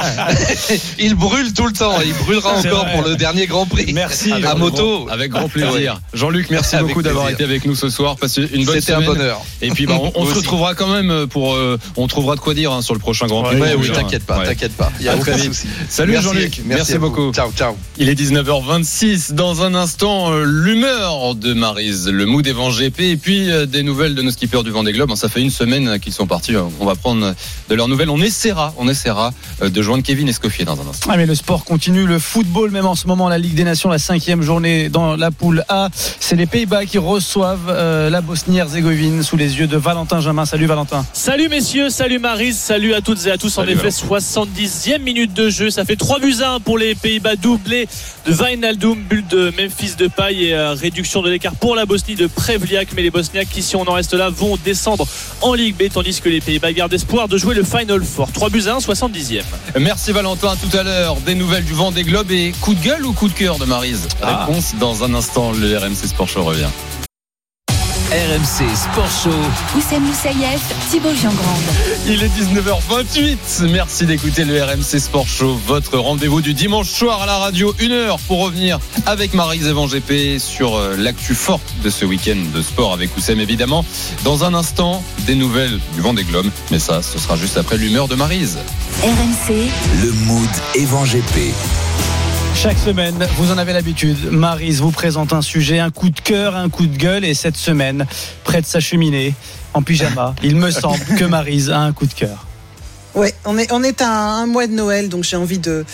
il 0.98 1.13
brûle 1.14 1.53
tout 1.53 1.66
le 1.66 1.72
temps, 1.72 2.00
il 2.05 2.12
brûlera 2.14 2.53
encore 2.59 2.85
vrai. 2.85 2.92
pour 2.92 3.03
le 3.03 3.16
dernier 3.16 3.46
Grand 3.46 3.66
Prix. 3.66 3.92
Merci. 3.92 4.33
À 4.33 4.55
moto. 4.55 5.07
Avec 5.11 5.31
grand 5.31 5.48
plaisir. 5.48 6.00
Jean-Luc, 6.12 6.50
merci 6.50 6.77
Avec 6.77 6.88
beaucoup 6.88 7.03
d'avoir 7.03 7.29
été 7.29 7.44
avec 7.44 7.64
nous 7.64 7.74
ce 7.74 7.88
soir. 7.88 8.16
Passez 8.16 8.48
une 8.53 8.64
bonne 8.64 8.81
C'était 8.81 8.92
un 8.92 9.00
bonheur. 9.00 9.40
Et 9.62 9.70
puis, 9.70 9.87
bah, 9.87 9.98
on, 10.14 10.27
se 10.27 10.35
retrouvera 10.35 10.74
quand 10.74 10.88
même 10.88 11.27
pour. 11.27 11.55
euh, 11.55 11.79
on 11.96 12.07
trouvera 12.07 12.35
de 12.37 12.40
quoi 12.40 12.55
dire 12.55 12.72
hein, 12.72 12.83
sur 12.83 12.94
le 12.94 13.00
prochain 13.00 13.27
Grand 13.27 13.42
Prix. 13.42 13.57
Ouais, 13.61 13.74
Oui, 13.74 13.83
oui, 13.83 13.88
hein. 13.90 14.00
t'inquiète 14.00 14.24
pas, 14.24 14.38
Ouais. 14.38 14.46
t'inquiète 14.46 14.77
pas. 14.77 14.92
Il 15.00 15.07
y 15.07 15.09
a 15.09 15.16
aucun 15.16 15.37
souci. 15.38 15.66
Salut 15.88 16.20
Jean-Luc. 16.20 16.61
Merci, 16.64 16.98
beaucoup. 16.98 17.33
Ciao, 17.33 17.50
ciao. 17.53 17.77
Il 17.98 18.09
est 18.09 18.14
19h26. 18.14 19.33
Dans 19.33 19.62
un 19.62 19.74
instant, 19.74 20.33
euh, 20.33 20.44
l'humeur 20.44 21.35
de 21.35 21.53
Marise, 21.55 22.09
le 22.09 22.27
mood 22.27 22.44
des 22.44 22.53
GP 22.53 23.00
et 23.00 23.16
puis 23.16 23.50
euh, 23.50 23.66
des 23.66 23.83
nouvelles 23.83 24.14
de 24.14 24.22
nos 24.22 24.31
skippers 24.31 24.62
du 24.62 24.70
Vendée 24.70 24.92
Globe. 24.92 25.14
Ça 25.14 25.29
fait 25.29 25.40
une 25.40 25.50
semaine 25.50 25.98
qu'ils 26.00 26.12
sont 26.12 26.27
partis. 26.27 26.55
On 26.81 26.85
va 26.85 26.94
prendre 26.94 27.35
de 27.68 27.74
leurs 27.74 27.88
nouvelles. 27.88 28.11
On 28.11 28.20
essaiera, 28.20 28.74
on 28.79 28.88
essaiera 28.88 29.33
de 29.62 29.83
joindre 29.83 30.03
Kevin 30.03 30.29
Escoffier 30.29 30.64
dans 30.64 30.74
un 30.81 30.88
instant. 30.90 31.03
Ah 31.06 31.18
mais 31.18 31.26
le 31.26 31.34
sport 31.34 31.66
continue, 31.66 32.06
le 32.06 32.18
football 32.18 32.70
même 32.70 32.86
en 32.86 32.94
ce 32.94 33.06
moment, 33.06 33.28
la 33.28 33.36
Ligue 33.36 33.54
des 33.54 33.64
Nations, 33.64 33.90
la 33.90 33.98
cinquième 33.98 34.40
journée 34.40 34.88
dans 34.88 35.16
la 35.16 35.30
poule 35.30 35.62
A. 35.68 35.90
C'est 36.18 36.34
les 36.34 36.46
Pays-Bas 36.46 36.86
qui 36.86 36.96
reçoivent 36.96 37.68
euh, 37.68 38.08
la 38.08 38.22
Bosnie-Herzégovine 38.22 39.22
sous 39.22 39.36
les 39.36 39.58
yeux 39.58 39.66
de 39.66 39.76
Valentin 39.76 40.22
Jamin. 40.22 40.46
Salut 40.46 40.64
Valentin. 40.64 41.04
Salut 41.12 41.50
messieurs, 41.50 41.90
salut 41.90 42.18
Marise, 42.18 42.56
salut 42.56 42.94
à 42.94 43.02
toutes 43.02 43.26
et 43.26 43.30
à 43.30 43.36
tous. 43.36 43.50
Salut, 43.50 43.74
en 43.74 43.84
effet, 43.84 43.90
70e 43.90 45.02
minute 45.02 45.34
de 45.34 45.50
jeu, 45.50 45.68
ça 45.68 45.84
fait 45.84 45.96
3 45.96 46.20
buts 46.20 46.36
à 46.42 46.52
1 46.54 46.60
pour 46.60 46.78
les 46.78 46.94
Pays-Bas, 46.94 47.36
doublé 47.36 47.86
de 48.24 48.32
Wijnaldum, 48.32 48.98
but 48.98 49.30
de 49.30 49.52
Memphis 49.60 49.96
de 49.98 50.08
paille 50.08 50.46
et 50.46 50.54
euh, 50.54 50.72
réduction 50.72 51.20
de 51.20 51.28
l'écart 51.28 51.54
pour 51.54 51.76
la 51.76 51.84
Bosnie 51.84 52.14
de 52.14 52.26
Prevliak. 52.28 52.94
Mais 52.96 53.02
les 53.02 53.10
Bosniaques 53.10 53.50
qui, 53.50 53.62
si 53.62 53.76
on 53.76 53.86
en 53.86 53.92
reste 53.92 54.14
là, 54.14 54.30
vont 54.30 54.56
descendre 54.64 55.06
en 55.42 55.52
Ligue 55.52 55.76
B, 55.76 55.92
tandis 55.92 56.18
que 56.22 56.30
les 56.30 56.40
Pays-Bas 56.40 56.72
gardent 56.72 56.94
espoir 56.94 57.28
de 57.28 57.36
jouer 57.36 57.54
le 57.54 57.62
Final 57.62 58.02
Four. 58.02 58.32
3 58.32 58.48
buts 58.48 58.64
à 58.68 58.76
1, 58.76 58.78
70e. 58.78 59.42
Merci 59.78 60.10
Valentin, 60.10 60.48
à 60.48 60.56
tout 60.56 60.74
à 60.74 60.82
l'heure. 60.82 60.93
Des 61.26 61.35
nouvelles 61.35 61.64
du 61.64 61.72
vent 61.72 61.90
des 61.90 62.04
globes 62.04 62.30
et 62.30 62.52
coup 62.61 62.74
de 62.74 62.80
gueule 62.80 63.04
ou 63.04 63.12
coup 63.12 63.28
de 63.28 63.35
cœur 63.35 63.59
de 63.59 63.64
Marise 63.64 64.07
Ah. 64.22 64.44
Réponse 64.44 64.74
dans 64.78 65.02
un 65.02 65.14
instant, 65.14 65.52
le 65.52 65.76
RMC 65.76 66.07
Sport 66.07 66.28
Show 66.28 66.44
revient. 66.44 66.68
RMC 68.14 68.77
Sport 68.77 69.11
Show. 69.11 69.77
Oussem 69.77 70.00
Moussaïef, 70.05 70.62
Thibaut 70.88 71.16
Jean-Grande. 71.20 71.64
Il 72.07 72.22
est 72.22 72.29
19h28. 72.29 73.68
Merci 73.72 74.07
d'écouter 74.07 74.44
le 74.44 74.62
RMC 74.62 75.00
Sport 75.00 75.27
Show, 75.27 75.61
votre 75.66 75.98
rendez-vous 75.98 76.40
du 76.40 76.55
dimanche 76.55 76.90
soir 76.90 77.22
à 77.22 77.27
la 77.27 77.38
radio. 77.38 77.74
Une 77.81 77.90
heure 77.90 78.20
pour 78.29 78.38
revenir 78.38 78.79
avec 79.07 79.33
GP 79.33 80.38
sur 80.38 80.77
euh, 80.77 80.94
l'actu 80.96 81.35
forte 81.35 81.74
de 81.83 81.90
ce 81.90 82.05
week-end 82.05 82.37
de 82.55 82.62
sport 82.62 82.92
avec 82.92 83.16
Oussem 83.16 83.40
évidemment. 83.40 83.85
Dans 84.22 84.44
un 84.44 84.55
instant, 84.55 85.03
des 85.27 85.35
nouvelles 85.35 85.81
du 85.96 86.00
vent 86.00 86.14
des 86.14 86.22
globes. 86.22 86.50
Mais 86.70 86.79
ça, 86.79 87.03
ce 87.03 87.18
sera 87.18 87.35
juste 87.37 87.57
après 87.57 87.79
l'humeur 87.79 88.07
de 88.07 88.14
Marise. 88.14 88.59
RMC, 89.03 89.68
Le 90.05 90.12
mood 90.12 90.50
Evan 90.77 91.05
GP. 91.05 91.53
Chaque 92.54 92.78
semaine, 92.78 93.26
vous 93.36 93.52
en 93.52 93.58
avez 93.58 93.72
l'habitude, 93.72 94.16
Marise 94.30 94.80
vous 94.80 94.90
présente 94.90 95.32
un 95.32 95.42
sujet, 95.42 95.80
un 95.80 95.90
coup 95.90 96.08
de 96.08 96.18
cœur, 96.18 96.56
un 96.56 96.70
coup 96.70 96.86
de 96.86 96.96
gueule. 96.96 97.24
Et 97.24 97.34
cette 97.34 97.56
semaine, 97.56 98.06
près 98.44 98.62
de 98.62 98.66
sa 98.66 98.80
cheminée, 98.80 99.34
en 99.74 99.82
pyjama, 99.82 100.34
il 100.42 100.56
me 100.56 100.70
semble 100.70 101.04
que 101.18 101.24
Marise 101.24 101.70
a 101.70 101.80
un 101.80 101.92
coup 101.92 102.06
de 102.06 102.14
cœur. 102.14 102.46
Ouais, 103.14 103.33
on 103.44 103.57
est, 103.59 103.70
on 103.72 103.83
est 103.85 104.03
à 104.03 104.11
un 104.11 104.46
mois 104.46 104.66
de 104.66 104.72
Noël, 104.72 105.09
donc 105.09 105.22
j'ai 105.22 105.37
envie 105.37 105.59
de, 105.59 105.85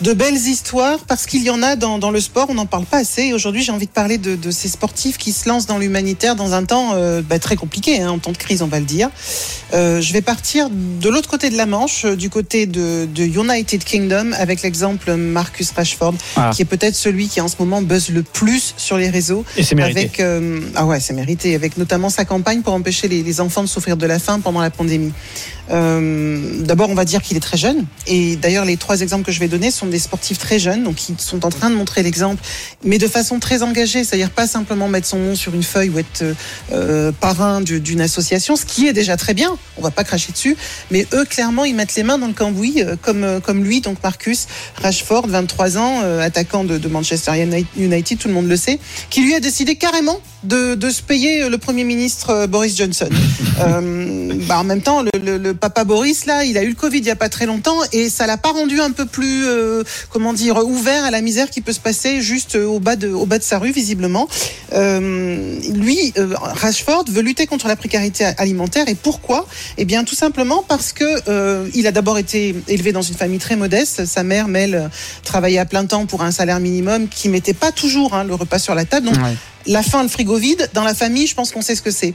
de 0.00 0.12
belles 0.14 0.34
histoires 0.36 1.00
parce 1.06 1.26
qu'il 1.26 1.42
y 1.42 1.50
en 1.50 1.62
a 1.62 1.76
dans, 1.76 1.98
dans 1.98 2.10
le 2.10 2.20
sport, 2.20 2.46
on 2.48 2.54
n'en 2.54 2.64
parle 2.66 2.86
pas 2.86 2.98
assez. 2.98 3.24
Et 3.24 3.34
Aujourd'hui, 3.34 3.62
j'ai 3.62 3.72
envie 3.72 3.86
de 3.86 3.90
parler 3.92 4.16
de, 4.16 4.36
de 4.36 4.50
ces 4.50 4.68
sportifs 4.68 5.18
qui 5.18 5.32
se 5.32 5.48
lancent 5.48 5.66
dans 5.66 5.76
l'humanitaire 5.78 6.34
dans 6.34 6.54
un 6.54 6.64
temps 6.64 6.92
euh, 6.94 7.20
bah, 7.22 7.38
très 7.38 7.56
compliqué, 7.56 8.00
hein, 8.00 8.10
en 8.10 8.18
temps 8.18 8.32
de 8.32 8.38
crise, 8.38 8.62
on 8.62 8.66
va 8.68 8.78
le 8.78 8.86
dire. 8.86 9.10
Euh, 9.74 10.00
je 10.00 10.12
vais 10.14 10.22
partir 10.22 10.68
de 10.70 11.08
l'autre 11.10 11.28
côté 11.28 11.50
de 11.50 11.56
la 11.56 11.66
Manche, 11.66 12.04
euh, 12.06 12.16
du 12.16 12.30
côté 12.30 12.64
de, 12.66 13.06
de 13.06 13.22
United 13.24 13.84
Kingdom, 13.84 14.32
avec 14.38 14.62
l'exemple 14.62 15.14
Marcus 15.14 15.70
Rashford, 15.72 16.14
Ah. 16.36 16.50
qui 16.54 16.62
est 16.62 16.66
peut-être 16.66 16.94
celui 16.96 17.28
qui 17.28 17.40
en 17.42 17.48
ce 17.48 17.56
moment 17.58 17.82
buzz 17.82 18.08
le 18.08 18.22
plus 18.22 18.74
sur 18.78 18.96
les 18.96 19.10
réseaux. 19.10 19.44
Et 19.58 19.62
c'est 19.62 19.74
mérité. 19.74 20.00
Avec, 20.00 20.20
euh, 20.20 20.60
ah 20.74 20.86
ouais, 20.86 21.00
c'est 21.00 21.12
mérité. 21.14 21.54
Avec 21.54 21.76
notamment 21.76 22.08
sa 22.08 22.24
campagne 22.24 22.62
pour 22.62 22.72
empêcher 22.72 23.08
les, 23.08 23.22
les 23.22 23.40
enfants 23.42 23.62
de 23.62 23.68
souffrir 23.68 23.96
de 23.98 24.06
la 24.06 24.18
faim 24.18 24.40
pendant 24.42 24.60
la 24.60 24.70
pandémie. 24.70 25.12
Euh, 25.70 26.40
D'abord, 26.62 26.90
on 26.90 26.94
va 26.94 27.04
dire 27.04 27.22
qu'il 27.22 27.36
est 27.36 27.40
très 27.40 27.56
jeune. 27.56 27.84
Et 28.06 28.36
d'ailleurs, 28.36 28.64
les 28.64 28.76
trois 28.76 29.00
exemples 29.00 29.24
que 29.24 29.32
je 29.32 29.40
vais 29.40 29.48
donner 29.48 29.70
sont 29.70 29.86
des 29.86 29.98
sportifs 29.98 30.38
très 30.38 30.58
jeunes, 30.58 30.84
donc 30.84 30.96
qui 30.96 31.14
sont 31.18 31.44
en 31.44 31.50
train 31.50 31.70
de 31.70 31.74
montrer 31.74 32.02
l'exemple, 32.02 32.42
mais 32.84 32.98
de 32.98 33.06
façon 33.08 33.38
très 33.38 33.62
engagée. 33.62 34.04
C'est-à-dire 34.04 34.30
pas 34.30 34.46
simplement 34.46 34.88
mettre 34.88 35.06
son 35.06 35.18
nom 35.18 35.34
sur 35.34 35.54
une 35.54 35.62
feuille 35.62 35.90
ou 35.90 35.98
être 35.98 36.24
euh, 36.72 37.12
parrain 37.12 37.60
du- 37.60 37.80
d'une 37.80 38.00
association, 38.00 38.56
ce 38.56 38.64
qui 38.64 38.86
est 38.86 38.92
déjà 38.92 39.16
très 39.16 39.34
bien. 39.34 39.56
On 39.76 39.82
va 39.82 39.90
pas 39.90 40.04
cracher 40.04 40.32
dessus. 40.32 40.56
Mais 40.90 41.06
eux, 41.14 41.24
clairement, 41.24 41.64
ils 41.64 41.74
mettent 41.74 41.94
les 41.94 42.02
mains 42.02 42.18
dans 42.18 42.26
le 42.28 42.32
cambouis, 42.32 42.82
euh, 42.82 42.96
comme, 43.00 43.24
euh, 43.24 43.40
comme 43.40 43.64
lui, 43.64 43.80
donc 43.80 43.98
Marcus 44.02 44.46
Rashford, 44.82 45.26
23 45.28 45.78
ans, 45.78 46.00
attaquant 46.20 46.64
de 46.64 46.88
Manchester 46.88 47.32
United, 47.76 48.18
tout 48.18 48.28
le 48.28 48.34
monde 48.34 48.48
le 48.48 48.56
sait, 48.56 48.78
qui 49.10 49.22
lui 49.22 49.34
a 49.34 49.40
décidé 49.40 49.76
carrément 49.76 50.20
de, 50.44 50.74
de 50.74 50.90
se 50.90 51.02
payer 51.02 51.48
le 51.48 51.58
Premier 51.58 51.84
ministre 51.84 52.30
euh, 52.30 52.46
Boris 52.46 52.76
Johnson. 52.76 53.08
Euh, 53.60 54.32
bah, 54.48 54.58
en 54.58 54.64
même 54.64 54.80
temps, 54.80 55.02
le, 55.02 55.10
le- 55.22 55.36
le 55.36 55.54
papa 55.54 55.84
Boris, 55.84 56.24
là, 56.26 56.42
il 56.44 56.56
a 56.56 56.62
eu 56.62 56.70
le 56.70 56.74
Covid 56.74 56.98
il 56.98 57.04
y 57.04 57.10
a 57.10 57.16
pas 57.16 57.28
très 57.28 57.44
longtemps 57.46 57.76
et 57.92 58.08
ça 58.08 58.26
l'a 58.26 58.38
pas 58.38 58.50
rendu 58.50 58.80
un 58.80 58.90
peu 58.90 59.04
plus, 59.04 59.44
euh, 59.46 59.84
comment 60.10 60.32
dire, 60.32 60.56
ouvert 60.66 61.04
à 61.04 61.10
la 61.10 61.20
misère 61.20 61.50
qui 61.50 61.60
peut 61.60 61.72
se 61.74 61.78
passer 61.78 62.22
juste 62.22 62.56
au 62.56 62.80
bas 62.80 62.96
de, 62.96 63.08
au 63.10 63.26
bas 63.26 63.38
de 63.38 63.44
sa 63.44 63.58
rue, 63.58 63.70
visiblement. 63.70 64.26
Euh, 64.72 65.58
lui, 65.74 66.12
Rashford, 66.16 67.04
veut 67.10 67.20
lutter 67.22 67.46
contre 67.46 67.68
la 67.68 67.76
précarité 67.76 68.24
alimentaire 68.38 68.88
et 68.88 68.94
pourquoi? 68.94 69.46
Eh 69.78 69.84
bien, 69.84 70.02
tout 70.04 70.14
simplement 70.16 70.64
parce 70.66 70.92
que 70.92 71.70
il 71.74 71.86
a 71.86 71.92
d'abord 71.92 72.18
été 72.18 72.54
élevé 72.68 72.92
dans 72.92 73.02
une 73.02 73.14
famille 73.16 73.38
très 73.38 73.56
modeste. 73.56 74.06
Sa 74.06 74.22
mère, 74.22 74.48
Mel, 74.48 74.90
travaillait 75.24 75.58
à 75.58 75.66
plein 75.66 75.84
temps 75.84 76.06
pour 76.06 76.22
un 76.22 76.30
salaire 76.32 76.58
minimum 76.58 77.08
qui 77.08 77.28
mettait 77.28 77.54
pas 77.54 77.70
toujours 77.70 78.14
hein, 78.14 78.24
le 78.24 78.34
repas 78.34 78.58
sur 78.58 78.74
la 78.74 78.84
table. 78.86 79.06
Donc, 79.06 79.16
Ouais. 79.22 79.36
La 79.66 79.82
faim, 79.82 80.02
le 80.02 80.08
frigo 80.08 80.36
vide, 80.36 80.68
dans 80.74 80.84
la 80.84 80.94
famille, 80.94 81.26
je 81.26 81.34
pense 81.34 81.50
qu'on 81.52 81.62
sait 81.62 81.74
ce 81.74 81.82
que 81.82 81.90
c'est. 81.90 82.14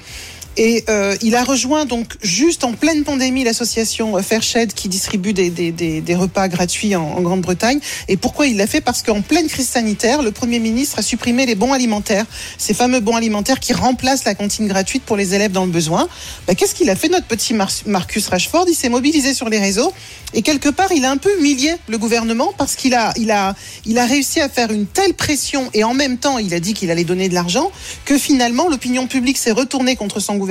Et 0.60 0.84
euh, 0.90 1.16
il 1.22 1.36
a 1.36 1.44
rejoint 1.44 1.86
donc 1.86 2.16
juste 2.24 2.64
en 2.64 2.74
pleine 2.74 3.04
pandémie 3.04 3.44
l'association 3.44 4.18
euh, 4.18 4.24
Fairshed 4.24 4.74
qui 4.74 4.90
distribue 4.90 5.32
des, 5.32 5.52
des, 5.52 5.72
des, 5.72 6.02
des 6.02 6.16
repas 6.16 6.48
gratuits 6.48 6.96
en, 6.96 7.04
en 7.04 7.22
Grande-Bretagne. 7.22 7.80
Et 8.08 8.18
pourquoi 8.18 8.48
il 8.48 8.58
l'a 8.58 8.66
fait? 8.66 8.82
Parce 8.82 9.04
qu'en 9.04 9.22
pleine 9.22 9.48
crise 9.48 9.70
sanitaire, 9.70 10.24
le 10.24 10.32
Premier 10.32 10.58
ministre 10.58 10.98
a 10.98 11.04
supprimé 11.04 11.46
les 11.46 11.54
bons 11.54 11.74
alimentaires, 11.74 12.26
ces 12.58 12.74
fameux 12.74 13.02
bons 13.02 13.16
alimentaires 13.16 13.60
qui 13.60 13.74
remplacent 13.74 14.26
la 14.26 14.34
cantine 14.34 14.68
gratuite 14.68 15.04
pour 15.04 15.16
les 15.16 15.36
élèves 15.36 15.52
dans 15.52 15.66
le 15.66 15.72
besoin. 15.72 16.10
Bah, 16.48 16.56
Qu'est-ce 16.56 16.74
qu'il 16.74 16.90
a 16.90 16.96
fait 16.96 17.10
notre 17.10 17.28
petit 17.28 17.54
Mar- 17.54 17.70
Marcus 17.86 18.28
Rashford? 18.28 18.66
Il 18.68 18.74
s'est 18.74 18.90
mobilisé 18.90 19.36
sur 19.36 19.50
les 19.50 19.60
réseaux 19.60 19.94
et 20.34 20.42
quelque 20.42 20.70
part 20.70 20.92
il 20.92 21.06
a 21.06 21.12
un 21.12 21.18
peu 21.18 21.38
humilié 21.38 21.76
le 21.88 22.00
gouvernement 22.00 22.52
parce 22.58 22.76
qu'il 22.76 22.96
a, 22.96 23.14
il 23.16 23.30
a, 23.30 23.56
il 23.86 24.00
a 24.00 24.08
réussi 24.08 24.42
à 24.42 24.50
faire 24.50 24.72
une 24.72 24.88
telle 24.88 25.14
pression 25.14 25.70
et 25.76 25.84
en 25.84 25.94
même 25.94 26.18
temps 26.18 26.40
il 26.40 26.54
a 26.56 26.60
dit 26.60 26.74
qu'il 26.74 26.90
allait 26.90 27.04
donner 27.04 27.30
de 27.30 27.36
l'argent 27.36 27.72
que 28.06 28.18
finalement 28.18 28.68
l'opinion 28.70 29.06
publique 29.06 29.38
s'est 29.38 29.52
retournée 29.52 29.96
contre 29.96 30.20
son 30.20 30.34
gouvernement 30.34 30.47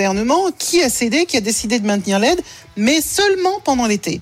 qui 0.58 0.82
a 0.82 0.88
cédé, 0.88 1.26
qui 1.26 1.36
a 1.36 1.40
décidé 1.40 1.78
de 1.78 1.86
maintenir 1.86 2.18
l'aide, 2.18 2.40
mais 2.76 3.00
seulement 3.00 3.60
pendant 3.64 3.86
l'été. 3.86 4.20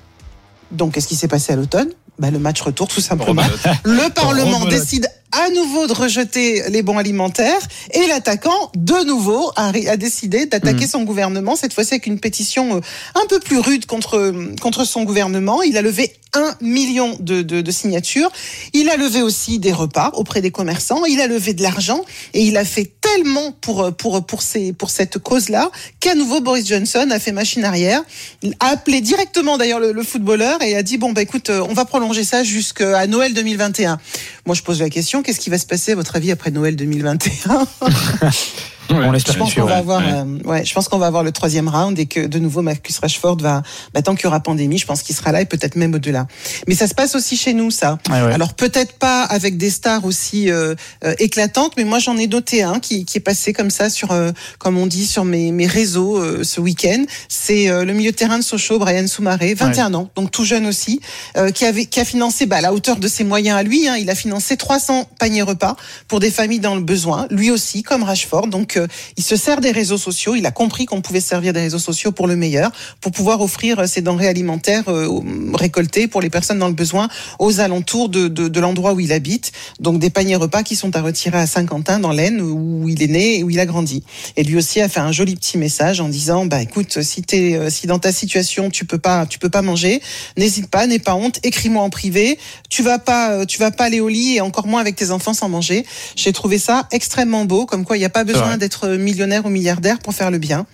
Donc 0.70 0.94
qu'est-ce 0.94 1.08
qui 1.08 1.16
s'est 1.16 1.28
passé 1.28 1.52
à 1.52 1.56
l'automne? 1.56 1.88
Bah, 2.18 2.30
Le 2.30 2.38
match 2.38 2.60
retour 2.60 2.88
tout 2.88 3.00
simplement. 3.00 3.42
Le 3.84 4.08
Parlement 4.10 4.58
Rebelote. 4.58 4.80
décide 4.80 5.08
à 5.34 5.50
nouveau 5.50 5.86
de 5.86 5.92
rejeter 5.92 6.62
les 6.70 6.82
bons 6.82 6.98
alimentaires 6.98 7.60
et 7.92 8.06
l'attaquant, 8.06 8.70
de 8.76 9.04
nouveau, 9.04 9.50
a, 9.56 9.72
décidé 9.96 10.46
d'attaquer 10.46 10.86
son 10.86 11.02
gouvernement, 11.02 11.56
cette 11.56 11.72
fois-ci 11.72 11.94
avec 11.94 12.06
une 12.06 12.20
pétition 12.20 12.76
euh, 12.76 12.80
un 13.14 13.26
peu 13.28 13.40
plus 13.40 13.58
rude 13.58 13.86
contre, 13.86 14.32
contre 14.60 14.84
son 14.84 15.04
gouvernement. 15.04 15.62
Il 15.62 15.76
a 15.76 15.82
levé 15.82 16.12
un 16.34 16.54
million 16.60 17.16
de, 17.20 17.42
de, 17.42 17.60
de 17.60 17.70
signatures. 17.70 18.30
Il 18.72 18.90
a 18.90 18.96
levé 18.96 19.22
aussi 19.22 19.58
des 19.58 19.72
repas 19.72 20.10
auprès 20.14 20.40
des 20.40 20.50
commerçants. 20.50 21.04
Il 21.04 21.20
a 21.20 21.26
levé 21.26 21.54
de 21.54 21.62
l'argent 21.62 22.04
et 22.32 22.42
il 22.42 22.56
a 22.56 22.64
fait 22.64 22.92
tellement 23.00 23.52
pour, 23.60 23.94
pour, 23.96 24.24
pour, 24.26 24.42
ces, 24.42 24.72
pour 24.72 24.90
cette 24.90 25.18
cause-là 25.18 25.70
qu'à 26.00 26.14
nouveau 26.14 26.40
Boris 26.40 26.66
Johnson 26.66 27.08
a 27.10 27.18
fait 27.18 27.32
machine 27.32 27.64
arrière. 27.64 28.02
Il 28.42 28.54
a 28.60 28.68
appelé 28.68 29.00
directement 29.00 29.58
d'ailleurs 29.58 29.80
le, 29.80 29.92
le 29.92 30.02
footballeur 30.02 30.60
et 30.62 30.76
a 30.76 30.82
dit 30.82 30.98
bon 30.98 31.12
bah 31.12 31.22
écoute 31.22 31.50
euh, 31.50 31.64
on 31.68 31.74
va 31.74 31.84
prolonger 31.84 32.24
ça 32.24 32.42
jusqu'à 32.42 33.06
Noël 33.06 33.32
2021. 33.34 33.98
Moi 34.46 34.54
je 34.54 34.62
pose 34.62 34.80
la 34.80 34.90
question 34.90 35.22
qu'est-ce 35.24 35.40
qui 35.40 35.50
va 35.50 35.58
se 35.58 35.66
passer 35.66 35.92
à 35.92 35.94
votre 35.96 36.14
avis 36.16 36.30
après 36.30 36.50
Noël 36.50 36.76
2021 36.76 37.66
On 38.90 39.10
l'espère 39.10 39.34
je 39.34 39.38
pense 39.38 39.54
qu'on 39.54 39.64
va 39.64 39.76
avoir, 39.76 40.00
ouais. 40.00 40.12
euh, 40.12 40.48
ouais, 40.48 40.64
je 40.64 40.74
pense 40.74 40.88
qu'on 40.88 40.98
va 40.98 41.06
avoir 41.06 41.22
le 41.22 41.32
troisième 41.32 41.68
round 41.68 41.98
et 41.98 42.06
que 42.06 42.26
de 42.26 42.38
nouveau 42.38 42.62
Marcus 42.62 42.98
Rashford 42.98 43.38
va, 43.38 43.62
bah, 43.92 44.02
tant 44.02 44.14
qu'il 44.14 44.24
y 44.24 44.26
aura 44.26 44.40
pandémie, 44.40 44.78
je 44.78 44.86
pense 44.86 45.02
qu'il 45.02 45.14
sera 45.14 45.32
là 45.32 45.40
et 45.40 45.46
peut-être 45.46 45.76
même 45.76 45.94
au-delà. 45.94 46.26
Mais 46.68 46.74
ça 46.74 46.86
se 46.86 46.94
passe 46.94 47.14
aussi 47.14 47.36
chez 47.36 47.54
nous, 47.54 47.70
ça. 47.70 47.98
Ouais. 48.10 48.16
Alors 48.16 48.54
peut-être 48.54 48.94
pas 48.94 49.22
avec 49.22 49.56
des 49.56 49.70
stars 49.70 50.04
aussi 50.04 50.50
euh, 50.50 50.74
euh, 51.04 51.14
éclatantes, 51.18 51.72
mais 51.76 51.84
moi 51.84 51.98
j'en 51.98 52.16
ai 52.16 52.26
noté 52.26 52.62
un 52.62 52.80
qui, 52.80 53.04
qui 53.04 53.18
est 53.18 53.20
passé 53.22 53.52
comme 53.52 53.70
ça 53.70 53.90
sur, 53.90 54.12
euh, 54.12 54.32
comme 54.58 54.78
on 54.78 54.86
dit, 54.86 55.06
sur 55.06 55.24
mes, 55.24 55.52
mes 55.52 55.66
réseaux 55.66 56.18
euh, 56.18 56.44
ce 56.44 56.60
week-end. 56.60 57.04
C'est 57.28 57.70
euh, 57.70 57.84
le 57.84 57.92
milieu 57.92 58.10
de 58.10 58.16
terrain 58.16 58.38
de 58.38 58.44
Sochaux, 58.44 58.78
Brian 58.78 59.06
Soumaré, 59.06 59.54
21 59.54 59.94
ans, 59.94 60.10
donc 60.14 60.30
tout 60.30 60.44
jeune 60.44 60.66
aussi, 60.66 61.00
euh, 61.36 61.50
qui 61.50 61.64
avait, 61.64 61.86
qui 61.86 62.00
a 62.00 62.04
financé, 62.04 62.46
bah, 62.46 62.56
à 62.56 62.60
la 62.60 62.72
hauteur 62.72 62.96
de 62.96 63.08
ses 63.08 63.24
moyens 63.24 63.58
à 63.58 63.62
lui, 63.62 63.88
hein, 63.88 63.96
il 63.98 64.10
a 64.10 64.14
financé 64.14 64.56
300 64.56 65.08
paniers 65.18 65.42
repas 65.42 65.76
pour 66.08 66.20
des 66.20 66.30
familles 66.30 66.60
dans 66.60 66.74
le 66.74 66.80
besoin, 66.82 67.26
lui 67.30 67.50
aussi, 67.50 67.82
comme 67.82 68.02
Rashford. 68.02 68.48
Donc 68.48 68.73
euh, 68.76 68.86
il 69.16 69.24
se 69.24 69.36
sert 69.36 69.60
des 69.60 69.70
réseaux 69.70 69.98
sociaux, 69.98 70.34
il 70.34 70.46
a 70.46 70.50
compris 70.50 70.86
qu'on 70.86 71.00
pouvait 71.00 71.20
se 71.20 71.28
servir 71.28 71.52
des 71.52 71.60
réseaux 71.60 71.78
sociaux 71.78 72.12
pour 72.12 72.26
le 72.26 72.36
meilleur, 72.36 72.70
pour 73.00 73.12
pouvoir 73.12 73.40
offrir 73.40 73.78
euh, 73.80 73.86
ces 73.86 74.02
denrées 74.02 74.28
alimentaires 74.28 74.84
euh, 74.88 75.06
aux- 75.06 75.24
récoltées 75.54 76.08
pour 76.08 76.20
les 76.20 76.30
personnes 76.30 76.58
dans 76.58 76.68
le 76.68 76.74
besoin 76.74 77.08
aux 77.38 77.60
alentours 77.60 78.08
de, 78.08 78.28
de, 78.28 78.48
de 78.48 78.60
l'endroit 78.60 78.92
où 78.94 79.00
il 79.00 79.12
habite. 79.12 79.52
Donc 79.80 79.98
des 79.98 80.10
paniers 80.10 80.36
repas 80.36 80.62
qui 80.62 80.76
sont 80.76 80.94
à 80.96 81.00
retirer 81.02 81.38
à 81.38 81.46
Saint-Quentin, 81.46 81.98
dans 81.98 82.12
l'Aisne, 82.12 82.40
où 82.40 82.88
il 82.88 83.02
est 83.02 83.06
né 83.08 83.38
et 83.38 83.44
où 83.44 83.50
il 83.50 83.60
a 83.60 83.66
grandi. 83.66 84.02
Et 84.36 84.44
lui 84.44 84.56
aussi 84.56 84.80
a 84.80 84.88
fait 84.88 85.00
un 85.00 85.12
joli 85.12 85.36
petit 85.36 85.58
message 85.58 86.00
en 86.00 86.08
disant, 86.08 86.46
bah 86.46 86.62
écoute, 86.62 87.02
si 87.02 87.22
t'es, 87.22 87.54
euh, 87.54 87.70
si 87.70 87.86
dans 87.86 87.98
ta 87.98 88.12
situation 88.12 88.70
tu 88.70 88.84
peux 88.84 88.98
pas, 88.98 89.26
tu 89.26 89.38
peux 89.38 89.48
pas 89.50 89.62
manger, 89.62 90.00
n'hésite 90.36 90.68
pas, 90.68 90.86
n'aie 90.86 90.98
pas 90.98 91.14
honte, 91.14 91.38
écris-moi 91.42 91.82
en 91.82 91.90
privé. 91.90 92.38
Tu 92.68 92.82
vas 92.82 92.98
pas, 92.98 93.30
euh, 93.32 93.44
tu 93.44 93.58
vas 93.58 93.70
pas 93.70 93.84
aller 93.84 94.00
au 94.00 94.08
lit 94.08 94.36
et 94.36 94.40
encore 94.40 94.66
moins 94.66 94.80
avec 94.80 94.96
tes 94.96 95.10
enfants 95.10 95.34
sans 95.34 95.48
manger. 95.48 95.84
J'ai 96.16 96.32
trouvé 96.32 96.58
ça 96.58 96.86
extrêmement 96.92 97.44
beau, 97.44 97.66
comme 97.66 97.84
quoi 97.84 97.96
il 97.96 98.00
n'y 98.00 98.06
a 98.06 98.10
pas 98.10 98.24
besoin. 98.24 98.56
D'être 98.64 98.88
millionnaire 98.88 99.44
ou 99.44 99.50
milliardaire 99.50 99.98
pour 99.98 100.14
faire 100.14 100.30
le 100.30 100.38
bien. 100.38 100.66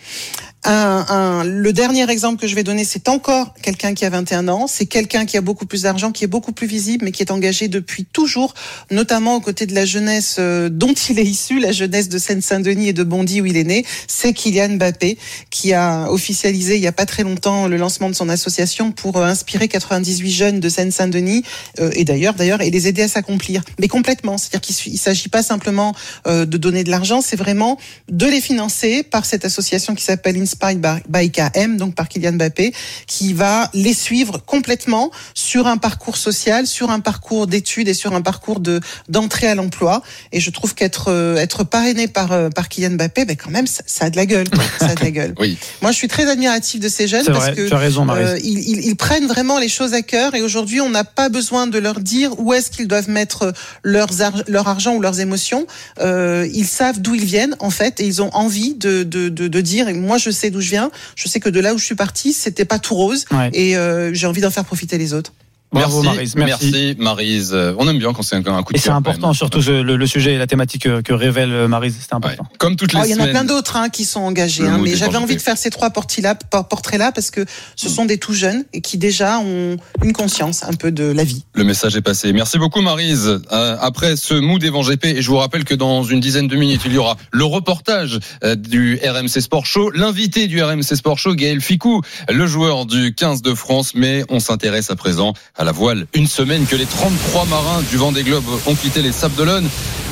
Un, 0.65 1.07
un, 1.09 1.45
le 1.45 1.73
dernier 1.73 2.11
exemple 2.11 2.39
que 2.39 2.47
je 2.47 2.55
vais 2.55 2.63
donner, 2.63 2.85
c'est 2.85 3.09
encore 3.09 3.55
quelqu'un 3.63 3.95
qui 3.95 4.05
a 4.05 4.11
21 4.11 4.47
ans. 4.49 4.67
C'est 4.67 4.85
quelqu'un 4.85 5.25
qui 5.25 5.39
a 5.39 5.41
beaucoup 5.41 5.65
plus 5.65 5.83
d'argent, 5.83 6.13
qui 6.13 6.25
est 6.25 6.27
beaucoup 6.27 6.53
plus 6.53 6.67
visible, 6.67 7.07
mais 7.07 7.13
qui 7.13 7.23
est 7.23 7.31
engagé 7.31 7.69
depuis 7.69 8.05
toujours, 8.05 8.53
notamment 8.91 9.37
aux 9.37 9.41
côtés 9.41 9.65
de 9.65 9.75
la 9.75 9.87
jeunesse 9.87 10.37
euh, 10.39 10.69
dont 10.69 10.93
il 10.93 11.19
est 11.19 11.25
issu, 11.25 11.61
la 11.61 11.73
jeunesse 11.73 12.11
de 12.11 12.19
Seine-Saint-Denis 12.19 12.89
et 12.89 12.93
de 12.93 13.03
Bondy 13.03 13.41
où 13.41 13.47
il 13.47 13.57
est 13.57 13.65
né. 13.65 13.87
C'est 14.07 14.35
Kylian 14.35 14.77
Mbappé 14.77 15.17
qui 15.49 15.73
a 15.73 16.11
officialisé 16.11 16.77
il 16.77 16.83
y 16.83 16.87
a 16.87 16.93
pas 16.93 17.07
très 17.07 17.23
longtemps 17.23 17.67
le 17.67 17.79
lancement 17.79 18.11
de 18.11 18.15
son 18.15 18.29
association 18.29 18.93
pour 18.93 19.17
euh, 19.17 19.25
inspirer 19.25 19.67
98 19.67 20.31
jeunes 20.31 20.61
de 20.61 20.69
Seine-Saint-Denis 20.69 21.43
euh, 21.79 21.91
et 21.95 22.05
d'ailleurs, 22.05 22.35
d'ailleurs, 22.35 22.61
et 22.61 22.71
les 22.71 22.87
aider 22.87 23.03
à 23.03 23.09
s'accomplir. 23.09 23.63
Mais 23.79 23.89
complètement, 23.89 24.37
c'est-à-dire 24.37 24.61
qu'il 24.61 24.99
s'agit 24.99 25.31
pas 25.31 25.43
simplement 25.43 25.95
de 26.27 26.45
donner 26.45 26.85
de 26.85 26.91
l'argent, 26.91 27.21
c'est 27.21 27.37
vraiment 27.37 27.79
de 28.11 28.27
les 28.27 28.41
financer 28.41 29.03
par 29.03 29.25
cette 29.25 29.45
association 29.45 29.95
qui 29.95 30.05
s'appelle 30.05 30.37
Inspired 30.51 31.03
by 31.09 31.31
KM, 31.31 31.77
donc 31.77 31.95
par 31.95 32.09
Kylian 32.09 32.33
Mbappé, 32.33 32.73
qui 33.07 33.33
va 33.33 33.71
les 33.75 33.95
suivre 33.95 34.39
complètement 34.39 35.11
sur 35.35 35.67
un 35.67 35.77
parcours 35.77 36.17
social, 36.17 36.67
sur 36.67 36.91
un 36.91 37.01
parcours 37.01 37.47
d'études 37.47 37.89
et 37.89 37.95
sur 37.95 38.15
un 38.15 38.23
parcours 38.23 38.61
de 38.61 38.81
d'entrée 39.09 39.49
à 39.49 39.55
l'emploi. 39.55 40.03
Et 40.33 40.41
je 40.41 40.51
trouve 40.51 40.75
qu'être 40.75 41.09
euh, 41.09 41.37
être 41.37 41.65
parrainé 41.65 42.09
par 42.09 42.33
euh, 42.33 42.51
par 42.51 42.69
Kylian 42.69 42.91
Mbappé, 42.91 43.25
ben 43.25 43.37
quand 43.37 43.51
même, 43.51 43.67
ça, 43.67 43.83
ça 43.87 44.07
a 44.07 44.11
de 44.11 44.17
la 44.17 44.27
gueule. 44.27 44.49
Ça 44.79 44.89
a 44.89 44.95
de 44.95 45.05
la 45.05 45.11
gueule. 45.19 45.35
oui. 45.39 45.59
Moi, 45.83 45.93
je 45.93 45.97
suis 45.97 46.09
très 46.09 46.29
admiratif 46.29 46.81
de 46.81 46.89
ces 46.89 47.07
jeunes 47.07 47.25
parce 47.27 47.39
vrai, 47.39 47.55
que 47.55 47.69
tu 47.69 47.75
as 47.75 47.79
raison, 47.79 48.09
euh, 48.09 48.39
ils, 48.43 48.59
ils, 48.59 48.87
ils, 48.87 48.97
prennent 48.97 49.27
vraiment 49.27 49.59
les 49.59 49.69
choses 49.69 49.95
à 49.95 50.03
cœur. 50.03 50.35
Et 50.35 50.43
aujourd'hui, 50.43 50.81
on 50.81 50.91
n'a 50.91 51.05
pas 51.05 51.29
besoin 51.29 51.67
de 51.67 51.79
leur 51.79 52.01
dire 52.01 52.39
où 52.39 52.53
est-ce 52.53 52.71
qu'ils 52.71 52.89
doivent 52.89 53.09
mettre 53.09 53.53
leurs 53.83 54.23
ar 54.23 54.43
leur 54.49 54.69
argent 54.69 54.95
ou 54.95 55.01
leurs 55.01 55.21
émotions. 55.21 55.67
Euh, 56.01 56.49
ils 56.53 56.67
savent 56.67 57.01
d'où 57.01 57.15
ils 57.15 57.25
viennent 57.25 57.57
en 57.61 57.71
fait, 57.71 58.01
et 58.01 58.07
ils 58.07 58.23
ont 58.23 58.31
envie 58.35 58.75
de 58.75 59.03
de, 59.03 59.29
de, 59.29 59.49
de 59.49 59.61
dire. 59.61 59.89
Et 59.89 59.95
moi, 59.95 60.19
je 60.19 60.31
sais 60.31 60.40
d'où 60.49 60.63
je 60.63 60.71
viens. 60.71 60.91
Je 61.17 61.29
sais 61.29 61.41
que 61.41 61.51
de 61.51 61.61
là 61.61 61.75
où 61.75 61.79
je 61.79 61.85
suis 61.85 61.95
parti, 61.95 62.33
c'était 62.33 62.65
pas 62.65 62.79
tout 62.79 62.95
rose. 62.95 63.27
Ouais. 63.31 63.51
Et 63.53 63.77
euh, 63.77 64.15
j'ai 64.15 64.27
envie 64.27 64.41
d'en 64.41 64.51
faire 64.51 64.65
profiter 64.65 64.97
les 64.97 65.13
autres. 65.13 65.35
Bravo, 65.73 66.03
merci, 66.03 66.17
Maryse, 66.17 66.35
merci. 66.37 66.71
merci 66.73 66.97
Maryse. 66.99 67.51
Euh, 67.55 67.75
On 67.79 67.89
aime 67.89 67.99
bien 67.99 68.13
quand 68.13 68.23
c'est 68.23 68.37
un, 68.37 68.45
un 68.45 68.63
coup 68.63 68.73
de 68.73 68.79
Et 68.79 68.81
c'est 68.81 68.91
important, 68.91 69.33
surtout 69.33 69.61
le, 69.69 69.83
le 69.97 70.07
sujet 70.07 70.35
et 70.35 70.39
la 70.39 70.47
thématique 70.47 70.83
que, 70.83 71.01
que 71.01 71.13
révèle 71.13 71.53
euh, 71.53 71.69
Maryse, 71.69 71.97
c'est 72.01 72.13
important. 72.15 72.43
Ouais. 72.43 72.57
Comme 72.59 72.77
toutes 72.77 72.93
les 72.93 73.01
Oh, 73.01 73.03
il 73.05 73.11
y 73.11 73.15
en 73.15 73.19
a 73.19 73.21
semaines. 73.21 73.31
plein 73.31 73.45
d'autres 73.45 73.77
hein, 73.77 73.89
qui 73.89 74.05
sont 74.05 74.21
engagés, 74.21 74.67
hein, 74.67 74.79
mais 74.83 74.91
des 74.91 74.97
j'avais 74.97 75.17
envie 75.17 75.37
de 75.37 75.41
faire 75.41 75.57
ces 75.57 75.71
trois 75.71 75.91
portraits-là 75.91 76.35
portraits 76.35 77.01
parce 77.15 77.31
que 77.31 77.45
ce 77.77 77.89
sont 77.89 78.05
des 78.05 78.19
tout 78.19 78.35
jeunes 78.35 78.65
et 78.73 78.81
qui 78.81 78.99
déjà 78.99 79.39
ont 79.39 79.77
une 80.03 80.13
conscience 80.13 80.65
un 80.65 80.73
peu 80.73 80.91
de 80.91 81.05
la 81.05 81.25
vie. 81.25 81.45
Le 81.55 81.65
message 81.65 81.97
est 81.97 82.03
passé. 82.03 82.33
Merci 82.33 82.59
beaucoup 82.59 82.81
Marise. 82.81 83.41
Euh, 83.53 83.77
après 83.81 84.17
ce 84.17 84.35
mood 84.35 84.63
Evan 84.65 84.83
GP, 84.83 85.05
et 85.05 85.23
je 85.23 85.29
vous 85.31 85.37
rappelle 85.37 85.65
que 85.65 85.75
dans 85.75 86.03
une 86.03 86.21
dizaine 86.21 86.49
de 86.49 86.57
minutes, 86.57 86.83
il 86.85 86.93
y 86.93 86.99
aura 86.99 87.17
le 87.31 87.45
reportage 87.45 88.19
euh, 88.45 88.57
du 88.57 88.99
RMC 89.05 89.41
Sport 89.41 89.67
Show, 89.67 89.91
l'invité 89.91 90.49
du 90.49 90.63
RMC 90.63 90.83
Sport 90.83 91.19
Show, 91.19 91.35
Gaël 91.35 91.61
Ficou, 91.61 92.03
le 92.29 92.47
joueur 92.47 92.87
du 92.87 93.15
15 93.15 93.43
de 93.43 93.55
France, 93.55 93.93
mais 93.95 94.25
on 94.29 94.41
s'intéresse 94.41 94.91
à 94.91 94.97
présent 94.97 95.33
à 95.57 95.60
la 95.65 95.73
voile. 95.73 96.07
Une 96.15 96.27
semaine 96.27 96.67
que 96.67 96.77
les 96.77 96.87
33 96.87 97.47
marins 97.47 97.83
du 97.91 97.97
Vendée 97.97 98.23
Globe 98.23 98.45
ont 98.67 98.75
quitté 98.75 99.03
les 99.03 99.13
Sables 99.13 99.35
d'Olonne. 99.35 99.69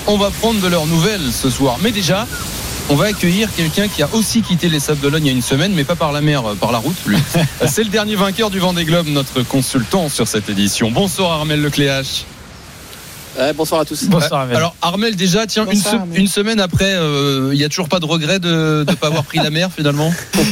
On 0.07 0.17
va 0.17 0.31
prendre 0.31 0.61
de 0.61 0.69
leurs 0.69 0.87
nouvelles 0.87 1.33
ce 1.33 1.51
soir. 1.51 1.77
Mais 1.83 1.91
déjà, 1.91 2.27
on 2.91 2.95
va 2.95 3.07
accueillir 3.07 3.49
quelqu'un 3.55 3.89
qui 3.89 4.03
a 4.03 4.09
aussi 4.13 4.43
quitté 4.43 4.69
les 4.69 4.81
Sables 4.81 5.01
d'Olonne 5.01 5.25
il 5.25 5.29
y 5.29 5.31
a 5.31 5.37
une 5.37 5.43
semaine, 5.43 5.73
mais 5.75 5.85
pas 5.85 5.97
par 5.97 6.13
la 6.13 6.21
mer, 6.21 6.47
euh, 6.47 6.55
par 6.55 6.73
la 6.73 6.79
route, 6.79 6.97
lui. 7.07 7.19
C'est 7.67 7.85
le 7.85 7.91
dernier 7.91 8.17
vainqueur 8.17 8.51
du 8.51 8.59
Vendée 8.59 8.85
Globe, 8.85 9.07
notre 9.09 9.43
consultant 9.43 10.09
sur 10.09 10.27
cette 10.29 10.49
édition. 10.49 10.91
Bonsoir 10.91 11.33
Armel 11.33 11.61
Lecléache. 11.61 12.25
Ouais, 13.39 13.53
bonsoir 13.53 13.83
à 13.83 13.85
tous. 13.85 14.05
Bonsoir, 14.05 14.41
Armel. 14.41 14.57
Alors 14.57 14.75
Armel 14.83 15.15
déjà 15.15 15.47
tiens 15.47 15.65
une, 15.65 15.73
Bonsoir, 15.75 15.95
se- 15.95 15.99
Armel. 16.01 16.19
une 16.19 16.27
semaine 16.27 16.59
après 16.61 16.95
euh, 16.95 17.51
il 17.53 17.59
y 17.61 17.65
a 17.65 17.69
toujours 17.69 17.89
pas 17.89 18.01
de 18.01 18.07
regret 18.07 18.41
de 18.41 18.85
ne 18.89 18.95
pas 18.95 19.07
avoir 19.09 19.23
pris 19.25 19.39
la 19.39 19.51
mer 19.51 19.69
finalement? 19.75 20.13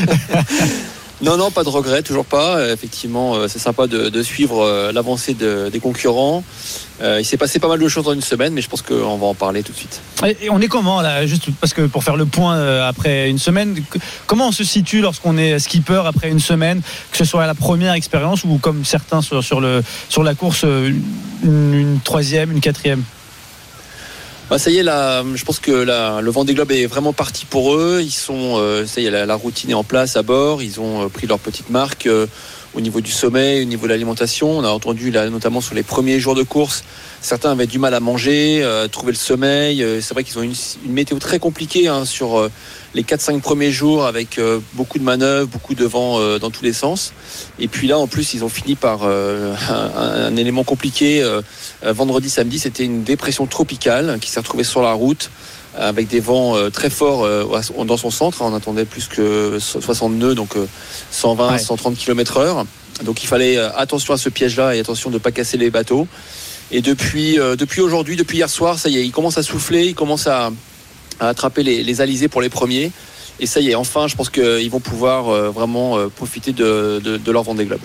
Non, 1.22 1.38
non, 1.38 1.50
pas 1.50 1.64
de 1.64 1.70
regret, 1.70 2.02
toujours 2.02 2.26
pas. 2.26 2.58
Euh, 2.58 2.74
Effectivement, 2.74 3.34
euh, 3.34 3.48
c'est 3.48 3.58
sympa 3.58 3.86
de, 3.86 4.22
suivre 4.22 4.60
euh, 4.62 4.92
l'avancée 4.92 5.32
de- 5.32 5.70
des 5.72 5.80
concurrents. 5.80 6.44
Il 7.02 7.24
s'est 7.26 7.36
passé 7.36 7.58
pas 7.58 7.68
mal 7.68 7.78
de 7.78 7.88
choses 7.88 8.08
en 8.08 8.14
une 8.14 8.22
semaine, 8.22 8.54
mais 8.54 8.62
je 8.62 8.70
pense 8.70 8.80
qu'on 8.80 9.18
va 9.18 9.26
en 9.26 9.34
parler 9.34 9.62
tout 9.62 9.72
de 9.72 9.76
suite. 9.76 10.00
Et 10.40 10.48
on 10.48 10.60
est 10.62 10.66
comment 10.68 11.02
là 11.02 11.26
Juste 11.26 11.48
parce 11.60 11.74
que 11.74 11.82
pour 11.82 12.02
faire 12.02 12.16
le 12.16 12.24
point 12.24 12.86
après 12.86 13.28
une 13.28 13.38
semaine, 13.38 13.76
comment 14.26 14.48
on 14.48 14.52
se 14.52 14.64
situe 14.64 15.02
lorsqu'on 15.02 15.36
est 15.36 15.58
skipper 15.58 16.02
après 16.06 16.30
une 16.30 16.40
semaine, 16.40 16.80
que 17.10 17.18
ce 17.18 17.26
soit 17.26 17.46
la 17.46 17.54
première 17.54 17.92
expérience 17.92 18.44
ou 18.44 18.56
comme 18.56 18.86
certains 18.86 19.20
sur, 19.20 19.60
le 19.60 19.82
sur 20.08 20.22
la 20.22 20.34
course, 20.34 20.64
une 21.44 21.98
troisième, 22.02 22.50
une 22.52 22.60
quatrième? 22.60 23.02
Bah, 24.48 24.60
ça 24.60 24.70
y 24.70 24.76
est, 24.76 24.84
là, 24.84 25.24
je 25.34 25.44
pense 25.44 25.58
que 25.58 25.72
la, 25.72 26.20
le 26.20 26.30
Vendée 26.30 26.54
Globe 26.54 26.70
est 26.70 26.86
vraiment 26.86 27.12
parti 27.12 27.44
pour 27.46 27.74
eux. 27.74 27.98
Ils 28.00 28.12
sont, 28.12 28.54
euh, 28.58 28.86
ça 28.86 29.00
y 29.00 29.06
est, 29.06 29.10
la, 29.10 29.34
routine 29.34 29.70
est 29.70 29.74
en 29.74 29.82
place 29.82 30.16
à 30.16 30.22
bord. 30.22 30.62
Ils 30.62 30.80
ont 30.80 31.02
euh, 31.02 31.08
pris 31.08 31.26
leur 31.26 31.40
petite 31.40 31.68
marque 31.68 32.06
euh, 32.06 32.28
au 32.72 32.80
niveau 32.80 33.00
du 33.00 33.10
sommeil, 33.10 33.62
au 33.62 33.64
niveau 33.64 33.86
de 33.86 33.90
l'alimentation. 33.90 34.56
On 34.56 34.62
a 34.62 34.68
entendu 34.68 35.10
là, 35.10 35.28
notamment 35.30 35.60
sur 35.60 35.74
les 35.74 35.82
premiers 35.82 36.20
jours 36.20 36.36
de 36.36 36.44
course, 36.44 36.84
certains 37.26 37.50
avaient 37.50 37.66
du 37.66 37.78
mal 37.80 37.92
à 37.92 38.00
manger, 38.00 38.60
euh, 38.62 38.86
trouver 38.86 39.10
le 39.12 39.18
sommeil. 39.18 39.82
Euh, 39.82 40.00
C'est 40.00 40.14
vrai 40.14 40.22
qu'ils 40.22 40.38
ont 40.38 40.42
une, 40.42 40.54
une 40.84 40.92
météo 40.92 41.18
très 41.18 41.38
compliquée 41.40 41.88
hein, 41.88 42.04
sur 42.04 42.38
euh, 42.38 42.50
les 42.94 43.02
4-5 43.02 43.40
premiers 43.40 43.72
jours 43.72 44.06
avec 44.06 44.38
euh, 44.38 44.60
beaucoup 44.74 44.98
de 44.98 45.02
manœuvres, 45.04 45.48
beaucoup 45.48 45.74
de 45.74 45.84
vent 45.84 46.20
dans 46.38 46.50
tous 46.50 46.62
les 46.62 46.72
sens. 46.72 47.12
Et 47.58 47.66
puis 47.68 47.88
là, 47.88 47.98
en 47.98 48.06
plus, 48.06 48.32
ils 48.34 48.44
ont 48.44 48.48
fini 48.48 48.76
par 48.76 49.02
un, 49.04 49.54
un 49.96 50.36
élément 50.36 50.62
compliqué. 50.64 51.22
vendredi, 51.82 52.30
samedi, 52.30 52.58
c'était 52.58 52.84
une 52.84 53.02
dépression 53.02 53.46
tropicale 53.46 54.18
qui 54.20 54.30
s'est 54.30 54.40
retrouvée 54.40 54.64
sur 54.64 54.82
la 54.82 54.92
route 54.92 55.30
avec 55.76 56.08
des 56.08 56.20
vents 56.20 56.54
très 56.70 56.88
forts 56.88 57.26
dans 57.84 57.96
son 57.98 58.10
centre. 58.10 58.40
On 58.40 58.54
attendait 58.54 58.86
plus 58.86 59.08
que 59.08 59.58
60 59.58 60.12
nœuds, 60.14 60.34
donc 60.34 60.56
euh, 60.56 60.66
120, 61.10 61.50
Ouais. 61.52 61.58
130 61.58 61.96
km 61.96 62.38
heure. 62.38 62.64
Donc 63.04 63.22
il 63.22 63.26
fallait 63.26 63.58
attention 63.58 64.14
à 64.14 64.16
ce 64.16 64.30
piège-là 64.30 64.74
et 64.74 64.80
attention 64.80 65.10
de 65.10 65.14
ne 65.14 65.18
pas 65.18 65.32
casser 65.32 65.58
les 65.58 65.68
bateaux. 65.70 66.06
Et 66.72 66.82
depuis, 66.82 67.38
euh, 67.38 67.56
depuis 67.56 67.80
aujourd'hui, 67.80 68.16
depuis 68.16 68.38
hier 68.38 68.50
soir, 68.50 68.78
ça 68.78 68.88
y 68.88 68.98
est, 68.98 69.04
il 69.04 69.12
commence 69.12 69.38
à 69.38 69.42
souffler, 69.42 69.86
il 69.86 69.94
commence 69.94 70.26
à, 70.26 70.50
à 71.20 71.28
attraper 71.28 71.62
les, 71.62 71.82
les 71.84 72.00
alizés 72.00 72.28
pour 72.28 72.42
les 72.42 72.48
premiers. 72.48 72.90
Et 73.38 73.46
ça 73.46 73.60
y 73.60 73.70
est, 73.70 73.74
enfin, 73.74 74.06
je 74.08 74.14
pense 74.16 74.30
qu'ils 74.30 74.70
vont 74.70 74.80
pouvoir 74.80 75.28
euh, 75.28 75.50
vraiment 75.50 75.98
euh, 75.98 76.08
profiter 76.08 76.52
de, 76.52 77.00
de, 77.04 77.16
de 77.18 77.30
leur 77.32 77.42
Vendée 77.42 77.66
Globe. 77.66 77.80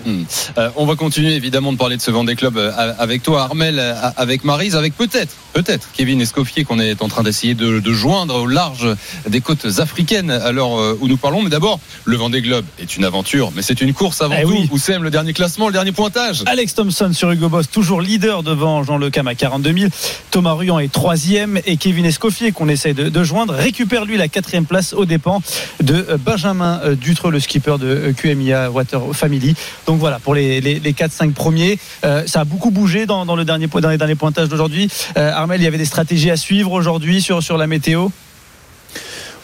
Euh, 0.56 0.70
on 0.76 0.86
va 0.86 0.94
continuer 0.96 1.34
évidemment 1.34 1.72
de 1.72 1.78
parler 1.78 1.96
de 1.98 2.02
ce 2.02 2.10
Vendée 2.10 2.36
Club 2.36 2.56
euh, 2.56 2.72
avec 2.98 3.22
toi 3.22 3.42
Armel, 3.42 3.78
euh, 3.78 3.94
avec 4.16 4.44
Marise, 4.44 4.76
avec 4.76 4.96
peut-être, 4.96 5.34
peut-être 5.52 5.88
Kevin 5.92 6.20
Escoffier 6.22 6.64
qu'on 6.64 6.78
est 6.80 7.02
en 7.02 7.08
train 7.08 7.22
d'essayer 7.22 7.54
de, 7.54 7.80
de 7.80 7.92
joindre 7.92 8.36
au 8.40 8.46
large 8.46 8.86
des 9.28 9.42
côtes 9.42 9.66
africaines 9.78 10.30
à 10.30 10.52
l'heure 10.52 10.70
où 11.00 11.06
nous 11.08 11.18
parlons. 11.18 11.42
Mais 11.42 11.50
d'abord, 11.50 11.80
le 12.06 12.16
Vendée 12.16 12.40
Globe 12.40 12.64
est 12.78 12.96
une 12.96 13.04
aventure, 13.04 13.52
mais 13.54 13.60
c'est 13.60 13.80
une 13.82 13.92
course 13.92 14.22
avant 14.22 14.34
Eh 14.38 14.44
tout. 14.44 14.50
oui. 14.50 14.68
Où 14.72 14.78
c'est 14.78 14.98
le 14.98 15.10
dernier 15.10 15.34
classement, 15.34 15.66
le 15.66 15.72
dernier 15.74 15.92
pointage 15.92 16.44
Alex 16.46 16.74
Thompson 16.74 17.10
sur 17.12 17.30
Hugo 17.30 17.48
Boss, 17.50 17.68
toujours 17.70 18.00
leader 18.00 18.42
devant 18.42 18.82
Jean 18.84 18.96
Lecam 18.96 19.28
à 19.28 19.34
42 19.34 19.72
000. 19.76 19.90
Thomas 20.30 20.52
Ruyant 20.54 20.78
est 20.78 20.90
troisième 20.90 21.60
et 21.66 21.76
Kevin 21.76 22.06
Escoffier, 22.06 22.52
qu'on 22.52 22.68
essaie 22.70 22.94
de, 22.94 23.10
de 23.10 23.24
joindre, 23.24 23.52
récupère 23.52 24.06
lui 24.06 24.16
la 24.16 24.28
quatrième 24.28 24.64
place 24.64 24.94
aux 24.94 25.04
dépens 25.04 25.41
de 25.82 26.06
Benjamin 26.24 26.80
euh, 26.84 26.94
Dutreux, 26.94 27.30
le 27.30 27.40
skipper 27.40 27.76
de 27.78 27.86
euh, 27.86 28.12
QMIA 28.12 28.70
Water 28.70 29.00
Family. 29.12 29.54
Donc 29.86 29.98
voilà, 29.98 30.18
pour 30.18 30.34
les, 30.34 30.60
les, 30.60 30.78
les 30.78 30.92
4-5 30.92 31.32
premiers, 31.32 31.78
euh, 32.04 32.24
ça 32.26 32.40
a 32.40 32.44
beaucoup 32.44 32.70
bougé 32.70 33.06
dans, 33.06 33.24
le 33.36 33.44
dernier, 33.44 33.66
dans 33.66 33.90
les 33.90 33.98
derniers 33.98 34.14
pointages 34.14 34.48
d'aujourd'hui. 34.48 34.88
Armel, 35.16 35.60
il 35.60 35.64
y 35.64 35.66
avait 35.66 35.78
des 35.78 35.84
stratégies 35.84 36.30
à 36.30 36.36
suivre 36.36 36.72
aujourd'hui 36.72 37.22
sur, 37.22 37.42
sur 37.42 37.56
la 37.56 37.66
météo? 37.66 38.08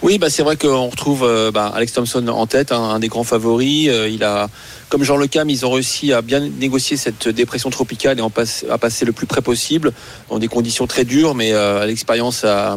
Oui, 0.00 0.18
bah 0.18 0.30
c'est 0.30 0.44
vrai 0.44 0.56
qu'on 0.56 0.86
retrouve 0.88 1.24
euh, 1.24 1.50
bah, 1.50 1.72
Alex 1.74 1.92
Thompson 1.92 2.24
en 2.28 2.46
tête, 2.46 2.70
hein, 2.70 2.80
un 2.80 3.00
des 3.00 3.08
grands 3.08 3.24
favoris. 3.24 3.88
Euh, 3.88 4.08
il 4.08 4.22
a, 4.22 4.48
comme 4.90 5.02
Jean 5.02 5.16
Le 5.16 5.26
Cam, 5.26 5.50
ils 5.50 5.66
ont 5.66 5.72
réussi 5.72 6.12
à 6.12 6.22
bien 6.22 6.38
négocier 6.38 6.96
cette 6.96 7.26
dépression 7.28 7.68
tropicale 7.68 8.16
et 8.20 8.22
en 8.22 8.30
passe- 8.30 8.64
à 8.70 8.78
passer 8.78 9.04
le 9.04 9.10
plus 9.10 9.26
près 9.26 9.42
possible 9.42 9.92
dans 10.30 10.38
des 10.38 10.46
conditions 10.46 10.86
très 10.86 11.04
dures, 11.04 11.34
mais 11.34 11.52
euh, 11.52 11.84
l'expérience 11.84 12.44
a, 12.44 12.76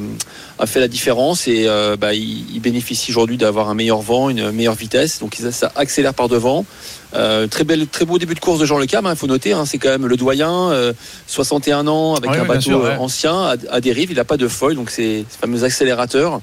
a 0.57 0.65
fait 0.65 0.79
la 0.79 0.88
différence 0.88 1.47
et 1.47 1.65
euh, 1.67 1.95
bah, 1.95 2.15
il, 2.15 2.55
il 2.55 2.60
bénéficie 2.60 3.12
aujourd'hui 3.12 3.38
d'avoir 3.38 3.69
un 3.69 3.75
meilleur 3.75 4.01
vent, 4.01 4.29
une 4.29 4.49
meilleure 4.51 4.73
vitesse, 4.73 5.19
donc 5.19 5.36
ça, 5.39 5.51
ça 5.51 5.71
accélère 5.75 6.15
par 6.15 6.27
devant. 6.27 6.65
Euh, 7.13 7.45
très 7.45 7.65
bel, 7.65 7.86
très 7.88 8.05
beau 8.05 8.17
début 8.17 8.34
de 8.34 8.39
course 8.39 8.60
de 8.60 8.65
Jean 8.65 8.79
Le 8.79 8.88
Cam, 8.88 9.05
il 9.07 9.15
faut 9.15 9.27
noter, 9.27 9.53
hein, 9.53 9.65
c'est 9.67 9.77
quand 9.77 9.89
même 9.89 10.07
le 10.07 10.17
doyen, 10.17 10.71
euh, 10.71 10.91
61 11.27 11.86
ans 11.88 12.15
avec 12.15 12.31
Ouais, 12.31 12.38
un 12.39 12.45
bateau 12.45 12.62
sûr, 12.62 12.79
ouais. 12.81 12.89
euh, 12.89 12.97
ancien 12.97 13.36
à, 13.43 13.55
à 13.69 13.79
dérive, 13.79 14.10
il 14.10 14.15
n'a 14.17 14.25
pas 14.25 14.38
de 14.38 14.47
foil, 14.47 14.73
donc 14.73 14.89
c'est 14.89 15.23
ce 15.29 15.38
fameux 15.38 15.63
accélérateur. 15.63 16.41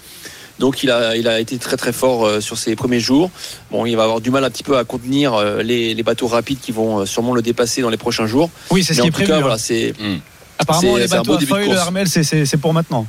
Donc 0.58 0.82
il 0.82 0.90
a, 0.90 1.16
il 1.16 1.28
a 1.28 1.40
été 1.40 1.58
très 1.58 1.76
très 1.76 1.92
fort 1.92 2.26
euh, 2.26 2.40
sur 2.40 2.58
ses 2.58 2.74
premiers 2.76 3.00
jours. 3.00 3.30
Bon, 3.70 3.86
il 3.86 3.96
va 3.96 4.04
avoir 4.04 4.20
du 4.20 4.30
mal 4.30 4.44
un 4.44 4.50
petit 4.50 4.62
peu 4.62 4.76
à 4.76 4.84
contenir 4.84 5.34
euh, 5.34 5.62
les, 5.62 5.94
les 5.94 6.02
bateaux 6.02 6.26
rapides 6.26 6.58
qui 6.60 6.72
vont 6.72 7.00
euh, 7.00 7.06
sûrement 7.06 7.34
le 7.34 7.42
dépasser 7.42 7.82
dans 7.82 7.90
les 7.90 7.96
prochains 7.96 8.26
jours. 8.26 8.50
Oui, 8.70 8.82
c'est 8.82 8.94
ce 8.94 9.02
qui 9.02 9.08
est 9.08 9.10
prévu. 9.10 9.30
cas, 9.30 9.38
hein. 9.38 9.40
voilà, 9.40 9.58
c'est 9.58 9.94
Apparemment, 10.58 10.96
les 10.96 11.06
bateaux 11.06 11.34
à 11.34 11.38
de 11.38 11.46
foil. 11.46 11.76
Armel, 11.76 12.08
c'est 12.08 12.56
pour 12.56 12.74
maintenant. 12.74 13.06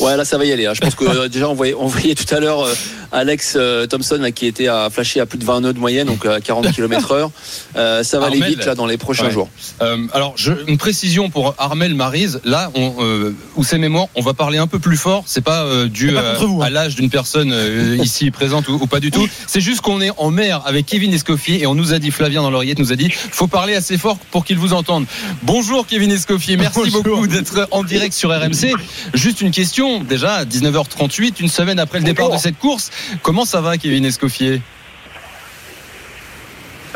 Ouais, 0.00 0.16
là, 0.16 0.24
ça 0.24 0.38
va 0.38 0.44
y 0.44 0.52
aller. 0.52 0.66
hein. 0.66 0.72
Je 0.74 0.80
pense 0.80 0.94
que 0.94 1.04
euh, 1.04 1.28
déjà, 1.28 1.48
on 1.48 1.54
voyait, 1.54 1.74
on 1.74 1.86
voyait 1.86 2.14
tout 2.14 2.32
à 2.34 2.40
l'heure 2.40 2.62
euh, 2.64 2.74
Alex 3.12 3.54
euh, 3.56 3.86
Thompson 3.86 4.18
là, 4.20 4.30
qui 4.30 4.46
était 4.46 4.68
à 4.68 4.88
flasher 4.90 5.20
à 5.20 5.26
plus 5.26 5.38
de 5.38 5.44
20 5.44 5.62
nœuds 5.62 5.72
de 5.72 5.78
moyenne, 5.78 6.06
donc 6.06 6.24
à 6.26 6.40
40 6.40 6.72
km 6.72 7.12
heure. 7.12 7.30
Euh, 7.76 8.02
ça 8.02 8.18
va 8.20 8.26
aller 8.26 8.40
vite 8.40 8.64
là 8.64 8.74
dans 8.74 8.86
les 8.86 8.96
prochains 8.96 9.24
Ouais. 9.26 9.30
jours. 9.32 9.48
Euh, 9.82 9.98
alors, 10.12 10.32
je, 10.36 10.52
une 10.68 10.78
précision 10.78 11.28
pour 11.30 11.54
Armel 11.58 11.94
Marise. 11.94 12.40
Là, 12.44 12.70
on, 12.74 12.94
euh, 13.00 13.34
où 13.56 13.64
c'est 13.64 13.78
mémoire, 13.78 14.06
on 14.14 14.22
va 14.22 14.32
parler 14.34 14.58
un 14.58 14.66
peu 14.66 14.78
plus 14.78 14.96
fort. 14.96 15.24
C'est 15.26 15.40
pas 15.42 15.64
euh, 15.64 15.88
dû 15.88 16.12
pas 16.12 16.20
euh, 16.20 16.34
vous, 16.38 16.60
hein. 16.62 16.66
à 16.66 16.70
l'âge 16.70 16.94
d'une 16.94 17.10
personne 17.10 17.52
euh, 17.52 17.96
ici 18.02 18.30
présente 18.30 18.68
ou, 18.68 18.74
ou 18.80 18.86
pas 18.86 19.00
du 19.00 19.10
tout. 19.10 19.28
C'est 19.46 19.60
juste 19.60 19.80
qu'on 19.80 20.00
est 20.00 20.10
en 20.16 20.30
mer 20.30 20.62
avec 20.64 20.86
Kevin 20.86 21.12
Escoffier 21.12 21.60
et 21.62 21.66
on 21.66 21.74
nous 21.74 21.92
a 21.92 21.98
dit, 21.98 22.10
Flavien 22.10 22.42
dans 22.42 22.50
l'oreillette 22.50 22.78
nous 22.78 22.92
a 22.92 22.96
dit, 22.96 23.10
faut 23.10 23.46
parler 23.48 23.74
assez 23.74 23.98
fort 23.98 24.18
pour 24.30 24.44
qu'il 24.44 24.58
vous 24.58 24.72
entende. 24.72 25.04
Bonjour 25.42 25.86
Kevin 25.86 26.10
Escoffier, 26.12 26.56
merci 26.56 26.78
Bonjour. 26.78 27.02
beaucoup 27.02 27.26
d'être 27.26 27.68
en 27.72 27.82
direct 27.84 28.14
sur 28.14 28.30
RMC. 28.30 28.72
Juste 29.14 29.40
une 29.40 29.50
question, 29.50 29.59
déjà 30.00 30.34
à 30.36 30.44
19h38, 30.44 31.40
une 31.40 31.48
semaine 31.48 31.78
après 31.78 31.98
le 31.98 32.04
départ 32.04 32.30
de 32.30 32.38
cette 32.38 32.58
course, 32.58 32.90
comment 33.22 33.44
ça 33.44 33.60
va 33.60 33.76
Kevin 33.76 34.04
Escoffier? 34.04 34.60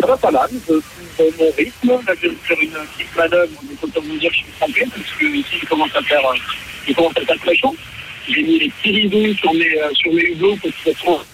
Ça 0.01 0.07
va 0.07 0.17
pas 0.17 0.31
mal, 0.31 0.49
je 0.53 0.59
trouve 0.59 0.83
mon 1.39 1.51
rythme. 1.57 1.89
Là, 1.89 2.15
je 2.21 2.29
vais 2.29 2.35
faire 2.43 2.61
une 2.61 2.71
petite 2.71 3.17
manœuvre, 3.17 3.53
donc 3.53 3.83
autant 3.83 4.01
vous 4.01 4.19
dire 4.19 4.31
que 4.31 4.37
je 4.37 4.43
suis 4.43 4.53
trempé, 4.59 4.87
parce 4.91 5.11
que 5.19 5.25
ici, 5.27 5.59
il 5.63 5.69
commence 5.69 5.95
à 5.95 6.03
faire, 6.03 6.27
euh, 6.27 6.37
il 6.89 6.95
commence 6.95 7.17
à 7.17 7.21
faire 7.21 7.39
très 7.39 7.57
chaud. 7.57 7.77
J'ai 8.29 8.43
mis 8.43 8.59
les 8.59 8.71
petits 8.71 8.93
rideaux 8.93 9.35
sur 9.35 9.55
mes, 9.55 9.81
euh, 9.81 9.91
sur 9.95 10.13
mes 10.13 10.23
hublots 10.23 10.57
pour, 10.57 11.25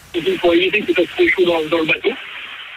pour 0.40 0.54
éviter 0.54 0.80
que 0.80 0.86
ça 0.88 0.94
soit 0.94 1.06
trop 1.16 1.28
chaud 1.28 1.44
dans, 1.46 1.68
dans 1.68 1.78
le 1.78 1.86
bateau. 1.86 2.10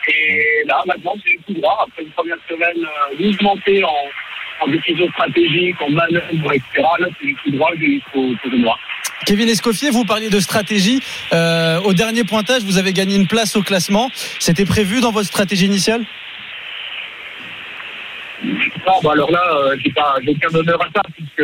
Et 0.07 0.63
là, 0.67 0.83
maintenant, 0.85 1.15
c'est 1.23 1.37
tout 1.45 1.59
droit. 1.59 1.85
Après 1.87 2.03
une 2.03 2.11
première 2.11 2.37
semaine 2.47 2.77
euh, 2.77 3.15
mouvementée 3.19 3.83
en, 3.83 3.89
en 4.63 4.67
décision 4.67 5.07
stratégique, 5.09 5.75
en 5.81 5.89
manœuvre, 5.89 6.53
etc. 6.53 6.83
Là, 6.99 7.07
c'est 7.21 7.35
tout 7.43 7.51
droit 7.51 7.71
jusqu'au 7.79 8.29
jusqu'au 8.31 8.57
noir. 8.57 8.79
Kevin 9.25 9.47
Escoffier, 9.47 9.89
vous 9.89 10.03
parliez 10.05 10.29
de 10.29 10.39
stratégie. 10.39 11.01
Euh, 11.31 11.79
au 11.81 11.93
dernier 11.93 12.23
pointage, 12.23 12.63
vous 12.63 12.77
avez 12.77 12.91
gagné 12.93 13.15
une 13.15 13.27
place 13.27 13.55
au 13.55 13.61
classement. 13.61 14.09
C'était 14.39 14.65
prévu 14.65 14.99
dans 15.01 15.11
votre 15.11 15.27
stratégie 15.27 15.65
initiale? 15.65 16.03
Non, 18.43 18.99
bah 19.03 19.11
alors 19.13 19.31
là, 19.31 19.41
euh, 19.55 19.77
j'ai 19.83 19.91
pas, 19.91 20.15
aucun 20.27 20.53
honneur 20.57 20.81
à 20.81 20.87
ça, 20.93 21.01
puisque 21.15 21.39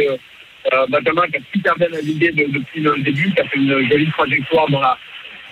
euh, 0.73 0.85
Benjamin, 0.89 1.27
qui 1.29 1.37
a 1.37 1.39
super 1.53 1.75
bien 1.77 1.87
navigué 1.89 2.31
de- 2.31 2.51
depuis 2.51 2.81
le 2.81 2.97
début, 3.01 3.31
qui 3.33 3.39
a 3.39 3.45
fait 3.45 3.57
une 3.57 3.89
jolie 3.89 4.11
trajectoire 4.11 4.67
dans 4.69 4.81
la, 4.81 4.97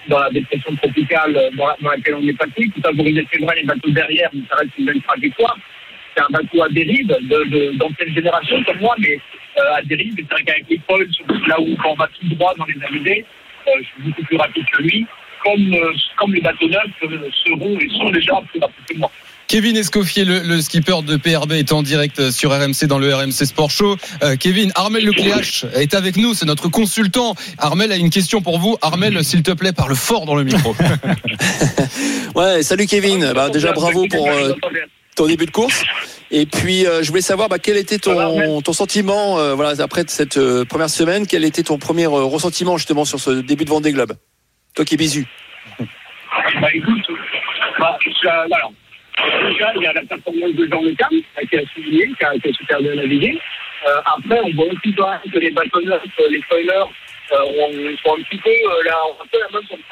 dans 0.10 0.20
la 0.20 0.30
dépression 0.30 0.76
tropicale 0.76 1.38
euh, 1.38 1.50
dans, 1.56 1.68
la- 1.68 1.78
dans 1.82 1.92
laquelle 1.92 2.16
on 2.16 2.28
est 2.28 2.34
passé. 2.34 2.70
Tout 2.76 2.82
ça, 2.84 2.92
vous 2.92 3.06
c'est 3.32 3.40
vrai, 3.42 3.56
les 3.56 3.64
bateaux 3.64 3.90
derrière, 3.92 4.30
mais 4.34 4.42
ça 4.50 4.58
reste 4.58 4.72
une 4.78 4.86
belle 4.86 5.02
trajectoire. 5.02 5.58
C'est 6.18 6.24
un 6.24 6.30
bateau 6.32 6.64
à 6.64 6.70
dérive, 6.70 7.08
de, 7.08 7.44
de, 7.44 7.78
d'ancienne 7.78 8.14
génération 8.14 8.64
comme 8.64 8.80
moi, 8.80 8.96
mais 8.98 9.20
euh, 9.60 9.76
à 9.76 9.82
dérive. 9.84 10.14
C'est 10.18 10.32
vrai 10.32 10.44
qu'avec 10.44 10.66
surtout 11.14 11.46
là 11.48 11.62
où 11.62 11.76
quand 11.84 11.92
on 11.92 11.96
va 11.96 12.08
tout 12.08 12.36
droit 12.36 12.54
dans 12.58 12.66
les 12.66 12.84
avidés, 12.84 13.24
euh, 13.68 13.72
je 13.80 13.84
suis 13.84 14.10
beaucoup 14.10 14.24
plus 14.24 14.38
rapide 14.38 14.66
que 14.74 14.82
lui, 14.82 15.06
comme, 15.44 15.74
euh, 15.74 15.94
comme 16.18 16.34
les 16.34 16.42
bateaux 16.42 16.68
neufs 16.68 16.82
euh, 17.04 17.30
seront 17.46 17.78
et 17.80 17.90
sont 17.90 18.10
déjà 18.10 18.34
plus 18.50 18.60
rapides 18.60 18.86
que 18.90 18.98
moi. 18.98 19.12
Kevin 19.48 19.78
Escoffier, 19.78 20.26
le, 20.26 20.40
le 20.40 20.60
skipper 20.60 21.04
de 21.04 21.16
PRB, 21.16 21.54
est 21.54 21.72
en 21.72 21.82
direct 21.82 22.32
sur 22.32 22.52
RMC 22.52 22.86
dans 22.88 23.00
le 23.00 23.14
RMC 23.14 23.46
Sport 23.46 23.72
Show. 23.72 23.96
Euh, 24.22 24.36
Kevin, 24.36 24.74
Armel 24.76 25.06
Lecléache 25.06 25.66
est 25.74 25.94
avec 25.94 26.18
nous, 26.18 26.34
c'est 26.34 26.46
notre 26.46 26.68
consultant. 26.68 27.34
Armel 27.58 27.92
a 27.94 27.96
une 27.96 28.10
question 28.10 28.42
pour 28.42 28.60
vous. 28.60 28.76
Armel, 28.82 29.24
s'il 29.24 29.44
te 29.44 29.52
plaît, 29.52 29.72
parle 29.72 29.96
fort 29.96 30.26
dans 30.26 30.36
le 30.36 30.44
micro. 30.44 30.76
Ouais, 32.36 32.62
salut 32.62 32.86
Kevin. 32.86 33.32
Bah, 33.34 33.50
déjà 33.50 33.72
bravo 33.72 34.06
pour 34.08 34.30
euh, 34.30 34.54
ton 35.18 35.26
début 35.26 35.46
de 35.46 35.52
course. 35.52 35.84
Et 36.32 36.46
puis 36.46 36.86
euh, 36.86 37.04
je 37.04 37.10
voulais 37.10 37.22
savoir 37.22 37.50
bah, 37.50 37.60
quel 37.60 37.78
était 37.78 37.98
ton, 37.98 38.62
ton 38.62 38.74
sentiment 38.74 39.40
euh, 39.40 39.56
voilà 39.56 39.82
après 39.84 40.04
cette 40.08 40.38
euh, 40.38 40.64
première 40.64 40.90
semaine. 40.90 41.28
Quel 41.28 41.44
était 41.44 41.64
ton 41.64 41.78
premier 41.78 42.06
ressentiment 42.06 42.78
justement 42.78 43.04
sur 43.04 43.20
ce 43.20 43.32
début 43.32 43.66
de 43.66 43.70
Vendée 43.70 43.92
Globe? 43.92 44.14
Toi 44.76 44.86
qui 44.86 44.96
es 44.96 44.98
bisu. 44.98 45.26
Bah 46.62 46.68
écoute, 46.74 47.08
bah, 47.80 47.98
alors, 48.24 48.72
déjà, 49.50 49.74
il 49.76 49.82
y 49.82 49.88
a 49.88 49.94
la 49.94 50.02
performance 50.02 50.54
de 50.54 50.68
Jean 50.70 50.82
Le 50.82 50.94
Cam, 50.94 51.10
qui 51.10 51.58
a 51.58 51.62
souligné, 51.74 52.08
qui 52.18 52.26
a, 52.26 52.30
a 52.30 52.54
super 52.54 52.80
bien 52.80 52.96
navigué. 52.96 53.40
Après, 54.06 54.40
on 54.44 54.54
voit 54.54 54.66
aussi 54.66 54.94
que 54.94 55.40
les 55.40 55.52
euh, 55.52 56.30
les 56.30 56.42
spoilers, 56.42 56.86
on, 57.32 57.98
sont 58.04 58.18
un 58.18 58.24
petit 58.24 58.38
peu, 58.38 58.52
là, 58.86 58.98
un 59.20 59.26
peu 59.32 59.40
la 59.40 59.58
même 59.58 59.68
sur 59.68 59.78
le 59.78 59.84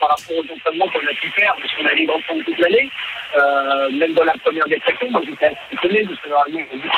par 0.00 0.10
rapport 0.10 0.36
aux 0.36 0.52
entraînements 0.52 0.88
qu'on 0.88 1.06
a 1.06 1.14
pu 1.14 1.28
faire, 1.30 1.54
parce 1.60 1.72
qu'on 1.74 1.86
a 1.86 1.94
libre 1.94 2.16
ensemble 2.16 2.44
toute 2.44 2.58
l'année. 2.58 2.88
Euh, 3.36 3.90
même 3.90 4.12
dans 4.14 4.24
la 4.24 4.34
première 4.44 4.66
dépression, 4.68 5.10
moi 5.10 5.20
j'étais 5.24 5.46
assez 5.46 5.56
étonné 5.72 6.04
parce 6.04 6.20
que 6.20 6.28
normalement 6.28 6.60
on 6.72 6.76
dit. 6.76 6.90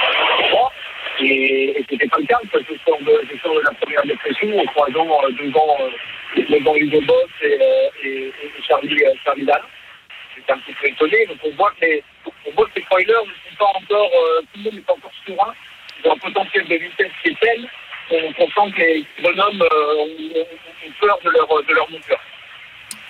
Et, 1.20 1.70
et 1.78 1.86
c'était 1.88 2.06
pas 2.08 2.18
le 2.18 2.26
cas, 2.26 2.38
parce 2.52 2.64
que 2.64 2.74
je 2.74 2.78
sors 2.84 2.98
de, 3.00 3.04
de 3.06 3.62
la 3.64 3.70
première 3.80 4.02
dépression 4.04 4.58
en 4.58 4.64
croisant 4.66 5.08
euh, 5.24 5.30
devant, 5.40 5.76
euh, 5.80 6.42
devant 6.50 6.74
Hugo 6.76 7.00
Boss 7.02 7.24
et, 7.42 7.58
euh, 7.58 7.88
et, 8.04 8.32
Charlie, 8.68 9.02
euh, 9.04 9.12
Charlie. 9.24 9.46
J'étais 10.36 10.52
un 10.52 10.58
petit 10.58 10.74
peu 10.74 10.88
étonné. 10.88 11.24
Donc 11.26 11.38
on 11.44 11.50
voit 11.52 11.72
que 11.80 11.86
les, 11.86 12.04
on 12.46 12.50
voit 12.50 12.66
que 12.66 12.72
les 12.76 12.82
spoilers 12.82 13.06
ne 13.06 13.32
sont 13.50 13.56
pas 13.58 13.64
encore, 13.74 14.10
euh, 14.14 14.40
tout 14.52 14.60
le 14.62 14.70
monde 14.72 14.84
pas 14.84 14.92
encore 14.92 15.12
serein. 15.26 15.54
Ils 16.04 16.10
ont 16.10 16.12
un 16.12 16.18
potentiel 16.18 16.66
de 16.66 16.74
vitesse 16.74 17.12
qui 17.22 17.30
est 17.30 17.40
tel 17.40 17.66
qu'on 18.10 18.46
sent 18.46 18.72
que 18.76 18.80
les 18.82 19.04
bonhommes 19.22 19.62
euh, 19.62 19.94
ont- 19.96 20.40
ont 20.40 20.92
peur 21.00 21.18
de 21.24 21.30
leur, 21.30 21.48
de 21.48 21.72
leur 21.72 21.90
monture. 21.90 22.20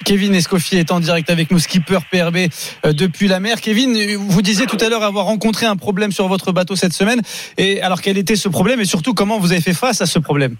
Kevin 0.06 0.36
Escoffier 0.36 0.78
est 0.78 0.92
en 0.92 1.00
direct 1.00 1.30
avec 1.30 1.50
nous, 1.50 1.58
skipper 1.58 1.98
PRB 2.12 2.36
euh, 2.84 2.92
depuis 2.92 3.26
la 3.26 3.40
mer. 3.40 3.60
Kevin, 3.60 3.92
vous 4.16 4.40
disiez 4.40 4.66
tout 4.66 4.78
à 4.80 4.88
l'heure 4.88 5.02
avoir 5.02 5.24
rencontré 5.24 5.66
un 5.66 5.74
problème 5.74 6.12
sur 6.12 6.28
votre 6.28 6.52
bateau 6.52 6.76
cette 6.76 6.92
semaine. 6.92 7.20
Et 7.58 7.82
alors 7.82 8.00
quel 8.00 8.16
était 8.16 8.36
ce 8.36 8.48
problème 8.48 8.80
et 8.80 8.84
surtout 8.84 9.14
comment 9.14 9.40
vous 9.40 9.50
avez 9.50 9.60
fait 9.60 9.74
face 9.74 10.00
à 10.00 10.06
ce 10.06 10.20
problème? 10.20 10.56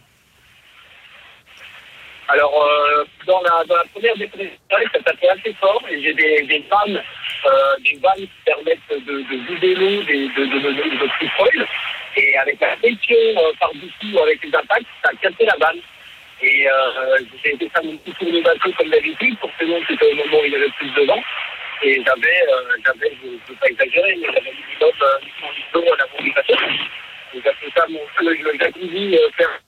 Alors, 2.26 2.52
euh, 2.60 3.04
dans, 3.24 3.40
la, 3.42 3.64
dans 3.68 3.76
la 3.76 3.84
première 3.94 4.16
dépression, 4.16 4.50
ça 4.68 4.98
tapait 5.04 5.28
assez 5.28 5.54
fort 5.60 5.80
et 5.92 6.02
j'ai 6.02 6.12
des, 6.14 6.42
des 6.42 6.66
vannes, 6.68 7.00
euh, 7.46 7.50
des 7.84 7.96
vannes 8.02 8.26
qui 8.26 8.42
permettent 8.44 9.06
de, 9.06 9.14
de 9.14 9.36
vider 9.46 9.74
l'eau 9.76 10.02
de, 10.02 10.26
de, 10.34 10.44
de, 10.44 10.58
de, 10.58 11.58
de. 11.60 11.66
Et 12.16 12.36
avec 12.36 12.60
la 12.60 12.74
pression 12.78 13.14
par-dessous, 13.60 14.18
avec 14.24 14.42
les 14.42 14.48
attaques, 14.48 14.86
ça 15.04 15.10
a 15.12 15.16
cassé 15.22 15.44
la 15.46 15.54
vanne. 15.64 15.78
Et 16.42 16.68
euh, 16.68 17.18
j'ai 17.42 17.54
été 17.54 17.68
faire 17.70 17.84
mon 17.84 17.96
petit 17.98 18.12
tour 18.12 18.30
de 18.30 18.40
bateau 18.42 18.70
comme 18.76 18.90
d'habitude, 18.90 19.38
forcément 19.38 19.78
c'était 19.88 20.12
au 20.12 20.14
moment 20.16 20.40
où 20.40 20.44
il 20.44 20.52
y 20.52 20.56
avait 20.56 20.70
plus 20.78 20.90
de 20.90 21.02
vent. 21.06 21.22
Et 21.82 22.02
j'avais, 22.04 22.42
euh, 22.48 22.76
j'avais, 22.84 23.12
je 23.22 23.26
ne 23.26 23.32
veux 23.32 23.54
pas 23.60 23.68
exagérer, 23.68 24.16
mais 24.20 24.26
j'avais 24.34 24.50
euh, 24.50 25.18
800 25.40 25.48
litres 25.56 25.72
d'eau 25.72 25.92
à 25.92 25.96
la 25.96 26.22
du 26.22 26.32
bateau. 26.32 26.54
Donc 26.54 27.42
j'ai 27.42 27.42
fait 27.42 27.72
ça, 27.74 27.86
mon, 27.88 28.00
le, 28.20 28.34
le 28.34 28.58
jacuzzi 28.58 29.16
euh, 29.16 29.30
faire 29.36 29.60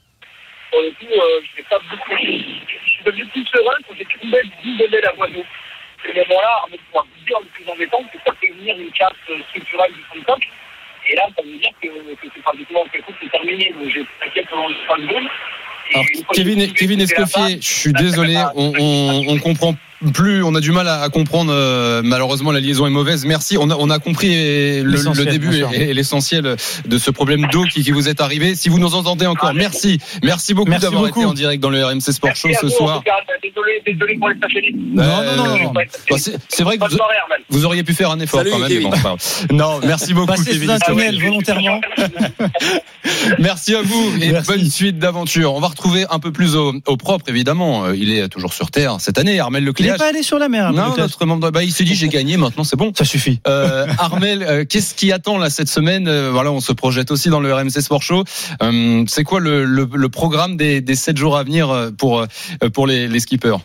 pour 0.71 0.83
le 0.83 0.91
coup, 0.91 1.07
euh, 1.11 1.41
je 1.43 1.57
n'ai 1.57 1.69
pas 1.69 1.79
beaucoup. 1.91 2.17
Je 2.19 2.91
suis 2.91 3.05
devenu 3.05 3.25
plus 3.27 3.47
serein 3.47 3.77
quand 3.87 3.95
j'ai 3.97 4.05
trouvé 4.05 4.43
diminuer 4.63 5.01
la 5.01 5.13
voie 5.13 5.29
d'eau. 5.29 5.45
Ce 6.05 6.13
moment-là, 6.13 6.61
Arnaud 6.63 6.77
pourra 6.91 7.05
vous 7.05 7.25
dire 7.25 7.41
le 7.41 7.47
plus 7.47 7.69
embêtant, 7.69 8.05
c'est 8.13 8.19
que 8.19 8.25
ça 8.25 8.37
fait 8.41 8.53
venir 8.53 8.79
une 8.79 8.93
casse 8.93 9.13
euh, 9.31 9.41
structurelle 9.49 9.93
du 9.93 10.03
fond 10.03 10.19
de 10.19 10.25
coque. 10.25 10.49
Et 11.09 11.17
là, 11.17 11.27
ça 11.35 11.43
veut 11.43 11.57
dire 11.57 11.73
que, 11.81 11.89
que 11.89 12.29
c'est 12.35 12.43
pratiquement 12.43 12.85
quelque 12.93 13.07
chose 13.07 13.17
qui 13.19 13.27
est 13.27 13.31
terminé. 13.31 13.73
Donc 13.73 13.91
j'ai 13.91 14.43
pendant 14.45 14.69
3 14.87 14.97
secondes. 14.99 15.29
Alors, 15.95 16.07
Kevin, 16.33 16.73
Kevin 16.73 17.01
Escoffier, 17.01 17.59
je 17.61 17.67
suis 17.67 17.93
désolé, 17.93 18.37
on, 18.55 18.73
on, 18.79 19.25
on 19.29 19.39
comprend 19.39 19.75
plus, 20.13 20.43
on 20.43 20.55
a 20.55 20.61
du 20.61 20.73
mal 20.73 20.89
à, 20.89 21.03
à 21.03 21.09
comprendre. 21.09 21.53
euh, 21.53 22.03
malheureusement, 22.05 22.53
la 22.53 22.61
liaison 22.61 22.87
est 22.87 22.91
mauvaise. 22.91 23.25
Merci, 23.25 23.57
on 23.59 23.71
a, 23.71 23.77
on 23.77 23.91
a 23.91 23.99
compris 23.99 24.31
euh, 24.33 24.83
le, 24.85 25.25
début 25.25 25.65
et, 25.73 25.91
et 25.91 25.95
l'essentiel 25.95 26.57
de 26.87 26.99
ce 26.99 27.11
problème 27.11 27.47
d'eau 27.51 27.65
qui, 27.65 27.83
qui 27.83 27.91
vous 27.91 28.09
est 28.09 28.21
arrivé. 28.21 28.55
Si 28.55 28.69
vous 28.69 28.79
nous 28.79 28.95
entendez 28.95 29.27
encore, 29.27 29.55
merci, 29.55 29.99
merci 30.23 30.55
beaucoup 30.55 30.71
d'avoir 30.71 31.09
été 31.09 31.25
en 31.25 31.35
direct 31.35 31.63
dans 31.63 31.71
le 31.71 31.85
RMC 31.85 32.01
Sport 32.01 32.37
Show 32.37 32.49
Merci 32.49 32.61
ce 32.63 32.67
vous, 32.67 32.77
soir. 32.77 33.03
Désolé, 33.43 33.83
désolé 33.87 34.17
pour 34.17 34.29
les. 34.29 34.35
Non, 34.75 35.05
non, 35.05 35.37
non, 35.37 35.59
non. 35.65 35.73
Bah, 35.73 35.83
c'est 36.49 36.63
vrai 36.63 36.79
que 36.79 36.85
vous, 37.49 37.65
auriez 37.65 37.83
pu 37.83 37.95
faire 37.95 38.11
un 38.11 38.21
effort 38.21 38.41
Salut, 38.41 38.51
quand 38.51 38.69
même. 38.69 38.83
Bon, 38.83 39.17
non, 39.51 39.81
merci 39.85 40.15
beaucoup, 40.15 40.29
Passez 40.29 40.59
tunnel 40.87 41.21
volontairement. 41.21 41.81
Merci 43.39 43.75
à 43.75 43.83
vous 43.83 44.13
et 44.21 44.33
Merci. 44.33 44.51
bonne 44.53 44.71
suite 44.71 44.99
d'aventure. 44.99 45.55
On 45.55 45.61
va 45.61 45.69
retrouver 45.69 46.05
un 46.11 46.19
peu 46.19 46.31
plus 46.33 46.57
au, 46.57 46.75
au 46.87 46.97
propre, 46.97 47.25
évidemment. 47.29 47.87
Euh, 47.87 47.97
Il 47.97 48.13
est 48.13 48.29
toujours 48.29 48.53
sur 48.53 48.71
Terre 48.71 48.97
cette 49.01 49.19
année, 49.19 49.41
Armel 49.41 49.71
Il 49.79 49.88
n'est 49.93 49.99
pas 49.99 50.09
allé 50.09 50.23
sur 50.23 50.39
la 50.39 50.49
mer. 50.49 50.67
Arnaud 50.67 50.81
Non, 50.81 50.95
notre 50.97 51.25
membre 51.27 51.51
bah, 51.51 51.63
il 51.63 51.73
s'est 51.73 51.85
dit 51.85 51.95
j'ai 51.95 52.09
gagné, 52.09 52.37
maintenant 52.37 52.65
c'est 52.65 52.77
bon. 52.77 52.93
Ça 52.97 53.05
suffit. 53.05 53.41
Euh, 53.47 53.87
Armel, 53.99 54.43
euh, 54.43 54.65
qu'est-ce 54.65 54.95
qui 54.95 55.13
attend 55.13 55.39
là 55.39 55.51
cette 55.51 55.69
semaine? 55.69 56.09
Euh, 56.09 56.31
Voilà, 56.33 56.53
on 56.53 56.61
se 56.61 56.73
projette 56.73 57.11
aussi 57.11 57.29
dans 57.29 57.41
le 57.41 57.53
RMC 57.53 57.81
Sport 57.81 58.03
Show. 58.03 58.25
Euh, 58.63 59.05
c'est 59.09 59.25
quoi 59.25 59.41
le, 59.41 59.65
le, 59.65 59.89
le 59.93 60.09
programme 60.09 60.57
des, 60.57 60.81
des 60.81 60.95
7 60.95 61.17
jours 61.17 61.37
à 61.37 61.43
venir 61.45 61.91
pour, 61.99 62.25
pour 62.73 62.87
les, 62.87 63.09
les 63.09 63.21
skippers? 63.21 63.57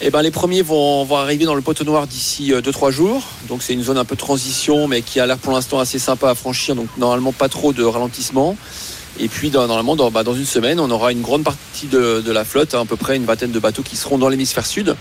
Eh 0.00 0.10
ben, 0.10 0.22
les 0.22 0.32
premiers 0.32 0.62
vont, 0.62 1.04
vont 1.04 1.16
arriver 1.16 1.44
dans 1.44 1.54
le 1.54 1.62
poteau 1.62 1.84
noir 1.84 2.06
d'ici 2.06 2.52
2-3 2.52 2.90
jours. 2.90 3.22
Donc 3.48 3.62
c'est 3.62 3.72
une 3.74 3.82
zone 3.82 3.96
un 3.96 4.04
peu 4.04 4.16
de 4.16 4.20
transition, 4.20 4.88
mais 4.88 5.02
qui 5.02 5.20
a 5.20 5.26
l'air 5.26 5.38
pour 5.38 5.52
l'instant 5.52 5.78
assez 5.78 5.98
sympa 5.98 6.30
à 6.30 6.34
franchir. 6.34 6.74
Donc 6.74 6.88
normalement 6.98 7.32
pas 7.32 7.48
trop 7.48 7.72
de 7.72 7.82
ralentissement. 7.84 8.56
Et 9.20 9.28
puis 9.28 9.50
dans- 9.50 9.66
normalement 9.66 9.96
dans, 9.96 10.10
bah, 10.10 10.24
dans 10.24 10.34
une 10.34 10.46
semaine, 10.46 10.80
on 10.80 10.90
aura 10.90 11.12
une 11.12 11.22
grande 11.22 11.44
partie 11.44 11.86
de, 11.86 12.22
la 12.30 12.44
flotte, 12.44 12.74
hein, 12.74 12.80
à 12.82 12.84
peu 12.84 12.96
près 12.96 13.16
une 13.16 13.24
vingtaine 13.24 13.52
de 13.52 13.58
bateaux 13.58 13.82
qui 13.82 13.96
seront 13.96 14.18
dans 14.18 14.28
l'hémisphère 14.28 14.66
sud. 14.66 14.96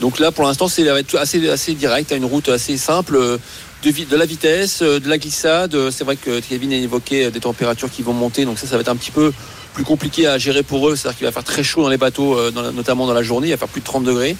Donc 0.00 0.18
là 0.18 0.30
pour 0.30 0.44
l'instant 0.44 0.68
c'est 0.68 0.84
ça 0.84 0.92
va 0.92 1.00
être 1.00 1.16
assez, 1.16 1.48
assez 1.48 1.74
direct, 1.74 2.12
hein, 2.12 2.16
une 2.16 2.24
route 2.26 2.48
assez 2.48 2.76
simple. 2.76 3.16
euh, 3.16 3.38
De, 3.82 4.16
la 4.16 4.26
vitesse, 4.26 4.80
euh, 4.82 4.98
de 5.00 5.08
la 5.08 5.16
glissade. 5.18 5.74
Euh, 5.74 5.90
C'est 5.90 6.04
vrai 6.04 6.16
que 6.16 6.40
Kevin 6.40 6.72
a 6.72 6.76
évoqué 6.76 7.30
des 7.30 7.40
températures 7.40 7.90
qui 7.90 8.02
vont 8.02 8.12
monter, 8.12 8.44
donc 8.44 8.58
ça, 8.58 8.66
ça 8.66 8.74
va 8.76 8.80
être 8.80 8.88
un 8.88 8.96
petit 8.96 9.10
peu 9.12 9.32
plus 9.74 9.84
compliqué 9.84 10.26
à 10.26 10.38
gérer 10.38 10.62
pour 10.62 10.88
eux. 10.88 10.96
C'est-à-dire 10.96 11.18
qu'il 11.18 11.26
va 11.26 11.32
faire 11.32 11.44
très 11.44 11.62
chaud 11.62 11.82
dans 11.82 11.88
les 11.90 11.98
bateaux, 11.98 12.36
notamment 12.72 13.06
dans 13.06 13.12
la 13.14 13.22
journée. 13.22 13.48
Il 13.48 13.50
va 13.50 13.58
faire 13.58 13.68
plus 13.68 13.82
de 13.82 13.86
30 13.86 14.04
degrés. 14.04 14.34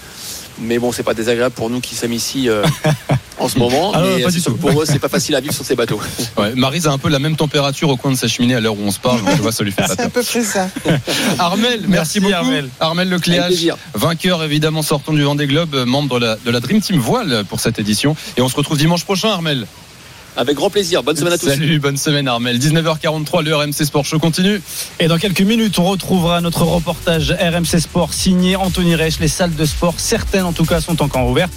Mais 0.61 0.79
bon, 0.79 0.93
c'est 0.93 1.03
pas 1.03 1.15
désagréable 1.15 1.55
pour 1.55 1.71
nous 1.71 1.81
qui 1.81 1.95
sommes 1.95 2.13
ici 2.13 2.49
euh, 2.49 2.65
en 3.39 3.49
ce 3.49 3.59
moment. 3.59 3.93
Ah 3.95 4.01
non, 4.01 4.19
pas 4.21 4.51
pour 4.61 4.83
eux, 4.83 4.87
c'est 4.87 4.99
pas 4.99 5.09
facile 5.09 5.35
à 5.35 5.41
vivre 5.41 5.55
sur 5.55 5.65
ces 5.65 5.77
bateaux. 5.77 6.01
Ouais, 6.37 6.55
Marise 6.55 6.87
a 6.87 6.93
un 6.93 6.99
peu 6.99 7.09
la 7.09 7.19
même 7.19 7.37
température 7.37 7.89
au 7.89 7.97
coin 7.97 8.11
de 8.11 8.17
sa 8.17 8.29
cheminée 8.29 8.55
à 8.55 8.61
l'heure 8.61 8.75
où 8.75 8.83
on 8.83 8.91
se 8.91 8.99
parle. 8.99 9.21
donc 9.21 9.37
je 9.37 9.43
vois, 9.43 9.53
ça 9.53 9.65
lui 9.65 9.73
fait 9.73 9.85
C'est 9.89 10.01
à 10.01 10.11
peu 10.11 10.23
près 10.23 10.43
ça. 10.43 10.69
Armel, 11.39 11.81
merci, 11.89 11.89
Merci, 11.89 12.21
beaucoup. 12.21 12.35
Armel. 12.35 12.69
Armel 12.79 13.19
vainqueur 13.95 14.45
évidemment 14.45 14.83
sortant 14.83 15.13
du 15.13 15.23
Vendée 15.23 15.47
Globe, 15.47 15.75
membre 15.87 16.19
de 16.21 16.27
la, 16.27 16.37
de 16.37 16.51
la 16.51 16.61
Dream 16.61 16.81
Team 16.81 16.99
Voile 16.99 17.45
pour 17.49 17.61
cette 17.61 17.79
édition. 17.79 18.17
Et 18.37 18.43
on 18.43 18.49
se 18.49 18.57
retrouve 18.57 18.77
dimanche 18.77 19.05
prochain, 19.05 19.31
Armel. 19.31 19.67
Avec 20.37 20.57
grand 20.57 20.69
plaisir. 20.69 21.03
Bonne 21.03 21.17
semaine 21.17 21.33
à 21.33 21.39
tous. 21.39 21.49
Salut, 21.49 21.79
bonne 21.79 21.97
semaine 21.97 22.29
Armel. 22.29 22.59
19h43, 22.59 23.43
le 23.43 23.57
RMC 23.57 23.73
Sport 23.73 24.05
Show 24.05 24.19
continue. 24.19 24.61
Et 25.01 25.09
dans 25.09 25.19
quelques 25.19 25.41
minutes, 25.41 25.79
on 25.79 25.85
retrouvera 25.85 26.43
notre 26.43 26.63
reportage 26.63 27.31
RMC 27.33 27.81
Sport 27.81 28.13
signé 28.13 28.55
Anthony 28.55 28.95
Reich. 28.95 29.19
Les 29.19 29.29
salles 29.29 29.55
de 29.55 29.65
sport, 29.65 29.95
certaines 29.97 30.45
en 30.45 30.53
tout 30.53 30.67
cas, 30.67 30.83
sont 30.83 31.01
encore 31.03 31.27
ouvertes. 31.27 31.53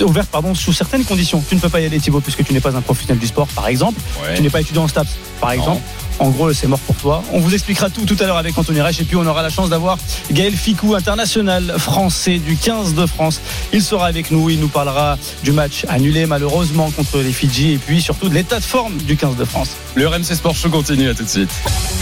Ouvertes 0.00 0.30
pardon, 0.30 0.54
sous 0.54 0.72
certaines 0.72 1.04
conditions. 1.04 1.42
Tu 1.48 1.56
ne 1.56 1.60
peux 1.60 1.68
pas 1.68 1.80
y 1.80 1.86
aller, 1.86 1.98
Thibaut, 1.98 2.20
puisque 2.20 2.44
tu 2.44 2.52
n'es 2.52 2.60
pas 2.60 2.76
un 2.76 2.82
professionnel 2.82 3.18
du 3.18 3.26
sport, 3.26 3.48
par 3.48 3.66
exemple. 3.66 4.00
Ouais. 4.22 4.36
Tu 4.36 4.42
n'es 4.42 4.50
pas 4.50 4.60
étudiant 4.60 4.84
en 4.84 4.88
STAPS, 4.88 5.10
par 5.40 5.50
exemple. 5.50 5.82
En 6.20 6.28
gros, 6.28 6.52
c'est 6.52 6.66
mort 6.66 6.78
pour 6.80 6.96
toi. 6.96 7.24
On 7.32 7.40
vous 7.40 7.54
expliquera 7.54 7.88
tout 7.88 8.04
tout 8.04 8.16
à 8.20 8.26
l'heure 8.26 8.36
avec 8.36 8.56
Anthony 8.56 8.82
Reich. 8.82 9.00
Et 9.00 9.04
puis, 9.04 9.16
on 9.16 9.26
aura 9.26 9.42
la 9.42 9.48
chance 9.48 9.70
d'avoir 9.70 9.96
Gaël 10.30 10.54
Ficou, 10.54 10.94
international 10.94 11.74
français 11.78 12.38
du 12.38 12.56
15 12.56 12.94
de 12.94 13.06
France. 13.06 13.40
Il 13.72 13.82
sera 13.82 14.06
avec 14.06 14.30
nous. 14.30 14.50
Il 14.50 14.60
nous 14.60 14.68
parlera 14.68 15.16
du 15.42 15.52
match 15.52 15.86
annulé, 15.88 16.26
malheureusement, 16.26 16.90
contre 16.90 17.20
les 17.20 17.32
Fidji. 17.32 17.72
Et 17.72 17.78
puis, 17.78 18.02
surtout, 18.02 18.28
de 18.28 18.34
l'état 18.34 18.58
de 18.58 18.64
forme 18.64 18.98
du 18.98 19.16
15 19.16 19.36
de 19.36 19.46
France. 19.46 19.70
Le 19.94 20.06
RMC 20.06 20.34
Sport 20.34 20.54
Show 20.54 20.68
continue, 20.68 21.08
à 21.08 21.14
tout 21.14 21.24
de 21.24 21.28
suite. 21.28 21.50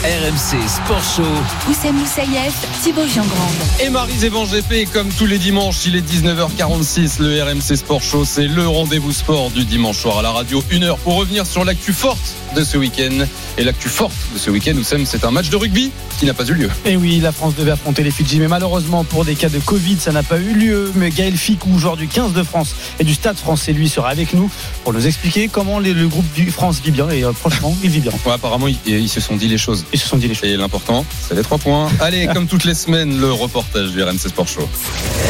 RMC 0.03 0.69
Sport 0.69 1.03
Show. 1.17 1.71
Oussem 1.71 1.95
Moussaïef, 1.95 2.55
Thibaut 2.83 3.07
Jean-Grande. 3.07 3.55
Et 3.81 3.89
Marise 3.89 4.25
Evan 4.25 4.47
GP, 4.47 4.93
comme 4.93 5.11
tous 5.11 5.27
les 5.27 5.39
dimanches, 5.39 5.87
il 5.87 5.95
est 5.95 6.01
19h46. 6.01 7.21
Le 7.21 7.41
RMC 7.41 7.77
Sport 7.77 8.03
Show, 8.03 8.25
c'est 8.25 8.49
le 8.49 8.67
rendez-vous 8.67 9.13
sport 9.13 9.51
du 9.53 9.65
dimanche 9.65 9.99
soir 9.99 10.19
à 10.19 10.23
la 10.23 10.31
radio. 10.33 10.61
Une 10.71 10.83
heure 10.83 10.99
pour 10.99 11.15
revenir 11.15 11.47
sur 11.47 11.65
l'actu 11.65 11.93
forte 11.93 12.35
de 12.57 12.65
ce 12.65 12.77
week-end. 12.77 13.27
Et 13.57 13.65
l'actu 13.65 13.89
forte 13.89 14.08
de 14.35 14.39
ce 14.39 14.51
week-end, 14.51 14.73
nous 14.75 14.85
sommes, 14.85 15.07
c'est 15.07 15.25
un 15.25 15.31
match 15.31 15.49
de 15.51 15.57
rugby 15.57 15.91
qui 16.19 16.27
n'a 16.27 16.35
pas 16.35 16.45
eu 16.45 16.53
lieu. 16.55 16.71
Et 16.85 16.97
oui, 16.97 17.21
la 17.21 17.33
France 17.33 17.55
devait 17.57 17.71
affronter 17.73 18.03
les 18.03 18.11
Fidji, 18.11 18.39
mais 18.39 18.49
malheureusement 18.49 19.05
pour 19.05 19.25
des 19.25 19.35
cas 19.35 19.49
de 19.49 19.59
Covid, 19.59 19.97
ça 20.01 20.13
n'a 20.13 20.23
pas 20.23 20.39
eu 20.39 20.53
lieu. 20.55 20.93
Mais 20.95 21.11
Gaël 21.11 21.37
Ficou, 21.37 21.79
joueur 21.79 21.97
du 21.97 22.09
15 22.09 22.33
de 22.33 22.43
France 22.43 22.75
et 22.99 23.05
du 23.05 23.15
Stade 23.15 23.37
français, 23.37 23.73
lui 23.73 23.89
sera 23.89 24.09
avec 24.11 24.35
nous 24.35 24.51
pour 24.85 24.93
nous 24.93 25.07
expliquer 25.07 25.49
comment 25.49 25.79
les- 25.79 25.95
le 25.95 26.09
groupe 26.09 26.31
du 26.35 26.51
France 26.51 26.81
vit 26.85 26.91
bien. 26.91 27.09
Et 27.11 27.25
euh, 27.25 27.33
franchement, 27.33 27.77
il 27.83 27.91
vit 27.91 28.01
bien. 28.01 28.13
Ouais, 28.27 28.33
apparemment, 28.33 28.69
ils, 28.69 28.77
ils 28.87 29.09
se 29.09 29.21
sont 29.21 29.37
dit 29.37 29.49
les 29.49 29.59
choses. 29.59 29.85
Ils 29.93 29.99
se 29.99 30.09
sont 30.09 30.17
dit 30.17 30.29
les 30.29 30.35
choses. 30.35 30.49
Et 30.51 30.57
l'important, 30.57 31.05
c'est 31.29 31.35
les 31.35 31.43
trois 31.43 31.59
points. 31.59 31.89
Allez, 32.01 32.27
comme 32.33 32.47
toutes 32.47 32.65
les 32.65 32.75
semaines, 32.75 33.21
le 33.21 33.33
reportage 33.33 33.91
du 33.93 34.03
RMC 34.03 34.29
Sport 34.29 34.49
Show. 34.49 34.69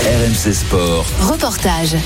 RMC 0.07 0.53
Sport. 0.55 1.05
Reportage. 1.23 1.97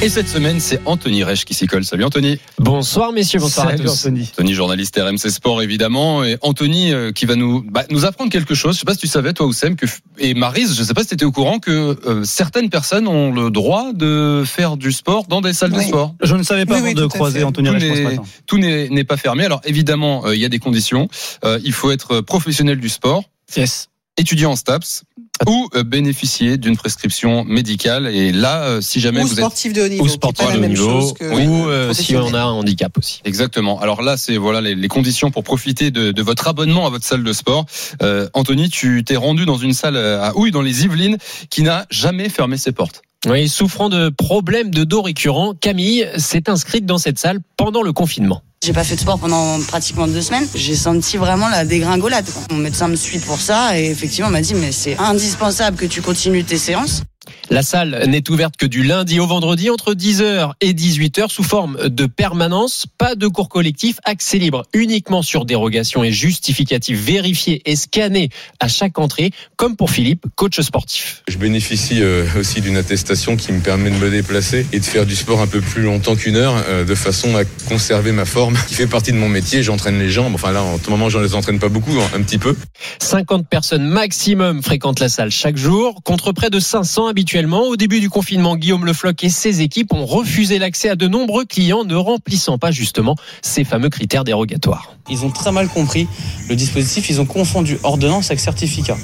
Et 0.00 0.08
cette 0.08 0.28
semaine, 0.28 0.60
c'est 0.60 0.80
Anthony 0.84 1.24
Reich 1.24 1.44
qui 1.44 1.54
s'y 1.54 1.66
colle. 1.66 1.84
Salut 1.84 2.04
Anthony. 2.04 2.38
Bonsoir 2.60 3.10
messieurs, 3.10 3.40
bonsoir 3.40 3.66
Salut 3.70 3.80
à 3.80 3.84
tous. 3.84 4.06
Anthony. 4.06 4.28
Anthony, 4.32 4.54
journaliste 4.54 4.96
RMC 4.96 5.28
Sport 5.28 5.60
évidemment, 5.60 6.22
et 6.22 6.38
Anthony 6.40 6.92
euh, 6.92 7.10
qui 7.10 7.26
va 7.26 7.34
nous 7.34 7.62
bah, 7.68 7.84
nous 7.90 8.04
apprendre 8.04 8.30
quelque 8.30 8.54
chose. 8.54 8.76
Je 8.76 8.80
sais 8.80 8.84
pas 8.84 8.92
si 8.94 9.00
tu 9.00 9.08
savais 9.08 9.32
toi 9.32 9.46
Oussem 9.46 9.74
que 9.74 9.86
et 10.18 10.34
Marise, 10.34 10.76
je 10.76 10.84
sais 10.84 10.94
pas 10.94 11.00
si 11.02 11.08
tu 11.08 11.14
étais 11.14 11.24
au 11.24 11.32
courant 11.32 11.58
que 11.58 11.98
euh, 12.06 12.22
certaines 12.22 12.70
personnes 12.70 13.08
ont 13.08 13.32
le 13.32 13.50
droit 13.50 13.92
de 13.92 14.44
faire 14.46 14.76
du 14.76 14.92
sport 14.92 15.26
dans 15.26 15.40
des 15.40 15.52
salles 15.52 15.72
de 15.72 15.80
sport. 15.80 16.14
Je 16.22 16.36
ne 16.36 16.44
savais 16.44 16.64
pas 16.64 16.74
Oui, 16.74 16.78
avant 16.78 16.88
oui, 16.90 16.94
de 16.94 17.06
croiser. 17.06 17.42
Anthony 17.42 17.66
Tout 17.66 17.72
Reich 17.74 17.82
ce 17.82 17.88
n'est- 17.88 18.02
matin. 18.04 18.22
Tout 18.46 18.58
n'est 18.58 18.88
n'est 18.90 19.04
pas 19.04 19.16
fermé. 19.16 19.44
Alors 19.46 19.60
évidemment, 19.64 20.26
euh, 20.26 20.36
il 20.36 20.40
y 20.40 20.44
a 20.44 20.48
des 20.48 20.60
conditions. 20.60 21.08
Euh, 21.44 21.58
il 21.64 21.72
faut 21.72 21.90
être 21.90 22.20
professionnel 22.20 22.78
du 22.78 22.88
sport, 22.88 23.24
Yes. 23.56 23.88
étudiant 24.16 24.52
en 24.52 24.56
STAPS 24.56 25.02
ou 25.46 25.68
euh, 25.74 25.82
bénéficier 25.82 26.56
d'une 26.56 26.76
prescription 26.76 27.44
médicale. 27.44 28.06
Et 28.08 28.32
là, 28.32 28.62
euh, 28.64 28.80
si 28.80 29.00
jamais 29.00 29.22
Ou 29.22 29.26
vous 29.26 29.32
êtes 29.32 29.38
sportif 29.38 29.72
de 29.72 29.82
haut 29.82 29.88
niveau. 29.88 30.04
Ou 30.04 30.08
sportif 30.08 30.46
pas 30.46 30.52
la 30.52 30.58
de 30.58 30.58
haut 30.58 30.62
même 30.62 30.70
niveau, 30.72 31.00
chose 31.00 31.14
que 31.14 31.24
ou 31.24 31.68
euh, 31.68 31.92
si 31.94 32.16
on 32.16 32.34
a 32.34 32.40
un 32.40 32.52
handicap 32.52 32.96
aussi. 32.98 33.20
Exactement. 33.24 33.80
Alors 33.80 34.02
là, 34.02 34.16
c'est 34.16 34.36
voilà 34.36 34.60
les, 34.60 34.74
les 34.74 34.88
conditions 34.88 35.30
pour 35.30 35.44
profiter 35.44 35.90
de, 35.90 36.12
de 36.12 36.22
votre 36.22 36.48
abonnement 36.48 36.86
à 36.86 36.90
votre 36.90 37.04
salle 37.04 37.22
de 37.22 37.32
sport. 37.32 37.66
Euh, 38.02 38.28
Anthony, 38.34 38.68
tu 38.68 39.04
t'es 39.04 39.16
rendu 39.16 39.46
dans 39.46 39.58
une 39.58 39.72
salle 39.72 39.96
à 39.96 40.36
Houille, 40.36 40.50
dans 40.50 40.62
les 40.62 40.84
Yvelines, 40.84 41.18
qui 41.50 41.62
n'a 41.62 41.86
jamais 41.90 42.28
fermé 42.28 42.56
ses 42.56 42.72
portes. 42.72 43.02
Oui, 43.26 43.48
souffrant 43.48 43.88
de 43.88 44.10
problèmes 44.10 44.70
de 44.70 44.84
dos 44.84 45.02
récurrents, 45.02 45.54
Camille 45.54 46.08
s'est 46.18 46.48
inscrite 46.48 46.86
dans 46.86 46.98
cette 46.98 47.18
salle 47.18 47.40
pendant 47.56 47.82
le 47.82 47.92
confinement. 47.92 48.42
J'ai 48.64 48.72
pas 48.72 48.84
fait 48.84 48.94
de 48.94 49.00
sport 49.00 49.18
pendant 49.18 49.60
pratiquement 49.60 50.06
deux 50.06 50.22
semaines. 50.22 50.46
J'ai 50.54 50.76
senti 50.76 51.16
vraiment 51.16 51.48
la 51.48 51.64
dégringolade. 51.64 52.26
Mon 52.50 52.58
médecin 52.58 52.86
me 52.86 52.96
suit 52.96 53.18
pour 53.18 53.40
ça 53.40 53.78
et 53.78 53.86
effectivement 53.90 54.30
m'a 54.30 54.40
dit 54.40 54.54
mais 54.54 54.72
c'est 54.72 54.96
indispensable 54.98 55.76
que 55.76 55.86
tu 55.86 56.00
continues 56.00 56.44
tes 56.44 56.58
séances. 56.58 57.02
La 57.50 57.62
salle 57.62 58.04
n'est 58.08 58.28
ouverte 58.30 58.56
que 58.56 58.66
du 58.66 58.82
lundi 58.82 59.20
au 59.20 59.26
vendredi 59.26 59.70
entre 59.70 59.94
10h 59.94 60.52
et 60.60 60.72
18h 60.72 61.30
sous 61.30 61.42
forme 61.42 61.88
de 61.88 62.06
permanence. 62.06 62.86
Pas 62.98 63.14
de 63.14 63.26
cours 63.26 63.48
collectif, 63.48 63.98
accès 64.04 64.38
libre 64.38 64.64
uniquement 64.74 65.22
sur 65.22 65.44
dérogation 65.44 66.04
et 66.04 66.12
justificatif 66.12 66.98
vérifié 66.98 67.62
et 67.64 67.76
scanné 67.76 68.30
à 68.60 68.68
chaque 68.68 68.98
entrée, 68.98 69.30
comme 69.56 69.76
pour 69.76 69.90
Philippe, 69.90 70.26
coach 70.36 70.60
sportif. 70.60 71.22
Je 71.28 71.38
bénéficie 71.38 72.02
euh, 72.02 72.26
aussi 72.38 72.60
d'une 72.60 72.76
attestation 72.76 73.36
qui 73.36 73.52
me 73.52 73.60
permet 73.60 73.90
de 73.90 73.96
me 73.96 74.10
déplacer 74.10 74.66
et 74.72 74.80
de 74.80 74.84
faire 74.84 75.06
du 75.06 75.16
sport 75.16 75.40
un 75.40 75.46
peu 75.46 75.60
plus 75.60 75.82
longtemps 75.82 76.16
qu'une 76.16 76.36
heure, 76.36 76.54
euh, 76.68 76.84
de 76.84 76.94
façon 76.94 77.36
à 77.36 77.44
conserver 77.68 78.12
ma 78.12 78.24
forme, 78.24 78.56
qui 78.68 78.74
fait 78.74 78.86
partie 78.86 79.12
de 79.12 79.16
mon 79.16 79.28
métier. 79.28 79.62
J'entraîne 79.62 79.98
les 79.98 80.10
jambes. 80.10 80.34
Enfin 80.34 80.52
là, 80.52 80.62
en 80.62 80.78
ce 80.78 80.90
moment, 80.90 81.08
je 81.08 81.18
ne 81.18 81.24
les 81.24 81.34
entraîne 81.34 81.58
pas 81.58 81.68
beaucoup, 81.68 81.96
un 82.14 82.22
petit 82.22 82.38
peu. 82.38 82.56
50 83.00 83.48
personnes 83.48 83.86
maximum 83.86 84.62
fréquentent 84.62 85.00
la 85.00 85.08
salle 85.08 85.30
chaque 85.30 85.56
jour, 85.56 86.02
contre 86.04 86.32
près 86.32 86.50
de 86.50 86.60
500 86.60 87.08
habituellement. 87.18 87.62
Au 87.62 87.74
début 87.74 87.98
du 87.98 88.08
confinement, 88.08 88.54
Guillaume 88.54 88.86
Lefloc 88.86 89.24
et 89.24 89.28
ses 89.28 89.60
équipes 89.60 89.92
ont 89.92 90.06
refusé 90.06 90.60
l'accès 90.60 90.88
à 90.88 90.94
de 90.94 91.08
nombreux 91.08 91.44
clients 91.44 91.82
ne 91.82 91.96
remplissant 91.96 92.58
pas 92.58 92.70
justement 92.70 93.16
ces 93.42 93.64
fameux 93.64 93.88
critères 93.88 94.22
dérogatoires. 94.22 94.94
Ils 95.10 95.24
ont 95.24 95.30
très 95.30 95.50
mal 95.50 95.66
compris 95.66 96.06
le 96.48 96.54
dispositif, 96.54 97.10
ils 97.10 97.20
ont 97.20 97.26
confondu 97.26 97.76
ordonnance 97.82 98.26
avec 98.26 98.38
certificat. 98.38 98.96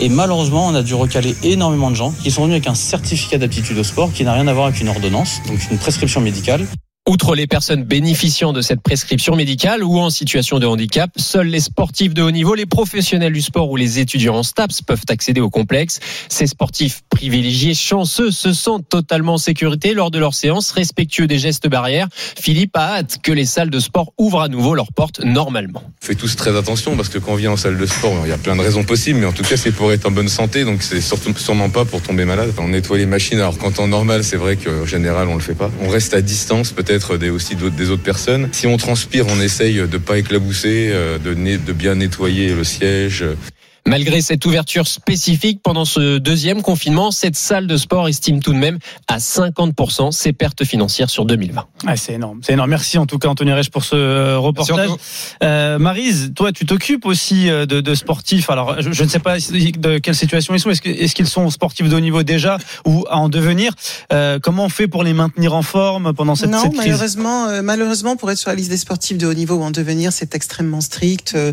Et 0.00 0.08
malheureusement, 0.08 0.66
on 0.66 0.74
a 0.74 0.82
dû 0.82 0.94
recaler 0.94 1.36
énormément 1.44 1.92
de 1.92 1.96
gens 1.96 2.10
qui 2.10 2.32
sont 2.32 2.42
venus 2.42 2.54
avec 2.54 2.66
un 2.66 2.74
certificat 2.74 3.38
d'aptitude 3.38 3.78
au 3.78 3.84
sport 3.84 4.12
qui 4.12 4.24
n'a 4.24 4.32
rien 4.32 4.48
à 4.48 4.52
voir 4.52 4.66
avec 4.66 4.80
une 4.80 4.88
ordonnance, 4.88 5.40
donc 5.46 5.60
une 5.70 5.78
prescription 5.78 6.20
médicale. 6.20 6.66
Outre 7.10 7.34
les 7.34 7.48
personnes 7.48 7.82
bénéficiant 7.82 8.52
de 8.52 8.62
cette 8.62 8.82
prescription 8.82 9.34
médicale 9.34 9.82
ou 9.82 9.98
en 9.98 10.10
situation 10.10 10.60
de 10.60 10.66
handicap, 10.66 11.10
seuls 11.16 11.48
les 11.48 11.58
sportifs 11.58 12.14
de 12.14 12.22
haut 12.22 12.30
niveau, 12.30 12.54
les 12.54 12.66
professionnels 12.66 13.32
du 13.32 13.42
sport 13.42 13.68
ou 13.68 13.74
les 13.74 13.98
étudiants 13.98 14.36
en 14.36 14.42
STAPS 14.44 14.82
peuvent 14.82 15.02
accéder 15.08 15.40
au 15.40 15.50
complexe. 15.50 15.98
Ces 16.28 16.46
sportifs 16.46 17.02
privilégiés 17.10 17.74
chanceux 17.74 18.30
se 18.30 18.52
sentent 18.52 18.88
totalement 18.88 19.34
en 19.34 19.38
sécurité 19.38 19.92
lors 19.92 20.12
de 20.12 20.20
leurs 20.20 20.34
séances, 20.34 20.70
respectueux 20.70 21.26
des 21.26 21.40
gestes 21.40 21.66
barrières. 21.66 22.06
Philippe 22.14 22.76
a 22.76 22.98
hâte 22.98 23.18
que 23.20 23.32
les 23.32 23.44
salles 23.44 23.70
de 23.70 23.80
sport 23.80 24.12
ouvrent 24.16 24.42
à 24.42 24.48
nouveau 24.48 24.76
leurs 24.76 24.92
portes 24.92 25.18
normalement. 25.18 25.82
On 26.04 26.06
fait 26.06 26.14
tous 26.14 26.36
très 26.36 26.56
attention 26.56 26.96
parce 26.96 27.08
que 27.08 27.18
quand 27.18 27.32
on 27.32 27.34
vient 27.34 27.50
en 27.50 27.56
salle 27.56 27.76
de 27.76 27.86
sport, 27.86 28.14
il 28.24 28.28
y 28.28 28.32
a 28.32 28.38
plein 28.38 28.54
de 28.54 28.62
raisons 28.62 28.84
possibles, 28.84 29.18
mais 29.18 29.26
en 29.26 29.32
tout 29.32 29.42
cas, 29.42 29.56
c'est 29.56 29.72
pour 29.72 29.90
être 29.90 30.06
en 30.06 30.12
bonne 30.12 30.28
santé, 30.28 30.62
donc 30.62 30.84
c'est 30.84 31.00
surtout 31.00 31.36
sûrement 31.36 31.70
pas 31.70 31.84
pour 31.84 32.02
tomber 32.02 32.24
malade. 32.24 32.52
On 32.58 32.68
nettoie 32.68 32.98
les 32.98 33.06
machines. 33.06 33.40
Alors 33.40 33.58
quand 33.58 33.80
en 33.80 33.88
normal, 33.88 34.22
c'est 34.22 34.36
vrai 34.36 34.54
qu'en 34.54 34.86
général, 34.86 35.26
on 35.26 35.34
le 35.34 35.40
fait 35.40 35.56
pas. 35.56 35.72
On 35.82 35.88
reste 35.88 36.14
à 36.14 36.22
distance, 36.22 36.70
peut-être 36.70 36.99
des, 37.18 37.30
aussi 37.30 37.56
des 37.56 37.90
autres 37.90 38.02
personnes. 38.02 38.48
Si 38.52 38.66
on 38.66 38.76
transpire, 38.76 39.26
on 39.28 39.40
essaye 39.40 39.76
de 39.86 39.98
pas 39.98 40.18
éclabousser, 40.18 40.90
euh, 40.92 41.18
de 41.18 41.72
bien 41.72 41.94
nettoyer 41.94 42.54
le 42.54 42.64
siège. 42.64 43.24
Malgré 43.86 44.20
cette 44.20 44.44
ouverture 44.46 44.86
spécifique 44.86 45.60
pendant 45.62 45.84
ce 45.84 46.18
deuxième 46.18 46.62
confinement, 46.62 47.10
cette 47.10 47.36
salle 47.36 47.66
de 47.66 47.76
sport 47.76 48.08
estime 48.08 48.40
tout 48.42 48.52
de 48.52 48.58
même 48.58 48.78
à 49.08 49.18
50% 49.18 50.12
ses 50.12 50.32
pertes 50.32 50.64
financières 50.64 51.10
sur 51.10 51.24
2020. 51.24 51.64
Ah, 51.86 51.96
c'est 51.96 52.12
énorme, 52.14 52.40
c'est 52.42 52.52
énorme. 52.52 52.70
Merci 52.70 52.98
en 52.98 53.06
tout 53.06 53.18
cas 53.18 53.28
Anthony 53.28 53.52
Reich 53.52 53.70
pour 53.70 53.84
ce 53.84 53.96
euh, 53.96 54.38
reportage. 54.38 54.90
Euh, 55.42 55.78
Marise, 55.78 56.32
toi 56.34 56.52
tu 56.52 56.66
t'occupes 56.66 57.06
aussi 57.06 57.48
euh, 57.48 57.66
de, 57.66 57.80
de 57.80 57.94
sportifs. 57.94 58.50
Alors 58.50 58.80
je, 58.82 58.92
je 58.92 59.04
ne 59.04 59.08
sais 59.08 59.18
pas 59.18 59.36
de 59.38 59.98
quelle 59.98 60.14
situation 60.14 60.54
ils 60.54 60.60
sont. 60.60 60.70
Est-ce 60.70 60.82
que- 60.82 60.88
est-ce 60.88 61.14
qu'ils 61.14 61.26
sont 61.28 61.48
sportifs 61.50 61.88
de 61.88 61.94
haut 61.96 62.00
niveau 62.00 62.22
déjà 62.22 62.58
ou 62.84 63.04
à 63.08 63.16
en 63.16 63.28
devenir? 63.28 63.72
Euh, 64.12 64.38
Comment 64.42 64.64
on 64.66 64.68
fait 64.68 64.88
pour 64.88 65.04
les 65.04 65.12
maintenir 65.12 65.54
en 65.54 65.62
forme 65.62 66.12
pendant 66.14 66.34
cette, 66.34 66.50
non, 66.50 66.62
cette 66.62 66.72
crise? 66.74 66.86
malheureusement, 66.86 67.46
euh, 67.48 67.62
malheureusement, 67.62 68.16
pour 68.16 68.30
être 68.30 68.38
sur 68.38 68.50
la 68.50 68.56
liste 68.56 68.70
des 68.70 68.76
sportifs 68.76 69.16
de 69.18 69.26
haut 69.26 69.34
niveau 69.34 69.56
ou 69.56 69.62
en 69.62 69.70
devenir, 69.70 70.12
c'est 70.12 70.34
extrêmement 70.34 70.80
strict. 70.80 71.32
Euh, 71.34 71.52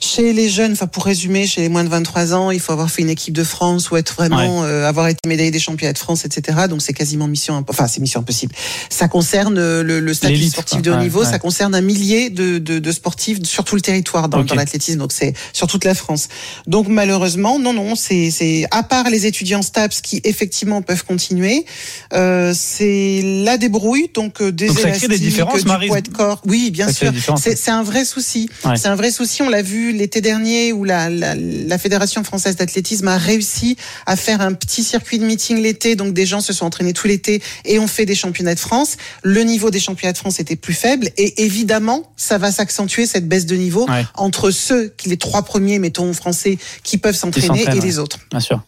chez 0.00 0.32
les 0.32 0.48
jeunes, 0.48 0.72
enfin 0.72 0.86
pour 0.86 1.04
résumer, 1.04 1.46
chez 1.52 1.60
les 1.60 1.68
moins 1.68 1.84
de 1.84 1.88
23 1.90 2.34
ans, 2.34 2.50
il 2.50 2.60
faut 2.60 2.72
avoir 2.72 2.90
fait 2.90 3.02
une 3.02 3.10
équipe 3.10 3.34
de 3.34 3.44
France 3.44 3.90
ou 3.90 3.96
être 3.96 4.14
vraiment 4.14 4.64
euh, 4.64 4.88
avoir 4.88 5.08
été 5.08 5.18
médaillé 5.26 5.50
des 5.50 5.58
championnats 5.60 5.92
de 5.92 5.98
France, 5.98 6.24
etc. 6.24 6.60
Donc 6.68 6.80
c'est 6.82 6.92
quasiment 6.94 7.28
mission, 7.28 7.62
enfin 7.68 7.86
c'est 7.86 8.00
mission 8.00 8.20
impossible. 8.20 8.54
Ça 8.88 9.08
concerne 9.08 9.58
euh, 9.58 9.82
le, 9.82 10.00
le 10.00 10.14
statut 10.14 10.42
sportif 10.44 10.76
quoi. 10.78 10.82
de 10.82 10.90
haut 10.90 10.94
Ouais, 10.94 11.02
niveau, 11.02 11.20
ouais. 11.20 11.30
ça 11.30 11.38
concerne 11.38 11.74
un 11.74 11.80
millier 11.82 12.30
de, 12.30 12.58
de, 12.58 12.78
de 12.78 12.92
sportifs 12.92 13.42
sur 13.44 13.64
tout 13.64 13.74
le 13.74 13.80
territoire 13.82 14.28
dans, 14.28 14.42
l'athlétisme. 14.54 14.98
Donc 14.98 15.12
c'est 15.12 15.34
sur 15.52 15.66
toute 15.66 15.84
la 15.84 15.94
France. 15.94 16.28
Donc 16.66 16.88
malheureusement, 16.88 17.58
non, 17.58 17.72
non, 17.74 17.94
c'est 17.94 18.30
c'est 18.30 18.66
à 18.70 18.82
part 18.82 19.10
les 19.10 19.26
étudiants 19.26 19.62
STAPS 19.62 20.00
qui 20.00 20.20
effectivement 20.24 20.80
peuvent 20.82 21.04
continuer, 21.04 21.66
euh, 22.14 22.52
c'est 22.56 23.20
la 23.44 23.58
débrouille, 23.58 24.10
donc 24.14 24.40
euh, 24.40 24.52
des 24.52 24.68
Donc 24.68 24.78
ça 24.78 24.90
crée 24.90 25.00
des 25.00 25.04
élastiques, 25.16 25.28
différences, 25.28 25.64
du 25.64 25.86
poids 25.88 26.00
de 26.00 26.08
corps. 26.08 26.40
Oui, 26.46 26.70
bien 26.70 26.86
Ça 26.88 26.92
sûr. 26.92 27.12
C'est 27.38 27.56
c'est 27.58 27.70
un 27.70 27.82
vrai 27.82 28.04
souci. 28.04 28.48
C'est 28.76 28.88
un 28.88 28.96
vrai 28.96 29.10
souci. 29.10 29.42
On 29.42 29.48
l'a 29.48 29.62
vu 29.62 29.92
l'été 29.92 30.20
dernier 30.20 30.72
où 30.72 30.84
la, 30.84 31.08
la- 31.10 31.34
la 31.68 31.78
Fédération 31.78 32.22
française 32.24 32.56
d'athlétisme 32.56 33.08
a 33.08 33.18
réussi 33.18 33.76
à 34.06 34.16
faire 34.16 34.40
un 34.40 34.52
petit 34.52 34.82
circuit 34.82 35.18
de 35.18 35.24
meeting 35.24 35.60
l'été, 35.62 35.96
donc 35.96 36.12
des 36.14 36.26
gens 36.26 36.40
se 36.40 36.52
sont 36.52 36.66
entraînés 36.66 36.92
tout 36.92 37.06
l'été 37.06 37.42
et 37.64 37.78
ont 37.78 37.86
fait 37.86 38.06
des 38.06 38.14
championnats 38.14 38.54
de 38.54 38.60
France. 38.60 38.96
Le 39.22 39.42
niveau 39.42 39.70
des 39.70 39.80
championnats 39.80 40.12
de 40.12 40.18
France 40.18 40.40
était 40.40 40.56
plus 40.56 40.74
faible 40.74 41.08
et 41.16 41.42
évidemment, 41.44 42.12
ça 42.16 42.38
va 42.38 42.50
s'accentuer 42.52 43.06
cette 43.06 43.28
baisse 43.28 43.46
de 43.46 43.56
niveau 43.56 43.86
Ouais. 43.88 44.04
entre 44.14 44.50
ceux 44.50 44.88
qui 44.96 45.08
les 45.08 45.16
trois 45.16 45.42
premiers, 45.42 45.78
mettons 45.78 46.12
français, 46.12 46.58
qui 46.84 46.98
peuvent 46.98 47.16
s'entraîner 47.16 47.62
et 47.64 47.80
les 47.80 47.98
autres. 47.98 48.18
Bien 48.30 48.40
sûr. 48.40 48.62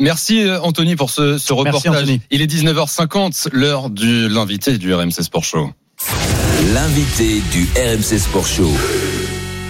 Merci 0.00 0.42
euh, 0.42 0.60
Anthony 0.60 0.94
pour 0.94 1.10
ce, 1.10 1.38
ce 1.38 1.52
Merci, 1.52 1.52
reportage. 1.52 2.02
Anthony. 2.02 2.20
Il 2.30 2.40
est 2.42 2.46
19h50, 2.46 3.48
l'heure 3.52 3.90
de 3.90 4.28
l'invité 4.28 4.78
du 4.78 4.94
RMC 4.94 5.10
Sport 5.22 5.44
Show. 5.44 5.70
L'invité 6.74 7.40
du 7.50 7.66
RMC 7.76 8.18
Sport 8.18 8.46
Show. 8.46 8.70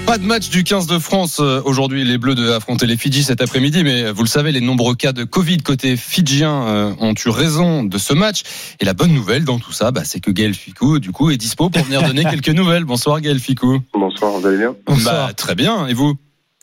Pas 0.09 0.17
de 0.17 0.25
match 0.25 0.49
du 0.49 0.65
15 0.65 0.87
de 0.87 0.99
France 0.99 1.39
euh, 1.39 1.61
aujourd'hui. 1.67 2.03
Les 2.03 2.17
Bleus 2.17 2.35
devaient 2.35 2.55
affronter 2.55 2.87
les 2.87 2.97
Fidji 2.97 3.23
cet 3.23 3.43
après-midi, 3.43 3.85
mais 3.85 4.05
euh, 4.05 4.11
vous 4.11 4.23
le 4.23 4.29
savez, 4.29 4.53
les 4.53 4.63
nombreux 4.63 4.95
cas 4.95 5.13
de 5.13 5.23
Covid 5.23 5.59
côté 5.59 5.99
fidjien 5.99 6.67
euh, 6.67 6.95
ont 6.99 7.13
eu 7.13 7.29
raison 7.29 7.85
de 7.85 7.99
ce 7.99 8.15
match. 8.15 8.41
Et 8.81 8.87
la 8.87 8.95
bonne 8.95 9.13
nouvelle 9.13 9.45
dans 9.45 9.59
tout 9.59 9.73
ça, 9.73 9.91
bah, 9.91 10.05
c'est 10.05 10.21
que 10.21 10.31
Gaël 10.31 10.55
Ficou, 10.55 10.99
du 10.99 11.13
coup, 11.13 11.29
est 11.29 11.37
dispo 11.37 11.69
pour 11.69 11.83
venir 11.83 12.03
donner 12.03 12.25
quelques 12.31 12.49
nouvelles. 12.49 12.87
Bonsoir 12.87 13.21
Gaël 13.21 13.39
Ficou. 13.39 13.81
Bonsoir, 13.93 14.33
vous 14.33 14.47
allez 14.47 14.57
bien? 14.57 14.75
Bah, 15.05 15.33
très 15.37 15.55
bien. 15.55 15.87
Et 15.89 15.93
vous? 15.93 16.15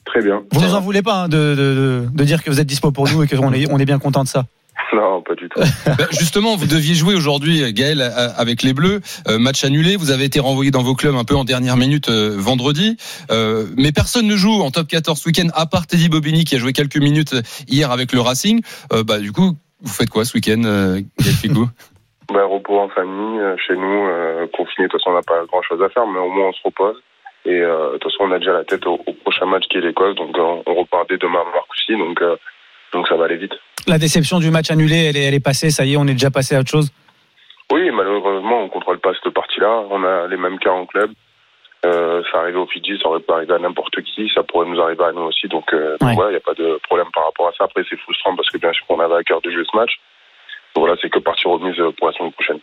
Très 0.05 0.23
bien. 0.23 0.41
Vous 0.51 0.61
nous 0.61 0.73
en 0.73 0.81
voulez 0.81 1.03
pas 1.03 1.25
hein, 1.25 1.29
de, 1.29 1.37
de, 1.37 1.55
de, 1.55 2.07
de 2.11 2.23
dire 2.23 2.43
que 2.43 2.49
vous 2.49 2.59
êtes 2.59 2.67
dispo 2.67 2.89
pour 2.89 3.07
nous 3.07 3.21
et 3.21 3.27
qu'on 3.27 3.53
est, 3.53 3.71
on 3.71 3.77
est 3.77 3.85
bien 3.85 3.99
content 3.99 4.23
de 4.23 4.27
ça. 4.27 4.47
Non, 4.93 5.21
pas 5.21 5.35
du 5.35 5.49
tout. 5.49 5.59
Bah, 5.85 6.05
justement, 6.11 6.55
vous 6.55 6.67
deviez 6.67 6.95
jouer 6.95 7.15
aujourd'hui, 7.15 7.73
Gaël, 7.73 8.01
avec 8.01 8.63
les 8.63 8.73
Bleus. 8.73 9.01
Euh, 9.27 9.37
match 9.39 9.63
annulé. 9.63 9.95
Vous 9.95 10.11
avez 10.11 10.25
été 10.25 10.39
renvoyé 10.39 10.71
dans 10.71 10.83
vos 10.83 10.95
clubs 10.95 11.15
un 11.15 11.23
peu 11.23 11.35
en 11.35 11.43
dernière 11.43 11.77
minute 11.77 12.09
euh, 12.09 12.35
vendredi. 12.37 12.97
Euh, 13.31 13.65
mais 13.77 13.91
personne 13.91 14.27
ne 14.27 14.35
joue 14.35 14.61
en 14.61 14.71
top 14.71 14.87
14 14.87 15.19
ce 15.19 15.27
week-end, 15.27 15.47
à 15.53 15.65
part 15.65 15.87
Teddy 15.87 16.09
Bobigny 16.09 16.43
qui 16.43 16.55
a 16.55 16.59
joué 16.59 16.73
quelques 16.73 16.97
minutes 16.97 17.35
hier 17.67 17.91
avec 17.91 18.13
le 18.13 18.21
Racing. 18.21 18.61
Bah, 19.05 19.19
du 19.19 19.31
coup, 19.31 19.53
vous 19.81 19.93
faites 19.93 20.09
quoi 20.09 20.25
ce 20.25 20.35
week-end, 20.35 20.61
Gaël 20.61 21.35
Ficou 21.41 21.67
Bah, 22.33 22.45
repos 22.45 22.79
en 22.79 22.89
famille, 22.89 23.39
chez 23.67 23.75
nous, 23.75 24.07
confiné, 24.53 24.87
de 24.87 24.91
toute 24.91 24.99
façon, 24.99 25.11
on 25.11 25.13
n'a 25.13 25.21
pas 25.21 25.45
grand 25.45 25.61
chose 25.61 25.81
à 25.83 25.89
faire, 25.89 26.07
mais 26.07 26.19
au 26.19 26.29
moins 26.29 26.49
on 26.49 26.53
se 26.53 26.61
repose. 26.63 26.95
Et 27.45 27.59
de 27.59 27.97
toute 27.99 28.11
façon, 28.11 28.23
on 28.23 28.31
a 28.31 28.39
déjà 28.39 28.53
la 28.53 28.63
tête 28.63 28.85
au, 28.87 28.99
au 29.05 29.13
prochain 29.13 29.45
match 29.45 29.65
qui 29.69 29.77
est 29.77 29.81
l'Écosse, 29.81 30.15
donc 30.15 30.35
on 30.39 30.73
repart 30.73 31.07
dès 31.07 31.17
demain 31.17 31.41
à 31.41 31.51
Marcoussis, 31.53 31.97
donc, 31.97 32.19
donc 32.93 33.07
ça 33.07 33.15
va 33.15 33.25
aller 33.25 33.37
vite. 33.37 33.53
La 33.87 33.97
déception 33.97 34.39
du 34.39 34.49
match 34.51 34.71
annulé, 34.71 35.05
elle 35.09 35.17
est, 35.17 35.25
elle 35.25 35.33
est 35.33 35.43
passée. 35.43 35.69
Ça 35.69 35.85
y 35.85 35.93
est, 35.93 35.97
on 35.97 36.07
est 36.07 36.13
déjà 36.13 36.31
passé 36.31 36.55
à 36.55 36.59
autre 36.59 36.71
chose? 36.71 36.91
Oui, 37.71 37.89
malheureusement, 37.91 38.63
on 38.63 38.69
contrôle 38.69 38.99
pas 38.99 39.11
cette 39.13 39.33
partie-là. 39.33 39.83
On 39.89 40.03
a 40.03 40.27
les 40.27 40.37
mêmes 40.37 40.59
cas 40.59 40.71
en 40.71 40.85
club. 40.85 41.11
Euh, 41.85 42.23
ça 42.31 42.39
arrivait 42.39 42.57
au 42.57 42.65
Fidji, 42.65 42.97
ça 43.01 43.09
aurait 43.09 43.19
pu 43.19 43.31
arriver 43.31 43.53
à 43.53 43.59
n'importe 43.59 44.01
qui, 44.01 44.27
ça 44.33 44.41
pourrait 44.41 44.67
nous 44.67 44.81
arriver 44.81 45.03
à 45.03 45.11
nous 45.11 45.21
aussi. 45.21 45.47
Donc, 45.47 45.71
euh, 45.71 45.97
donc 45.99 46.15
voilà, 46.15 46.31
il 46.31 46.33
n'y 46.33 46.37
a 46.37 46.39
pas 46.39 46.55
de 46.55 46.79
problème 46.87 47.07
par 47.13 47.25
rapport 47.25 47.47
à 47.47 47.51
ça. 47.51 47.65
Après, 47.65 47.83
c'est 47.87 47.99
frustrant 47.99 48.35
parce 48.35 48.49
que 48.49 48.57
bien 48.57 48.73
sûr, 48.73 48.85
on 48.89 48.99
avait 48.99 49.15
à 49.15 49.23
cœur 49.23 49.39
de 49.41 49.51
jouer 49.51 49.63
ce 49.71 49.77
match. 49.77 49.91
Donc 50.73 50.85
voilà, 50.85 50.95
c'est 50.99 51.11
que 51.11 51.19
partie 51.19 51.47
remise 51.47 51.75
pour 51.97 52.07
la 52.07 52.13
semaine 52.13 52.31
prochaine. 52.31 52.59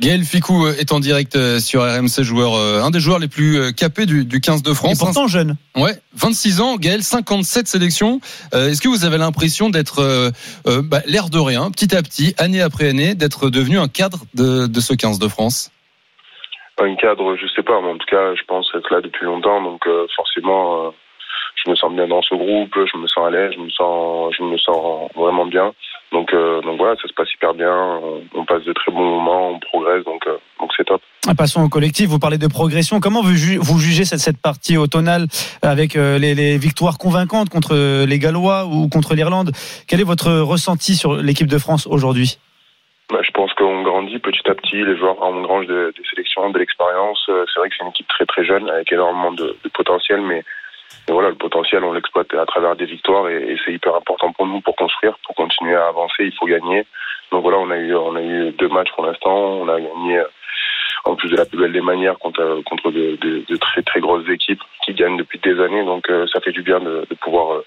Gaël 0.00 0.24
Ficou 0.24 0.66
euh, 0.66 0.74
est 0.78 0.92
en 0.92 1.00
direct 1.00 1.36
euh, 1.36 1.60
sur 1.60 1.82
RMC, 1.82 2.22
joueur, 2.24 2.54
euh, 2.54 2.82
un 2.82 2.90
des 2.90 2.98
joueurs 2.98 3.18
les 3.18 3.28
plus 3.28 3.58
euh, 3.58 3.70
capés 3.72 4.06
du, 4.06 4.24
du 4.24 4.40
15 4.40 4.62
de 4.62 4.72
France. 4.74 5.00
Et 5.00 5.04
pourtant 5.04 5.28
jeune. 5.28 5.56
Ouais, 5.76 5.92
26 6.14 6.60
ans, 6.60 6.76
Gaël, 6.76 7.02
57 7.02 7.68
sélections. 7.68 8.20
Euh, 8.54 8.70
Est-ce 8.70 8.80
que 8.80 8.88
vous 8.88 9.04
avez 9.04 9.18
l'impression 9.18 9.70
d'être, 9.70 10.00
euh, 10.00 10.30
euh, 10.66 10.82
bah, 10.82 11.02
l'air 11.06 11.28
de 11.30 11.38
rien, 11.38 11.70
petit 11.70 11.94
à 11.94 12.02
petit, 12.02 12.34
année 12.38 12.60
après 12.60 12.88
année, 12.88 13.14
d'être 13.14 13.48
devenu 13.48 13.78
un 13.78 13.88
cadre 13.88 14.24
de, 14.34 14.66
de 14.66 14.80
ce 14.80 14.94
15 14.94 15.18
de 15.18 15.28
France? 15.28 15.70
Un 16.78 16.96
cadre, 16.96 17.36
je 17.36 17.46
sais 17.54 17.62
pas, 17.62 17.80
mais 17.80 17.90
en 17.90 17.98
tout 17.98 18.06
cas, 18.10 18.34
je 18.34 18.42
pense 18.48 18.68
être 18.74 18.92
là 18.92 19.00
depuis 19.00 19.24
longtemps, 19.26 19.62
donc 19.62 19.86
euh, 19.86 20.06
forcément, 20.16 20.86
euh, 20.86 20.90
je 21.64 21.70
me 21.70 21.76
sens 21.76 21.92
bien 21.92 22.08
dans 22.08 22.22
ce 22.22 22.34
groupe, 22.34 22.74
je 22.74 22.96
me 22.98 23.06
sens 23.06 23.26
à 23.26 23.30
l'aise, 23.30 23.52
je 23.54 23.60
me 23.60 23.70
sens, 23.70 24.34
je 24.36 24.42
me 24.42 24.58
sens 24.58 25.08
vraiment 25.14 25.46
bien. 25.46 25.72
Donc, 26.12 26.34
euh, 26.34 26.60
donc 26.60 26.76
voilà, 26.78 26.94
ça 27.00 27.08
se 27.08 27.14
passe 27.14 27.32
hyper 27.32 27.54
bien, 27.54 27.72
on, 27.74 28.22
on 28.34 28.44
passe 28.44 28.64
de 28.64 28.72
très 28.74 28.92
bons 28.92 29.02
moments, 29.02 29.52
on 29.52 29.58
progresse, 29.60 30.04
donc 30.04 30.26
euh, 30.26 30.36
donc 30.60 30.70
c'est 30.76 30.84
top. 30.84 31.00
Passons 31.38 31.62
au 31.62 31.68
collectif. 31.68 32.08
Vous 32.08 32.18
parlez 32.18 32.36
de 32.36 32.48
progression. 32.48 33.00
Comment 33.00 33.22
vous, 33.22 33.34
ju- 33.34 33.56
vous 33.58 33.78
jugez 33.78 34.04
cette, 34.04 34.18
cette 34.18 34.36
partie 34.42 34.76
automnale 34.76 35.26
avec 35.62 35.96
euh, 35.96 36.18
les, 36.18 36.34
les 36.34 36.58
victoires 36.58 36.98
convaincantes 36.98 37.48
contre 37.48 38.04
les 38.04 38.18
Gallois 38.18 38.66
ou 38.66 38.88
contre 38.88 39.14
l'Irlande? 39.14 39.52
Quel 39.88 40.00
est 40.00 40.04
votre 40.04 40.30
ressenti 40.40 40.96
sur 40.96 41.14
l'équipe 41.14 41.46
de 41.46 41.58
France 41.58 41.86
aujourd'hui? 41.86 42.38
Bah, 43.10 43.20
je 43.24 43.30
pense 43.30 43.52
qu'on 43.54 43.82
grandit 43.82 44.18
petit 44.18 44.48
à 44.50 44.54
petit, 44.54 44.84
les 44.84 44.96
joueurs 44.98 45.22
engrangent 45.22 45.66
de- 45.66 45.94
des 45.96 46.04
sélections, 46.10 46.50
de 46.50 46.58
l'expérience. 46.58 47.24
Euh, 47.30 47.44
C'est 47.52 47.60
vrai 47.60 47.68
que 47.70 47.74
c'est 47.78 47.84
une 47.84 47.90
équipe 47.90 48.08
très 48.08 48.26
très 48.26 48.44
jeune 48.44 48.68
avec 48.68 48.92
énormément 48.92 49.32
de, 49.32 49.56
de 49.64 49.68
potentiel, 49.72 50.20
mais, 50.20 50.42
mais 51.08 51.14
voilà, 51.14 51.30
le 51.30 51.34
potentiel, 51.36 51.82
on 51.84 51.92
l'exploite 51.92 52.32
à 52.34 52.46
travers 52.46 52.76
des 52.76 52.84
victoires 52.86 53.28
et, 53.28 53.52
et 53.52 53.58
c'est 53.64 53.72
hyper 53.72 53.94
important 53.96 54.32
pour 54.32 54.46
nous 54.46 54.60
pour 54.60 54.76
construire, 54.76 55.16
pour 55.26 55.34
continuer 55.34 55.74
à 55.74 55.86
avancer, 55.88 56.24
il 56.24 56.34
faut 56.38 56.46
gagner. 56.46 56.84
Donc 57.30 57.42
voilà, 57.42 57.58
on 57.58 57.70
a 57.70 57.76
eu 57.78 57.94
on 57.94 58.14
a 58.16 58.22
eu 58.22 58.50
deux 58.52 58.68
matchs 58.68 58.92
pour 58.94 59.04
l'instant, 59.06 59.34
on 59.34 59.68
a 59.68 59.80
gagné 59.80 60.18
euh, 60.18 60.24
en 61.04 61.16
plus 61.16 61.30
de 61.30 61.36
la 61.36 61.44
plus 61.46 61.58
belle 61.58 61.72
des 61.72 61.80
manières 61.80 62.18
contre 62.18 62.62
contre 62.64 62.90
de, 62.90 63.16
de- 63.16 63.44
de 63.48 63.56
très 63.56 63.82
très 63.82 64.00
grosses 64.00 64.28
équipes 64.28 64.62
qui 64.84 64.94
gagnent 64.94 65.16
depuis 65.16 65.38
des 65.40 65.58
années, 65.60 65.84
donc 65.84 66.08
euh, 66.10 66.26
ça 66.32 66.40
fait 66.40 66.52
du 66.52 66.62
bien 66.62 66.78
de, 66.80 67.06
de 67.08 67.14
pouvoir 67.16 67.54
euh, 67.54 67.64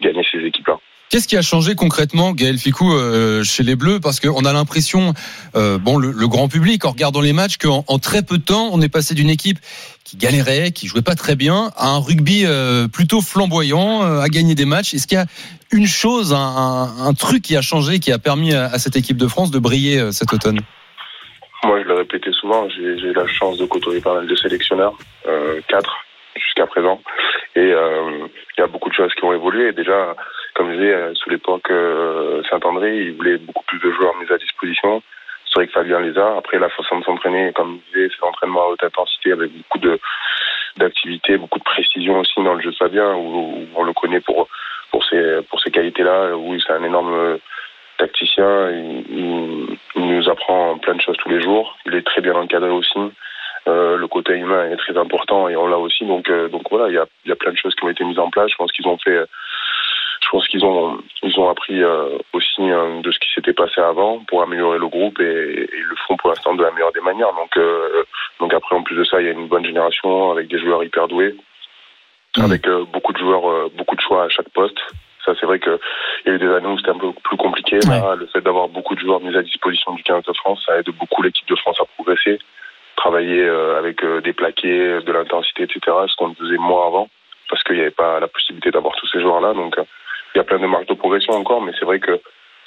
gagner 0.00 0.22
ces 0.30 0.38
équipes-là. 0.44 0.78
Qu'est-ce 1.10 1.28
qui 1.28 1.36
a 1.36 1.42
changé 1.42 1.76
concrètement, 1.76 2.32
Gaël 2.32 2.58
Ficou, 2.58 2.92
euh, 2.92 3.44
chez 3.44 3.62
les 3.62 3.76
Bleus? 3.76 4.00
Parce 4.00 4.18
qu'on 4.18 4.44
a 4.44 4.52
l'impression, 4.52 5.14
euh, 5.54 5.78
bon, 5.78 5.96
le, 5.96 6.10
le 6.10 6.28
grand 6.28 6.48
public, 6.48 6.84
en 6.84 6.90
regardant 6.90 7.20
les 7.20 7.32
matchs, 7.32 7.56
qu'en 7.56 7.84
en 7.86 7.98
très 8.00 8.22
peu 8.22 8.36
de 8.38 8.42
temps, 8.42 8.70
on 8.72 8.80
est 8.80 8.88
passé 8.88 9.14
d'une 9.14 9.30
équipe 9.30 9.60
qui 10.02 10.16
galérait, 10.16 10.72
qui 10.72 10.88
jouait 10.88 11.02
pas 11.02 11.14
très 11.14 11.36
bien, 11.36 11.70
à 11.76 11.90
un 11.90 11.98
rugby 11.98 12.44
euh, 12.44 12.88
plutôt 12.88 13.20
flamboyant, 13.20 14.02
à 14.02 14.28
gagner 14.28 14.56
des 14.56 14.64
matchs. 14.64 14.94
Est-ce 14.94 15.06
qu'il 15.06 15.18
y 15.18 15.20
a 15.20 15.26
une 15.70 15.86
chose, 15.86 16.32
un, 16.34 16.36
un- 16.98 17.14
truc 17.14 17.42
qui 17.42 17.56
a 17.56 17.62
changé, 17.62 18.00
qui 18.00 18.10
a 18.10 18.18
permis 18.18 18.52
à, 18.52 18.64
à 18.66 18.78
cette 18.80 18.96
équipe 18.96 19.16
de 19.16 19.28
France 19.28 19.52
de 19.52 19.58
briller 19.60 20.10
cet 20.10 20.32
automne? 20.32 20.60
Moi, 21.62 21.80
je 21.82 21.88
l'ai 21.88 21.94
répété 21.94 22.30
souvent, 22.32 22.68
j'ai 22.70 22.82
eu 22.82 23.12
la 23.14 23.26
chance 23.28 23.56
de 23.56 23.66
côtoyer 23.66 24.00
pas 24.00 24.14
mal 24.14 24.26
de 24.26 24.34
sélectionneurs, 24.34 24.94
quatre 25.68 25.94
jusqu'à 26.36 26.66
présent. 26.66 27.00
Et 27.56 27.72
euh, 27.72 28.26
il 28.56 28.60
y 28.60 28.62
a 28.64 28.66
beaucoup 28.66 28.88
de 28.88 28.94
choses 28.94 29.14
qui 29.14 29.24
ont 29.24 29.32
évolué. 29.32 29.72
Déjà, 29.72 30.14
comme 30.54 30.70
je 30.72 30.76
disais, 30.76 30.92
euh, 30.94 31.14
sous 31.14 31.30
l'époque 31.30 31.70
euh, 31.70 32.42
Saint-André, 32.50 32.96
il 32.98 33.14
voulait 33.14 33.38
beaucoup 33.38 33.64
plus 33.64 33.78
de 33.78 33.90
joueurs 33.92 34.14
mis 34.16 34.30
à 34.32 34.38
disposition. 34.38 35.02
C'est 35.46 35.60
vrai 35.60 35.66
que 35.68 35.72
Fabien 35.72 36.00
les 36.00 36.18
a. 36.18 36.36
Après, 36.36 36.58
la 36.58 36.68
façon 36.68 36.98
de 36.98 37.04
s'entraîner, 37.04 37.52
comme 37.52 37.78
je 37.92 37.98
disais, 37.98 38.08
c'est 38.14 38.24
l'entraînement 38.26 38.62
à 38.64 38.68
haute 38.70 38.82
intensité 38.84 39.32
avec 39.32 39.50
beaucoup 39.52 39.78
de 39.78 39.98
d'activité, 40.76 41.36
beaucoup 41.36 41.60
de 41.60 41.64
précision 41.64 42.18
aussi 42.18 42.32
dans 42.42 42.54
le 42.54 42.60
jeu 42.60 42.72
de 42.72 42.76
Fabien, 42.76 43.14
où, 43.14 43.58
où 43.60 43.66
on 43.76 43.84
le 43.84 43.92
connaît 43.92 44.20
pour 44.20 44.48
pour 44.90 45.04
ses 45.04 45.42
pour 45.48 45.60
ses 45.60 45.70
qualités-là. 45.70 46.36
Oui, 46.36 46.60
c'est 46.66 46.72
un 46.72 46.82
énorme 46.82 47.38
tacticien. 47.98 48.70
Il- 48.70 49.78
il 49.94 50.06
nous 50.06 50.28
apprend 50.28 50.78
plein 50.78 50.94
de 50.94 51.00
choses 51.00 51.16
tous 51.18 51.28
les 51.28 51.40
jours. 51.40 51.76
Il 51.86 51.94
est 51.94 52.02
très 52.04 52.20
bien 52.20 52.34
encadré 52.34 52.70
aussi. 52.70 52.98
Euh, 53.66 53.96
le 53.96 54.06
côté 54.08 54.34
humain 54.34 54.70
est 54.70 54.76
très 54.76 54.96
important 54.98 55.48
et 55.48 55.56
on 55.56 55.66
l'a 55.66 55.78
aussi. 55.78 56.04
Donc, 56.04 56.28
euh, 56.28 56.48
donc 56.48 56.62
voilà, 56.70 56.88
il 56.88 56.94
y 56.94 56.98
a, 56.98 57.06
il 57.24 57.30
y 57.30 57.32
a 57.32 57.36
plein 57.36 57.52
de 57.52 57.56
choses 57.56 57.74
qui 57.74 57.84
ont 57.84 57.88
été 57.88 58.04
mises 58.04 58.18
en 58.18 58.30
place. 58.30 58.50
Je 58.50 58.56
pense 58.56 58.70
qu'ils 58.72 58.86
ont 58.86 58.98
fait, 58.98 59.24
je 60.22 60.28
pense 60.30 60.46
qu'ils 60.48 60.64
ont, 60.64 60.98
ils 61.22 61.38
ont 61.40 61.48
appris 61.48 61.82
euh, 61.82 62.18
aussi 62.34 62.60
euh, 62.60 63.00
de 63.00 63.10
ce 63.10 63.18
qui 63.18 63.28
s'était 63.34 63.54
passé 63.54 63.80
avant 63.80 64.18
pour 64.28 64.42
améliorer 64.42 64.78
le 64.78 64.88
groupe 64.88 65.18
et, 65.20 65.24
et 65.24 65.70
ils 65.72 65.84
le 65.84 65.96
font 66.06 66.16
pour 66.16 66.28
l'instant 66.28 66.54
de 66.54 66.62
la 66.62 66.70
meilleure 66.72 66.92
des 66.92 67.00
manières. 67.00 67.32
Donc, 67.32 67.58
donc 68.40 68.52
après, 68.52 68.76
en 68.76 68.82
plus 68.82 68.96
de 68.96 69.04
ça, 69.04 69.20
il 69.20 69.26
y 69.26 69.30
a 69.30 69.32
une 69.32 69.48
bonne 69.48 69.64
génération 69.64 70.32
avec 70.32 70.48
des 70.48 70.58
joueurs 70.58 70.84
hyper 70.84 71.08
doués, 71.08 71.34
avec 72.36 72.68
euh, 72.68 72.84
beaucoup 72.92 73.14
de 73.14 73.18
joueurs, 73.18 73.70
beaucoup 73.70 73.96
de 73.96 74.00
choix 74.02 74.24
à 74.24 74.28
chaque 74.28 74.50
poste. 74.50 74.78
Ça, 75.24 75.32
c'est 75.40 75.46
vrai 75.46 75.58
que 75.58 75.80
il 76.24 76.28
y 76.28 76.32
a 76.32 76.34
eu 76.34 76.38
des 76.38 76.52
années 76.52 76.66
où 76.66 76.76
c'était 76.76 76.90
un 76.90 76.98
peu 76.98 77.12
plus 77.12 77.38
compliqué. 77.38 77.78
Là, 77.88 78.14
le 78.14 78.26
fait 78.26 78.42
d'avoir 78.42 78.68
beaucoup 78.68 78.94
de 78.94 79.00
joueurs 79.00 79.20
mis 79.20 79.34
à 79.34 79.42
disposition 79.42 79.94
du 79.94 80.02
15 80.02 80.24
de 80.24 80.32
France, 80.34 80.62
ça 80.66 80.78
aide 80.78 80.90
beaucoup 80.98 81.22
l'équipe 81.22 81.48
de 81.48 81.56
France 81.56 81.78
à 81.80 81.84
progresser, 81.96 82.38
travailler 82.96 83.42
euh, 83.42 83.78
avec 83.78 84.02
euh, 84.02 84.20
des 84.20 84.32
plaqués, 84.32 85.00
de 85.00 85.12
l'intensité, 85.12 85.64
etc. 85.64 85.80
Ce 86.08 86.16
qu'on 86.16 86.34
faisait 86.34 86.58
moins 86.58 86.86
avant, 86.86 87.08
parce 87.50 87.62
qu'il 87.62 87.76
n'y 87.76 87.82
avait 87.82 87.90
pas 87.90 88.20
la 88.20 88.28
possibilité 88.28 88.70
d'avoir 88.70 88.94
tous 88.96 89.08
ces 89.08 89.20
joueurs-là. 89.20 89.54
Donc, 89.54 89.78
euh, 89.78 89.84
il 90.34 90.38
y 90.38 90.40
a 90.40 90.44
plein 90.44 90.58
de 90.58 90.66
marges 90.66 90.86
de 90.86 90.94
progression 90.94 91.34
encore, 91.34 91.62
mais 91.62 91.72
c'est 91.78 91.84
vrai 91.84 92.00
que 92.00 92.20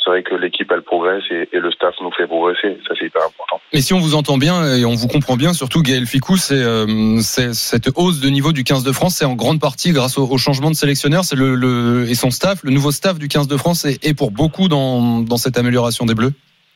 c'est 0.04 0.12
vrai 0.12 0.24
que 0.24 0.36
l'équipe 0.36 0.72
elle 0.72 0.84
progresse 0.84 1.24
et, 1.32 1.50
et 1.52 1.60
le 1.60 1.70
staff 1.72 1.94
nous 2.02 2.12
fait 2.12 2.28
progresser. 2.28 2.78
Ça, 2.88 2.94
c'est 2.98 3.08
hyper 3.08 3.24
important. 3.24 3.60
Mais 3.74 3.82
si 3.82 3.94
on 3.94 4.00
vous 4.00 4.16
entend 4.16 4.38
bien 4.38 4.78
et 4.78 4.86
on 4.86 4.96
vous 4.96 5.08
comprend 5.08 5.36
bien, 5.36 5.52
surtout 5.52 5.82
Gaël 5.82 6.06
Ficou, 6.06 6.38
c'est 6.38 6.64
euh, 6.64 7.20
cette 7.20 7.90
hausse 7.96 8.22
de 8.22 8.30
niveau 8.30 8.54
du 8.54 8.64
15 8.64 8.86
de 8.86 8.92
France, 8.94 9.16
c'est 9.16 9.26
en 9.26 9.36
grande 9.36 9.60
partie 9.60 9.92
grâce 9.92 10.18
au, 10.18 10.26
au 10.26 10.38
changement 10.38 10.70
de 10.70 10.76
sélectionneur, 10.76 11.26
c'est 11.26 11.36
le, 11.36 11.56
le 11.56 12.10
et 12.10 12.16
son 12.16 12.30
staff, 12.32 12.64
le 12.64 12.72
nouveau 12.72 12.92
staff 12.92 13.20
du 13.20 13.28
15 13.28 13.50
de 13.50 13.58
France 13.58 13.84
est, 13.84 14.06
est 14.06 14.18
pour 14.18 14.32
beaucoup 14.32 14.70
dans, 14.70 15.20
dans 15.20 15.38
cette 15.38 15.58
amélioration 15.58 16.06
des 16.06 16.16
Bleus? 16.16 16.32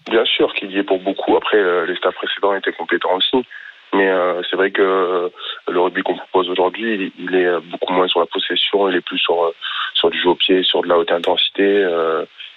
Bien 0.10 0.26
sûr 0.26 0.54
qu'il 0.56 0.72
y 0.72 0.78
est 0.78 0.84
pour 0.84 1.00
beaucoup. 1.00 1.11
Après, 1.38 1.58
euh, 1.58 1.86
les 1.86 1.96
staffs 1.96 2.16
précédents 2.16 2.54
étaient 2.56 2.74
compétents 2.74 3.16
aussi. 3.16 3.46
Mais 3.94 4.10
euh, 4.10 4.42
c'est 4.50 4.56
vrai 4.56 4.72
que 4.72 4.82
euh, 4.82 5.30
le 5.68 5.80
rugby 5.80 6.02
qu'on 6.02 6.16
propose 6.16 6.50
aujourd'hui, 6.50 7.12
il, 7.18 7.26
il 7.26 7.36
est 7.36 7.60
beaucoup 7.60 7.94
moins 7.94 8.08
sur 8.08 8.22
la 8.22 8.26
possession, 8.26 8.88
il 8.90 8.96
est 8.96 9.02
plus 9.02 9.20
sur, 9.20 9.44
euh, 9.44 9.54
sur 9.96 10.10
du 10.10 10.20
jeu 10.20 10.30
au 10.30 10.36
pied, 10.36 10.64
sur 10.64 10.82
de 10.82 10.88
la 10.88 10.98
haute 10.98 11.12
intensité. 11.12 11.86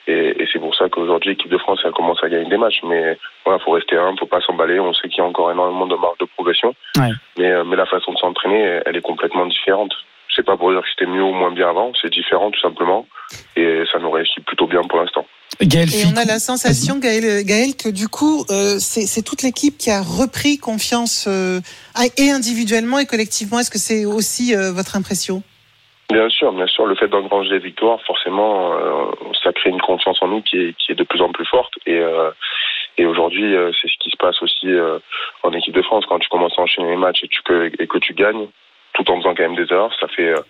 et 0.06 0.42
et 0.42 0.46
c'est 0.52 0.58
pour 0.58 0.74
ça 0.74 0.88
qu'aujourd'hui, 0.90 1.30
l'équipe 1.30 1.50
de 1.50 1.58
France, 1.58 1.80
elle 1.84 1.92
commence 1.92 2.22
à 2.22 2.28
gagner 2.28 2.48
des 2.48 2.58
matchs. 2.58 2.80
Mais 2.84 3.18
voilà, 3.44 3.58
faut 3.58 3.72
rester 3.72 3.96
humble, 3.96 4.18
faut 4.18 4.26
pas 4.26 4.42
s'emballer. 4.42 4.78
On 4.78 4.92
sait 4.92 5.08
qu'il 5.08 5.18
y 5.18 5.20
a 5.22 5.24
encore 5.24 5.50
énormément 5.50 5.86
de 5.86 5.96
marge 5.96 6.18
de 6.18 6.26
progression. 6.26 6.74
Ouais. 6.98 7.10
Mais, 7.38 7.64
mais 7.64 7.76
la 7.76 7.86
façon 7.86 8.12
de 8.12 8.18
s'entraîner, 8.18 8.80
elle 8.84 8.96
est 8.96 9.00
complètement 9.00 9.46
différente. 9.46 9.94
C'est 10.34 10.44
pas 10.44 10.56
pour 10.56 10.70
dire 10.70 10.82
que 10.82 10.88
c'était 10.90 11.10
mieux 11.10 11.22
ou 11.22 11.32
moins 11.32 11.52
bien 11.52 11.70
avant, 11.70 11.92
c'est 12.00 12.10
différent 12.10 12.50
tout 12.50 12.60
simplement. 12.60 13.06
Et 13.56 13.84
ça 13.90 13.98
nous 13.98 14.10
réussit 14.10 14.44
plutôt 14.44 14.66
bien 14.66 14.82
pour 14.82 15.00
l'instant. 15.00 15.26
Gaël 15.60 15.88
Et 15.94 16.04
on 16.06 16.16
a 16.16 16.24
la 16.24 16.38
sensation, 16.38 16.98
Gaël, 16.98 17.44
Gaël 17.44 17.76
que 17.76 17.88
du 17.88 18.08
coup, 18.08 18.44
euh, 18.50 18.76
c'est 18.78 19.22
toute 19.22 19.42
l'équipe 19.42 19.76
qui 19.78 19.90
a 19.90 20.02
repris 20.02 20.58
confiance 20.58 21.26
euh, 21.28 21.60
et 22.18 22.30
individuellement 22.30 22.98
et 22.98 23.06
collectivement. 23.06 23.58
Est-ce 23.58 23.70
que 23.70 23.78
c'est 23.78 24.04
aussi 24.04 24.54
euh, 24.54 24.72
votre 24.72 24.96
impression? 24.96 25.42
Bien 26.10 26.28
sûr, 26.28 26.52
bien 26.52 26.66
sûr. 26.66 26.86
Le 26.86 26.94
fait 26.96 27.08
d'engranger 27.08 27.50
des 27.50 27.58
victoires, 27.58 28.00
forcément, 28.06 28.74
euh, 28.74 29.10
ça 29.42 29.52
crée 29.52 29.70
une 29.70 29.80
confiance 29.80 30.22
en 30.22 30.28
nous 30.28 30.42
qui 30.42 30.58
est, 30.58 30.76
qui 30.76 30.92
est 30.92 30.94
de 30.94 31.04
plus 31.04 31.22
en 31.22 31.32
plus 31.32 31.46
forte. 31.46 31.72
Et, 31.86 31.98
euh, 31.98 32.30
et 32.98 33.06
aujourd'hui, 33.06 33.54
euh, 33.54 33.72
c'est 33.80 33.88
ce 33.88 33.96
qui 33.98 34.10
se 34.10 34.16
passe 34.16 34.40
aussi 34.42 34.66
euh, 34.68 34.98
en 35.42 35.52
équipe 35.52 35.74
de 35.74 35.82
France. 35.82 36.04
Quand 36.06 36.18
tu 36.18 36.28
commences 36.28 36.58
à 36.58 36.62
enchaîner 36.62 36.90
les 36.90 36.96
matchs 36.96 37.24
et, 37.24 37.28
tu, 37.28 37.42
que, 37.42 37.72
et 37.78 37.86
que 37.86 37.98
tu 37.98 38.12
gagnes, 38.12 38.46
tout 38.92 39.10
en 39.10 39.16
faisant 39.18 39.34
quand 39.34 39.42
même 39.42 39.56
des 39.56 39.72
erreurs, 39.72 39.92
ça 39.98 40.06
fait, 40.08 40.28
euh, 40.28 40.42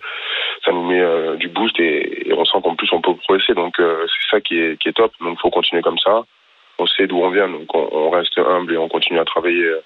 ça 0.65 0.71
nous 0.71 0.83
met 0.83 0.99
euh, 0.99 1.35
du 1.37 1.47
boost 1.47 1.79
et, 1.79 2.27
et 2.29 2.33
on 2.33 2.43
sent 2.45 2.57
qu'en 2.63 2.75
plus 2.75 2.91
on 2.91 3.01
peut 3.01 3.15
progresser. 3.15 3.53
Donc 3.53 3.79
euh, 3.79 4.05
c'est 4.07 4.35
ça 4.35 4.41
qui 4.41 4.59
est, 4.59 4.77
qui 4.81 4.89
est 4.89 4.93
top. 4.93 5.11
Donc 5.21 5.37
il 5.37 5.41
faut 5.41 5.51
continuer 5.51 5.81
comme 5.83 5.99
ça. 5.99 6.23
On 6.79 6.87
sait 6.87 7.07
d'où 7.07 7.19
on 7.21 7.29
vient, 7.29 7.47
donc 7.47 7.73
on, 7.73 7.87
on 7.91 8.09
reste 8.09 8.37
humble 8.37 8.73
et 8.73 8.77
on 8.77 8.89
continue 8.89 9.19
à 9.19 9.25
travailler. 9.25 9.63
euh, 9.63 9.81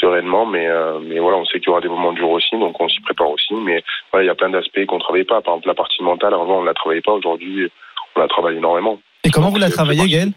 sereinement 0.00 0.46
mais 0.46 0.66
mais 1.02 1.18
voilà 1.18 1.36
on 1.38 1.44
sait 1.44 1.58
qu'il 1.58 1.66
y 1.66 1.70
aura 1.70 1.80
des 1.80 1.88
moments 1.88 2.12
durs 2.12 2.30
aussi 2.30 2.56
donc 2.58 2.80
on 2.80 2.88
s'y 2.88 3.00
prépare 3.00 3.28
aussi 3.28 3.52
mais 3.54 3.82
voilà 4.10 4.24
il 4.24 4.28
y 4.28 4.30
a 4.30 4.34
plein 4.36 4.48
d'aspects 4.48 4.86
qu'on 4.86 5.00
travaille 5.00 5.24
pas 5.24 5.42
par 5.42 5.54
exemple 5.54 5.66
la 5.68 5.74
partie 5.74 6.02
mentale 6.02 6.32
avant 6.32 6.60
on 6.60 6.62
la 6.62 6.72
travaillait 6.74 7.02
pas 7.02 7.12
aujourd'hui 7.12 7.68
on 8.14 8.20
la 8.20 8.28
travaille 8.28 8.56
énormément 8.56 8.98
Et 9.24 9.30
comment 9.30 9.50
vous 9.50 9.58
la 9.58 9.68
travaillez, 9.68 10.06
Gaël 10.08 10.30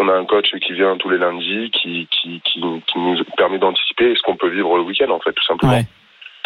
on 0.00 0.08
a 0.08 0.12
un 0.14 0.24
coach 0.24 0.50
qui 0.64 0.72
vient 0.72 0.96
tous 0.96 1.10
les 1.10 1.18
lundis 1.18 1.70
qui 1.72 2.06
qui 2.10 2.40
qui, 2.44 2.60
qui 2.86 2.98
nous 2.98 3.16
permet 3.36 3.58
d'anticiper 3.58 4.14
ce 4.14 4.22
qu'on 4.22 4.36
peut 4.36 4.48
vivre 4.48 4.76
le 4.76 4.84
week-end 4.84 5.10
en 5.10 5.18
fait 5.18 5.32
tout 5.32 5.44
simplement 5.44 5.72
Ouais. 5.72 5.84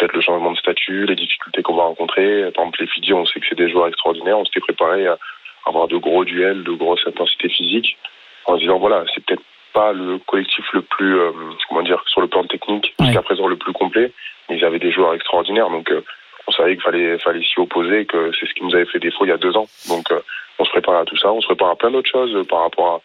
Peut-être 0.03 0.15
le 0.15 0.21
changement 0.21 0.51
de 0.51 0.57
statut 0.57 1.05
les 1.05 1.15
difficultés 1.15 1.61
qu'on 1.61 1.75
va 1.75 1.83
rencontrer. 1.83 2.51
Par 2.51 2.65
exemple 2.65 2.81
les 2.81 2.87
Fidji 2.87 3.13
on 3.13 3.25
sait 3.25 3.39
que 3.39 3.45
c'est 3.47 3.57
des 3.57 3.69
joueurs 3.69 3.87
extraordinaires. 3.87 4.37
On 4.37 4.45
s'était 4.45 4.59
préparé 4.59 5.07
à 5.07 5.17
avoir 5.65 5.87
de 5.87 5.97
gros 5.97 6.25
duels 6.25 6.63
de 6.63 6.71
grosses 6.71 7.05
intensités 7.07 7.49
physiques 7.49 7.97
en 8.45 8.55
se 8.55 8.61
disant 8.61 8.79
voilà 8.79 9.05
c'est 9.13 9.23
peut-être 9.23 9.43
pas 9.73 9.93
le 9.93 10.19
collectif 10.19 10.65
le 10.73 10.81
plus 10.81 11.17
euh, 11.17 11.31
comment 11.69 11.83
dire 11.83 12.03
sur 12.07 12.21
le 12.21 12.27
plan 12.27 12.43
technique 12.43 12.93
jusqu'à 12.99 13.21
présent 13.21 13.47
le 13.47 13.55
plus 13.55 13.73
complet 13.73 14.11
mais 14.49 14.57
ils 14.57 14.65
avaient 14.65 14.79
des 14.79 14.91
joueurs 14.91 15.13
extraordinaires. 15.13 15.69
Donc 15.69 15.89
euh, 15.91 16.03
on 16.47 16.51
savait 16.51 16.73
qu'il 16.73 16.83
fallait 16.83 17.17
fallait 17.19 17.43
s'y 17.43 17.59
opposer 17.59 18.05
que 18.05 18.31
c'est 18.37 18.47
ce 18.47 18.53
qui 18.53 18.63
nous 18.63 18.75
avait 18.75 18.85
fait 18.85 18.99
défaut 18.99 19.25
il 19.25 19.29
y 19.29 19.31
a 19.31 19.37
deux 19.37 19.55
ans. 19.55 19.67
Donc 19.87 20.11
euh, 20.11 20.19
on 20.59 20.65
se 20.65 20.71
prépare 20.71 20.97
à 20.97 21.05
tout 21.05 21.17
ça 21.17 21.31
on 21.31 21.39
se 21.39 21.47
prépare 21.47 21.69
à 21.69 21.75
plein 21.75 21.91
d'autres 21.91 22.11
choses 22.11 22.45
par 22.47 22.61
rapport 22.61 22.95
à, 22.95 23.01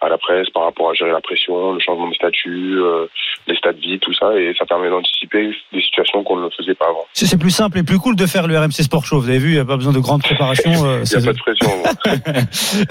à 0.00 0.08
la 0.08 0.18
presse 0.18 0.48
par 0.50 0.64
rapport 0.64 0.90
à 0.90 0.94
gérer 0.94 1.10
la 1.12 1.20
pression 1.20 1.72
le 1.72 1.80
changement 1.80 2.08
de 2.08 2.14
statut 2.14 2.78
euh, 2.80 3.06
les 3.46 3.56
stades 3.56 3.76
vides 3.78 4.00
tout 4.00 4.14
ça 4.14 4.32
et 4.38 4.54
ça 4.58 4.64
permet 4.66 4.88
d'anticiper 4.90 5.50
des 5.72 5.80
situations 5.82 6.22
qu'on 6.24 6.36
ne 6.36 6.48
faisait 6.56 6.74
pas 6.74 6.86
avant 6.88 7.04
C'est 7.12 7.26
c'est 7.26 7.36
plus 7.38 7.50
simple 7.50 7.78
et 7.78 7.82
plus 7.82 7.98
cool 7.98 8.16
de 8.16 8.26
faire 8.26 8.46
le 8.46 8.58
RMC 8.58 8.82
Sport 8.82 9.04
Show. 9.04 9.20
Vous 9.20 9.28
avez 9.28 9.38
vu, 9.38 9.50
il 9.50 9.54
n'y 9.54 9.58
a 9.60 9.64
pas 9.64 9.76
besoin 9.76 9.92
de 9.92 9.98
grande 9.98 10.22
préparation. 10.22 10.70
euh, 10.84 11.02
il 11.04 11.10
n'y 11.10 11.16
a 11.16 11.20
c'est- 11.20 11.24
pas 11.24 11.32
de 11.32 11.38
pression 11.38 11.70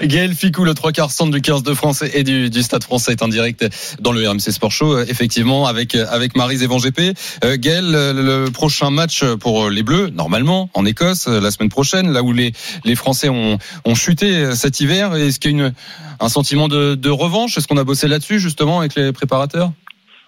Gaël 0.02 0.32
Ficou, 0.34 0.64
le 0.64 0.74
trois 0.74 0.92
quarts 0.92 1.10
centre 1.10 1.30
du 1.32 1.40
15 1.40 1.62
de 1.62 1.74
France 1.74 2.02
et 2.14 2.22
du, 2.24 2.50
du 2.50 2.62
Stade 2.62 2.84
français 2.84 3.12
est 3.12 3.22
en 3.22 3.28
direct 3.28 3.64
dans 4.00 4.12
le 4.12 4.26
RMC 4.28 4.40
Sport 4.52 4.72
Show, 4.72 4.94
euh, 4.96 5.04
effectivement, 5.08 5.66
avec, 5.66 5.94
euh, 5.94 6.06
avec 6.10 6.36
Marise 6.36 6.62
et 6.62 6.66
Van 6.66 6.78
GP. 6.78 7.16
Euh, 7.44 7.56
Gaël, 7.58 7.84
euh, 7.94 8.44
le 8.44 8.50
prochain 8.50 8.90
match 8.90 9.24
pour 9.40 9.68
les 9.70 9.82
Bleus, 9.82 10.08
normalement, 10.10 10.70
en 10.74 10.84
Écosse, 10.86 11.26
euh, 11.28 11.40
la 11.40 11.50
semaine 11.50 11.68
prochaine, 11.70 12.12
là 12.12 12.22
où 12.22 12.32
les, 12.32 12.52
les 12.84 12.94
Français 12.94 13.28
ont, 13.28 13.58
ont 13.84 13.94
chuté 13.94 14.36
euh, 14.36 14.52
cet 14.54 14.80
hiver. 14.80 15.14
Est-ce 15.16 15.40
qu'il 15.40 15.52
y 15.52 15.54
a 15.54 15.66
une, 15.66 15.72
un 16.20 16.28
sentiment 16.28 16.68
de, 16.68 16.94
de 17.00 17.10
revanche 17.10 17.56
Est-ce 17.56 17.66
qu'on 17.66 17.76
a 17.76 17.84
bossé 17.84 18.08
là-dessus, 18.08 18.38
justement, 18.38 18.80
avec 18.80 18.94
les 18.94 19.12
préparateurs? 19.12 19.70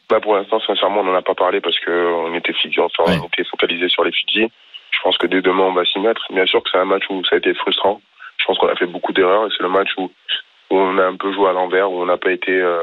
Bah 0.09 0.20
pour 0.20 0.35
l'instant, 0.35 0.61
sincèrement, 0.61 1.01
on 1.01 1.05
n'en 1.05 1.14
a 1.14 1.23
pas 1.23 1.35
parlé 1.35 1.61
parce 1.61 1.79
que 1.81 1.91
on 1.91 2.35
était 2.35 2.53
enfin, 2.79 3.18
on 3.23 3.27
était 3.29 3.45
focalisé 3.45 3.89
sur 3.89 4.05
les 4.05 4.12
Fidji. 4.12 4.51
Je 4.91 4.99
pense 5.03 5.16
que 5.16 5.27
dès 5.27 5.41
demain, 5.41 5.64
on 5.64 5.73
va 5.73 5.85
s'y 5.85 5.99
mettre. 6.01 6.23
Bien 6.31 6.45
sûr 6.45 6.62
que 6.62 6.68
c'est 6.70 6.79
un 6.79 6.85
match 6.85 7.05
où 7.09 7.25
ça 7.25 7.37
a 7.37 7.39
été 7.39 7.55
frustrant. 7.55 8.01
Je 8.39 8.45
pense 8.45 8.59
qu'on 8.59 8.68
a 8.68 8.77
fait 8.77 8.87
beaucoup 8.87 9.12
d'erreurs 9.12 9.47
et 9.47 9.51
c'est 9.57 9.62
le 9.62 9.68
match 9.68 9.89
où, 9.97 10.11
où 10.70 10.77
on 10.77 10.99
a 10.99 11.07
un 11.07 11.16
peu 11.16 11.33
joué 11.33 11.49
à 11.49 11.53
l'envers, 11.53 11.91
où 11.91 12.03
on 12.03 12.07
n'a 12.07 12.18
pas 12.18 12.33
été, 12.33 12.53
euh, 12.53 12.79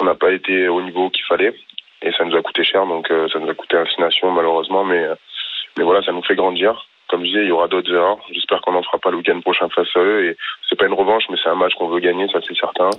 on 0.00 0.06
n'a 0.06 0.14
pas 0.14 0.32
été 0.32 0.68
au 0.68 0.82
niveau 0.82 1.10
qu'il 1.10 1.24
fallait 1.24 1.54
et 2.02 2.12
ça 2.12 2.24
nous 2.24 2.36
a 2.36 2.42
coûté 2.42 2.64
cher. 2.64 2.86
Donc 2.86 3.10
euh, 3.10 3.28
ça 3.28 3.38
nous 3.38 3.48
a 3.48 3.54
coûté 3.54 3.76
six 3.94 4.00
nations 4.00 4.30
malheureusement, 4.32 4.84
mais 4.84 5.04
euh, 5.04 5.14
mais 5.76 5.84
voilà, 5.84 6.02
ça 6.02 6.12
nous 6.12 6.22
fait 6.22 6.36
grandir. 6.36 6.86
Comme 7.14 7.22
je 7.22 7.26
disais, 7.28 7.42
il 7.44 7.48
y 7.48 7.52
aura 7.52 7.68
d'autres 7.68 7.92
erreurs. 7.94 8.18
J'espère 8.32 8.60
qu'on 8.62 8.72
n'en 8.72 8.82
fera 8.82 8.98
pas 8.98 9.10
le 9.12 9.18
week-end 9.18 9.40
prochain 9.40 9.68
face 9.72 9.86
à 9.94 10.00
eux. 10.00 10.24
Et 10.26 10.36
c'est 10.68 10.76
pas 10.76 10.86
une 10.86 10.94
revanche, 10.94 11.22
mais 11.30 11.36
c'est 11.42 11.48
un 11.50 11.54
match 11.54 11.72
qu'on 11.78 11.88
veut 11.88 12.00
gagner, 12.00 12.26
ça 12.32 12.40
c'est 12.46 12.56
certain. 12.58 12.90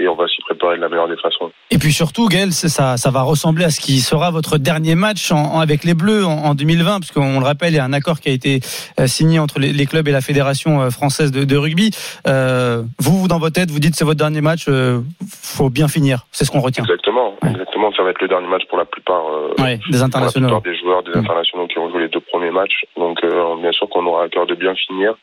Et 0.00 0.06
on 0.06 0.14
va 0.14 0.28
s'y 0.28 0.40
préparer 0.42 0.76
de 0.76 0.80
la 0.80 0.88
meilleure 0.88 1.08
des 1.08 1.16
façons. 1.16 1.50
Et 1.72 1.76
puis 1.78 1.92
surtout, 1.92 2.28
Gaël, 2.28 2.52
ça, 2.52 2.96
ça 2.96 3.10
va 3.10 3.22
ressembler 3.22 3.64
à 3.64 3.70
ce 3.70 3.80
qui 3.80 3.98
sera 3.98 4.30
votre 4.30 4.56
dernier 4.56 4.94
match 4.94 5.32
en, 5.32 5.56
en- 5.56 5.58
avec 5.60 5.82
les 5.82 5.94
Bleus 5.94 6.24
en, 6.24 6.30
en 6.44 6.54
2020, 6.54 7.00
parce 7.00 7.10
qu'on 7.10 7.40
le 7.40 7.44
rappelle, 7.44 7.72
il 7.72 7.76
y 7.76 7.80
a 7.80 7.84
un 7.84 7.92
accord 7.92 8.20
qui 8.20 8.28
a 8.28 8.32
été 8.32 8.60
euh, 9.00 9.08
signé 9.08 9.40
entre 9.40 9.58
les, 9.58 9.72
les 9.72 9.86
clubs 9.86 10.06
et 10.06 10.12
la 10.12 10.20
fédération 10.20 10.80
euh, 10.82 10.90
française 10.90 11.32
de, 11.32 11.42
de 11.42 11.56
rugby. 11.56 11.90
Euh, 12.28 12.84
vous, 13.00 13.18
vous, 13.18 13.26
dans 13.28 13.40
votre 13.40 13.54
tête, 13.54 13.72
vous 13.72 13.80
dites 13.80 13.96
c'est 13.96 14.04
votre 14.04 14.18
dernier 14.20 14.40
match, 14.40 14.66
euh, 14.68 15.00
faut 15.42 15.68
bien 15.68 15.88
finir. 15.88 16.26
C'est 16.30 16.44
ce 16.44 16.52
qu'on 16.52 16.60
retient. 16.60 16.84
Exactement, 16.84 17.34
exactement. 17.44 17.90
Ça 17.96 18.04
va 18.04 18.10
être 18.10 18.22
le 18.22 18.28
dernier 18.28 18.46
match 18.46 18.62
pour 18.68 18.78
la 18.78 18.84
plupart, 18.84 19.26
euh, 19.26 19.54
Ouais, 19.60 19.80
des 19.90 20.00
internationaux. 20.02 20.46
pour 20.46 20.54
la 20.54 20.60
plupart 20.60 20.72
des 20.72 20.78
joueurs, 20.78 21.02
des 21.02 21.18
internationaux 21.18 21.66
qui 21.78 21.84
ont 21.84 21.90
joué 21.90 22.02
les 22.02 22.08
deux 22.08 22.20
premiers 22.20 22.50
matchs. 22.50 22.84
Donc, 22.96 23.22
euh, 23.22 23.56
bien 23.60 23.72
sûr 23.72 23.88
qu'on 23.88 24.04
aura 24.06 24.24
à 24.24 24.28
cœur 24.28 24.46
de 24.46 24.54
bien 24.54 24.74
finir, 24.74 25.14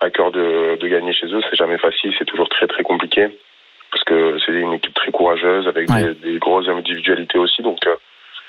à 0.00 0.10
cœur 0.10 0.30
de, 0.30 0.76
de 0.80 0.88
gagner 0.88 1.12
chez 1.12 1.26
eux. 1.26 1.40
C'est 1.50 1.56
jamais 1.56 1.78
facile, 1.78 2.14
c'est 2.18 2.24
toujours 2.24 2.48
très 2.48 2.66
très 2.66 2.82
compliqué 2.82 3.28
parce 3.90 4.04
que 4.04 4.38
c'est 4.46 4.52
une 4.52 4.74
équipe 4.74 4.94
très 4.94 5.10
courageuse 5.10 5.66
avec 5.66 5.88
des, 5.88 6.14
des 6.14 6.38
grosses 6.38 6.68
individualités 6.68 7.38
aussi. 7.38 7.60
Donc, 7.62 7.78
euh, 7.86 7.96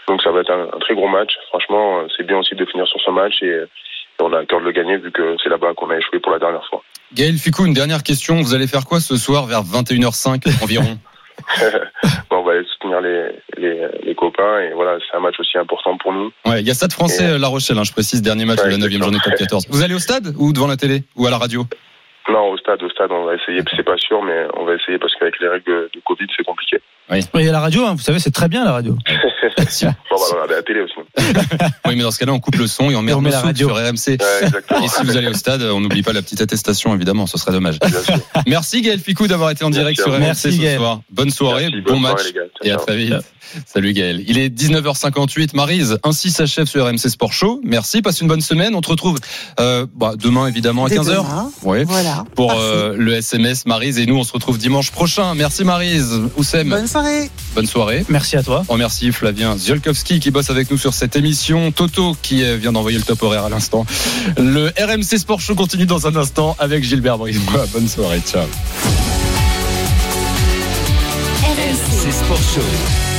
donc 0.07 0.21
ça 0.21 0.31
va 0.31 0.41
être 0.41 0.51
un, 0.51 0.67
un 0.75 0.79
très 0.79 0.93
gros 0.93 1.07
match. 1.07 1.33
Franchement, 1.47 2.03
c'est 2.15 2.25
bien 2.25 2.37
aussi 2.37 2.53
de 2.53 2.65
finir 2.65 2.87
sur 2.87 3.01
ce 3.01 3.09
match 3.09 3.41
et, 3.41 3.47
et 3.47 4.23
on 4.23 4.31
a 4.33 4.39
à 4.39 4.45
cœur 4.45 4.59
de 4.59 4.65
le 4.65 4.71
gagner 4.71 4.97
vu 4.97 5.11
que 5.11 5.35
c'est 5.41 5.49
là-bas 5.49 5.73
qu'on 5.73 5.89
a 5.89 5.97
échoué 5.97 6.19
pour 6.19 6.31
la 6.31 6.39
dernière 6.39 6.65
fois. 6.67 6.83
Gaël 7.13 7.37
Ficou, 7.37 7.65
une 7.65 7.73
dernière 7.73 8.03
question. 8.03 8.35
Vous 8.35 8.53
allez 8.53 8.67
faire 8.67 8.85
quoi 8.85 8.99
ce 8.99 9.17
soir 9.17 9.47
vers 9.47 9.63
21h05 9.63 10.63
environ? 10.63 10.97
soutenir 12.81 13.01
les, 13.01 13.31
les, 13.57 13.87
les 14.03 14.15
copains 14.15 14.59
et 14.59 14.73
voilà, 14.73 14.97
c'est 14.99 15.15
un 15.15 15.19
match 15.19 15.39
aussi 15.39 15.57
important 15.57 15.97
pour 15.97 16.13
nous. 16.13 16.31
Ouais, 16.45 16.61
il 16.61 16.67
y 16.67 16.71
a 16.71 16.73
Stade 16.73 16.93
français 16.93 17.31
euh, 17.31 17.37
La 17.37 17.47
Rochelle, 17.47 17.77
hein, 17.77 17.83
je 17.83 17.91
précise, 17.91 18.21
dernier 18.21 18.45
match 18.45 18.63
de 18.63 18.69
la 18.69 18.77
9 18.77 18.89
journée 18.91 19.17
top 19.23 19.35
14. 19.35 19.67
Vous 19.69 19.83
allez 19.83 19.93
au 19.93 19.99
stade 19.99 20.33
ou 20.37 20.53
devant 20.53 20.67
la 20.67 20.77
télé 20.77 21.03
ou 21.15 21.27
à 21.27 21.29
la 21.29 21.37
radio? 21.37 21.63
Non, 22.29 22.51
au 22.51 22.57
stade, 22.57 22.81
au 22.83 22.89
stade, 22.89 23.11
on 23.11 23.25
va 23.25 23.35
essayer. 23.35 23.61
C'est 23.75 23.83
pas 23.83 23.97
sûr, 23.97 24.21
mais 24.23 24.45
on 24.55 24.63
va 24.63 24.75
essayer 24.75 24.99
parce 24.99 25.15
qu'avec 25.15 25.39
les 25.39 25.47
règles 25.47 25.89
de 25.93 25.99
Covid, 26.05 26.27
c'est 26.37 26.43
compliqué. 26.43 26.79
Oui. 27.11 27.19
Et 27.41 27.49
à 27.49 27.51
la 27.51 27.59
radio, 27.59 27.85
hein, 27.85 27.93
vous 27.95 28.01
savez, 28.03 28.19
c'est 28.19 28.31
très 28.31 28.47
bien 28.47 28.63
la 28.63 28.71
radio. 28.71 28.93
bon, 28.95 28.97
bah, 30.11 30.17
on 30.45 30.47
la 30.51 30.61
télé 30.63 30.81
aussi. 30.81 30.93
Oui, 31.87 31.95
mais 31.97 32.03
dans 32.03 32.11
ce 32.11 32.19
cas-là, 32.19 32.31
on 32.31 32.39
coupe 32.39 32.55
le 32.55 32.67
son 32.67 32.89
et 32.89 32.95
on 32.95 33.01
met 33.01 33.11
Et 33.11 33.15
on 33.15 33.17
un 33.17 33.21
met 33.21 33.31
la 33.31 33.41
radio. 33.41 33.67
sur 33.67 33.75
RMC. 33.77 34.17
et 34.17 34.87
si 34.87 35.03
vous 35.03 35.17
allez 35.17 35.27
au 35.27 35.33
stade, 35.33 35.61
on 35.63 35.81
n'oublie 35.81 36.03
pas 36.03 36.13
la 36.13 36.21
petite 36.21 36.39
attestation, 36.41 36.93
évidemment, 36.95 37.27
ce 37.27 37.37
serait 37.37 37.51
dommage. 37.51 37.79
Merci 38.47 38.81
Gaël 38.81 38.99
Ficou 38.99 39.27
d'avoir 39.27 39.49
été 39.51 39.65
en 39.65 39.69
direct 39.69 39.99
Merci 39.99 40.03
sur. 40.03 40.13
RMC 40.13 40.19
Merci, 40.21 40.51
ce 40.57 40.61
Gaël. 40.61 40.77
soir. 40.77 41.01
Bonne 41.11 41.29
soirée, 41.31 41.63
Merci, 41.69 41.81
bon 41.81 41.93
bonne 41.93 42.01
match 42.03 42.21
soirée, 42.21 42.49
et 42.63 42.71
à 42.71 42.77
très 42.77 42.95
vite. 42.95 43.13
Salut 43.65 43.91
Gaël. 43.91 44.23
Il 44.27 44.37
est 44.37 44.47
19h58. 44.47 45.55
Marise, 45.55 45.97
ainsi 46.03 46.31
s'achève 46.31 46.67
ce 46.67 46.79
RMC 46.79 46.97
Sport 47.09 47.33
Show. 47.33 47.59
Merci, 47.65 48.01
passe 48.01 48.21
une 48.21 48.27
bonne 48.29 48.39
semaine. 48.41 48.73
On 48.75 48.81
te 48.81 48.87
retrouve 48.89 49.17
euh, 49.59 49.85
bah, 49.93 50.13
demain 50.17 50.47
évidemment 50.47 50.85
à 50.85 50.89
Dès 50.89 50.97
15h. 50.97 51.05
demain. 51.17 51.51
Ouais. 51.63 51.83
Voilà. 51.83 52.23
Pour 52.35 52.53
euh, 52.53 52.95
le 52.97 53.13
SMS 53.15 53.65
Marise 53.65 53.99
et 53.99 54.05
nous 54.05 54.15
on 54.15 54.23
se 54.23 54.31
retrouve 54.31 54.57
dimanche 54.57 54.91
prochain. 54.91 55.35
Merci 55.35 55.65
Marise. 55.65 56.21
Oussem. 56.37 56.69
Bonne 56.69 56.87
soirée. 57.01 57.29
Bonne 57.55 57.65
soirée. 57.65 58.05
Merci 58.09 58.37
à 58.37 58.43
toi. 58.43 58.63
On 58.69 58.73
remercie 58.73 59.11
Flavien 59.11 59.57
Ziolkowski 59.57 60.19
qui 60.19 60.31
bosse 60.31 60.49
avec 60.49 60.69
nous 60.71 60.77
sur 60.77 60.93
cette 60.93 61.15
émission. 61.15 61.71
Toto 61.71 62.15
qui 62.21 62.43
vient 62.57 62.71
d'envoyer 62.71 62.97
le 62.97 63.03
top 63.03 63.23
horaire 63.23 63.45
à 63.45 63.49
l'instant. 63.49 63.85
Le 64.37 64.71
RMC 64.79 65.17
Sport 65.17 65.41
Show 65.41 65.55
continue 65.55 65.85
dans 65.85 66.07
un 66.07 66.15
instant 66.15 66.55
avec 66.59 66.83
Gilbert 66.83 67.17
Brisemois. 67.17 67.65
Bonne 67.73 67.87
soirée. 67.87 68.21
Ciao. 68.25 68.45
RMC 71.43 72.11
Sport 72.11 72.37
Show. 72.55 73.10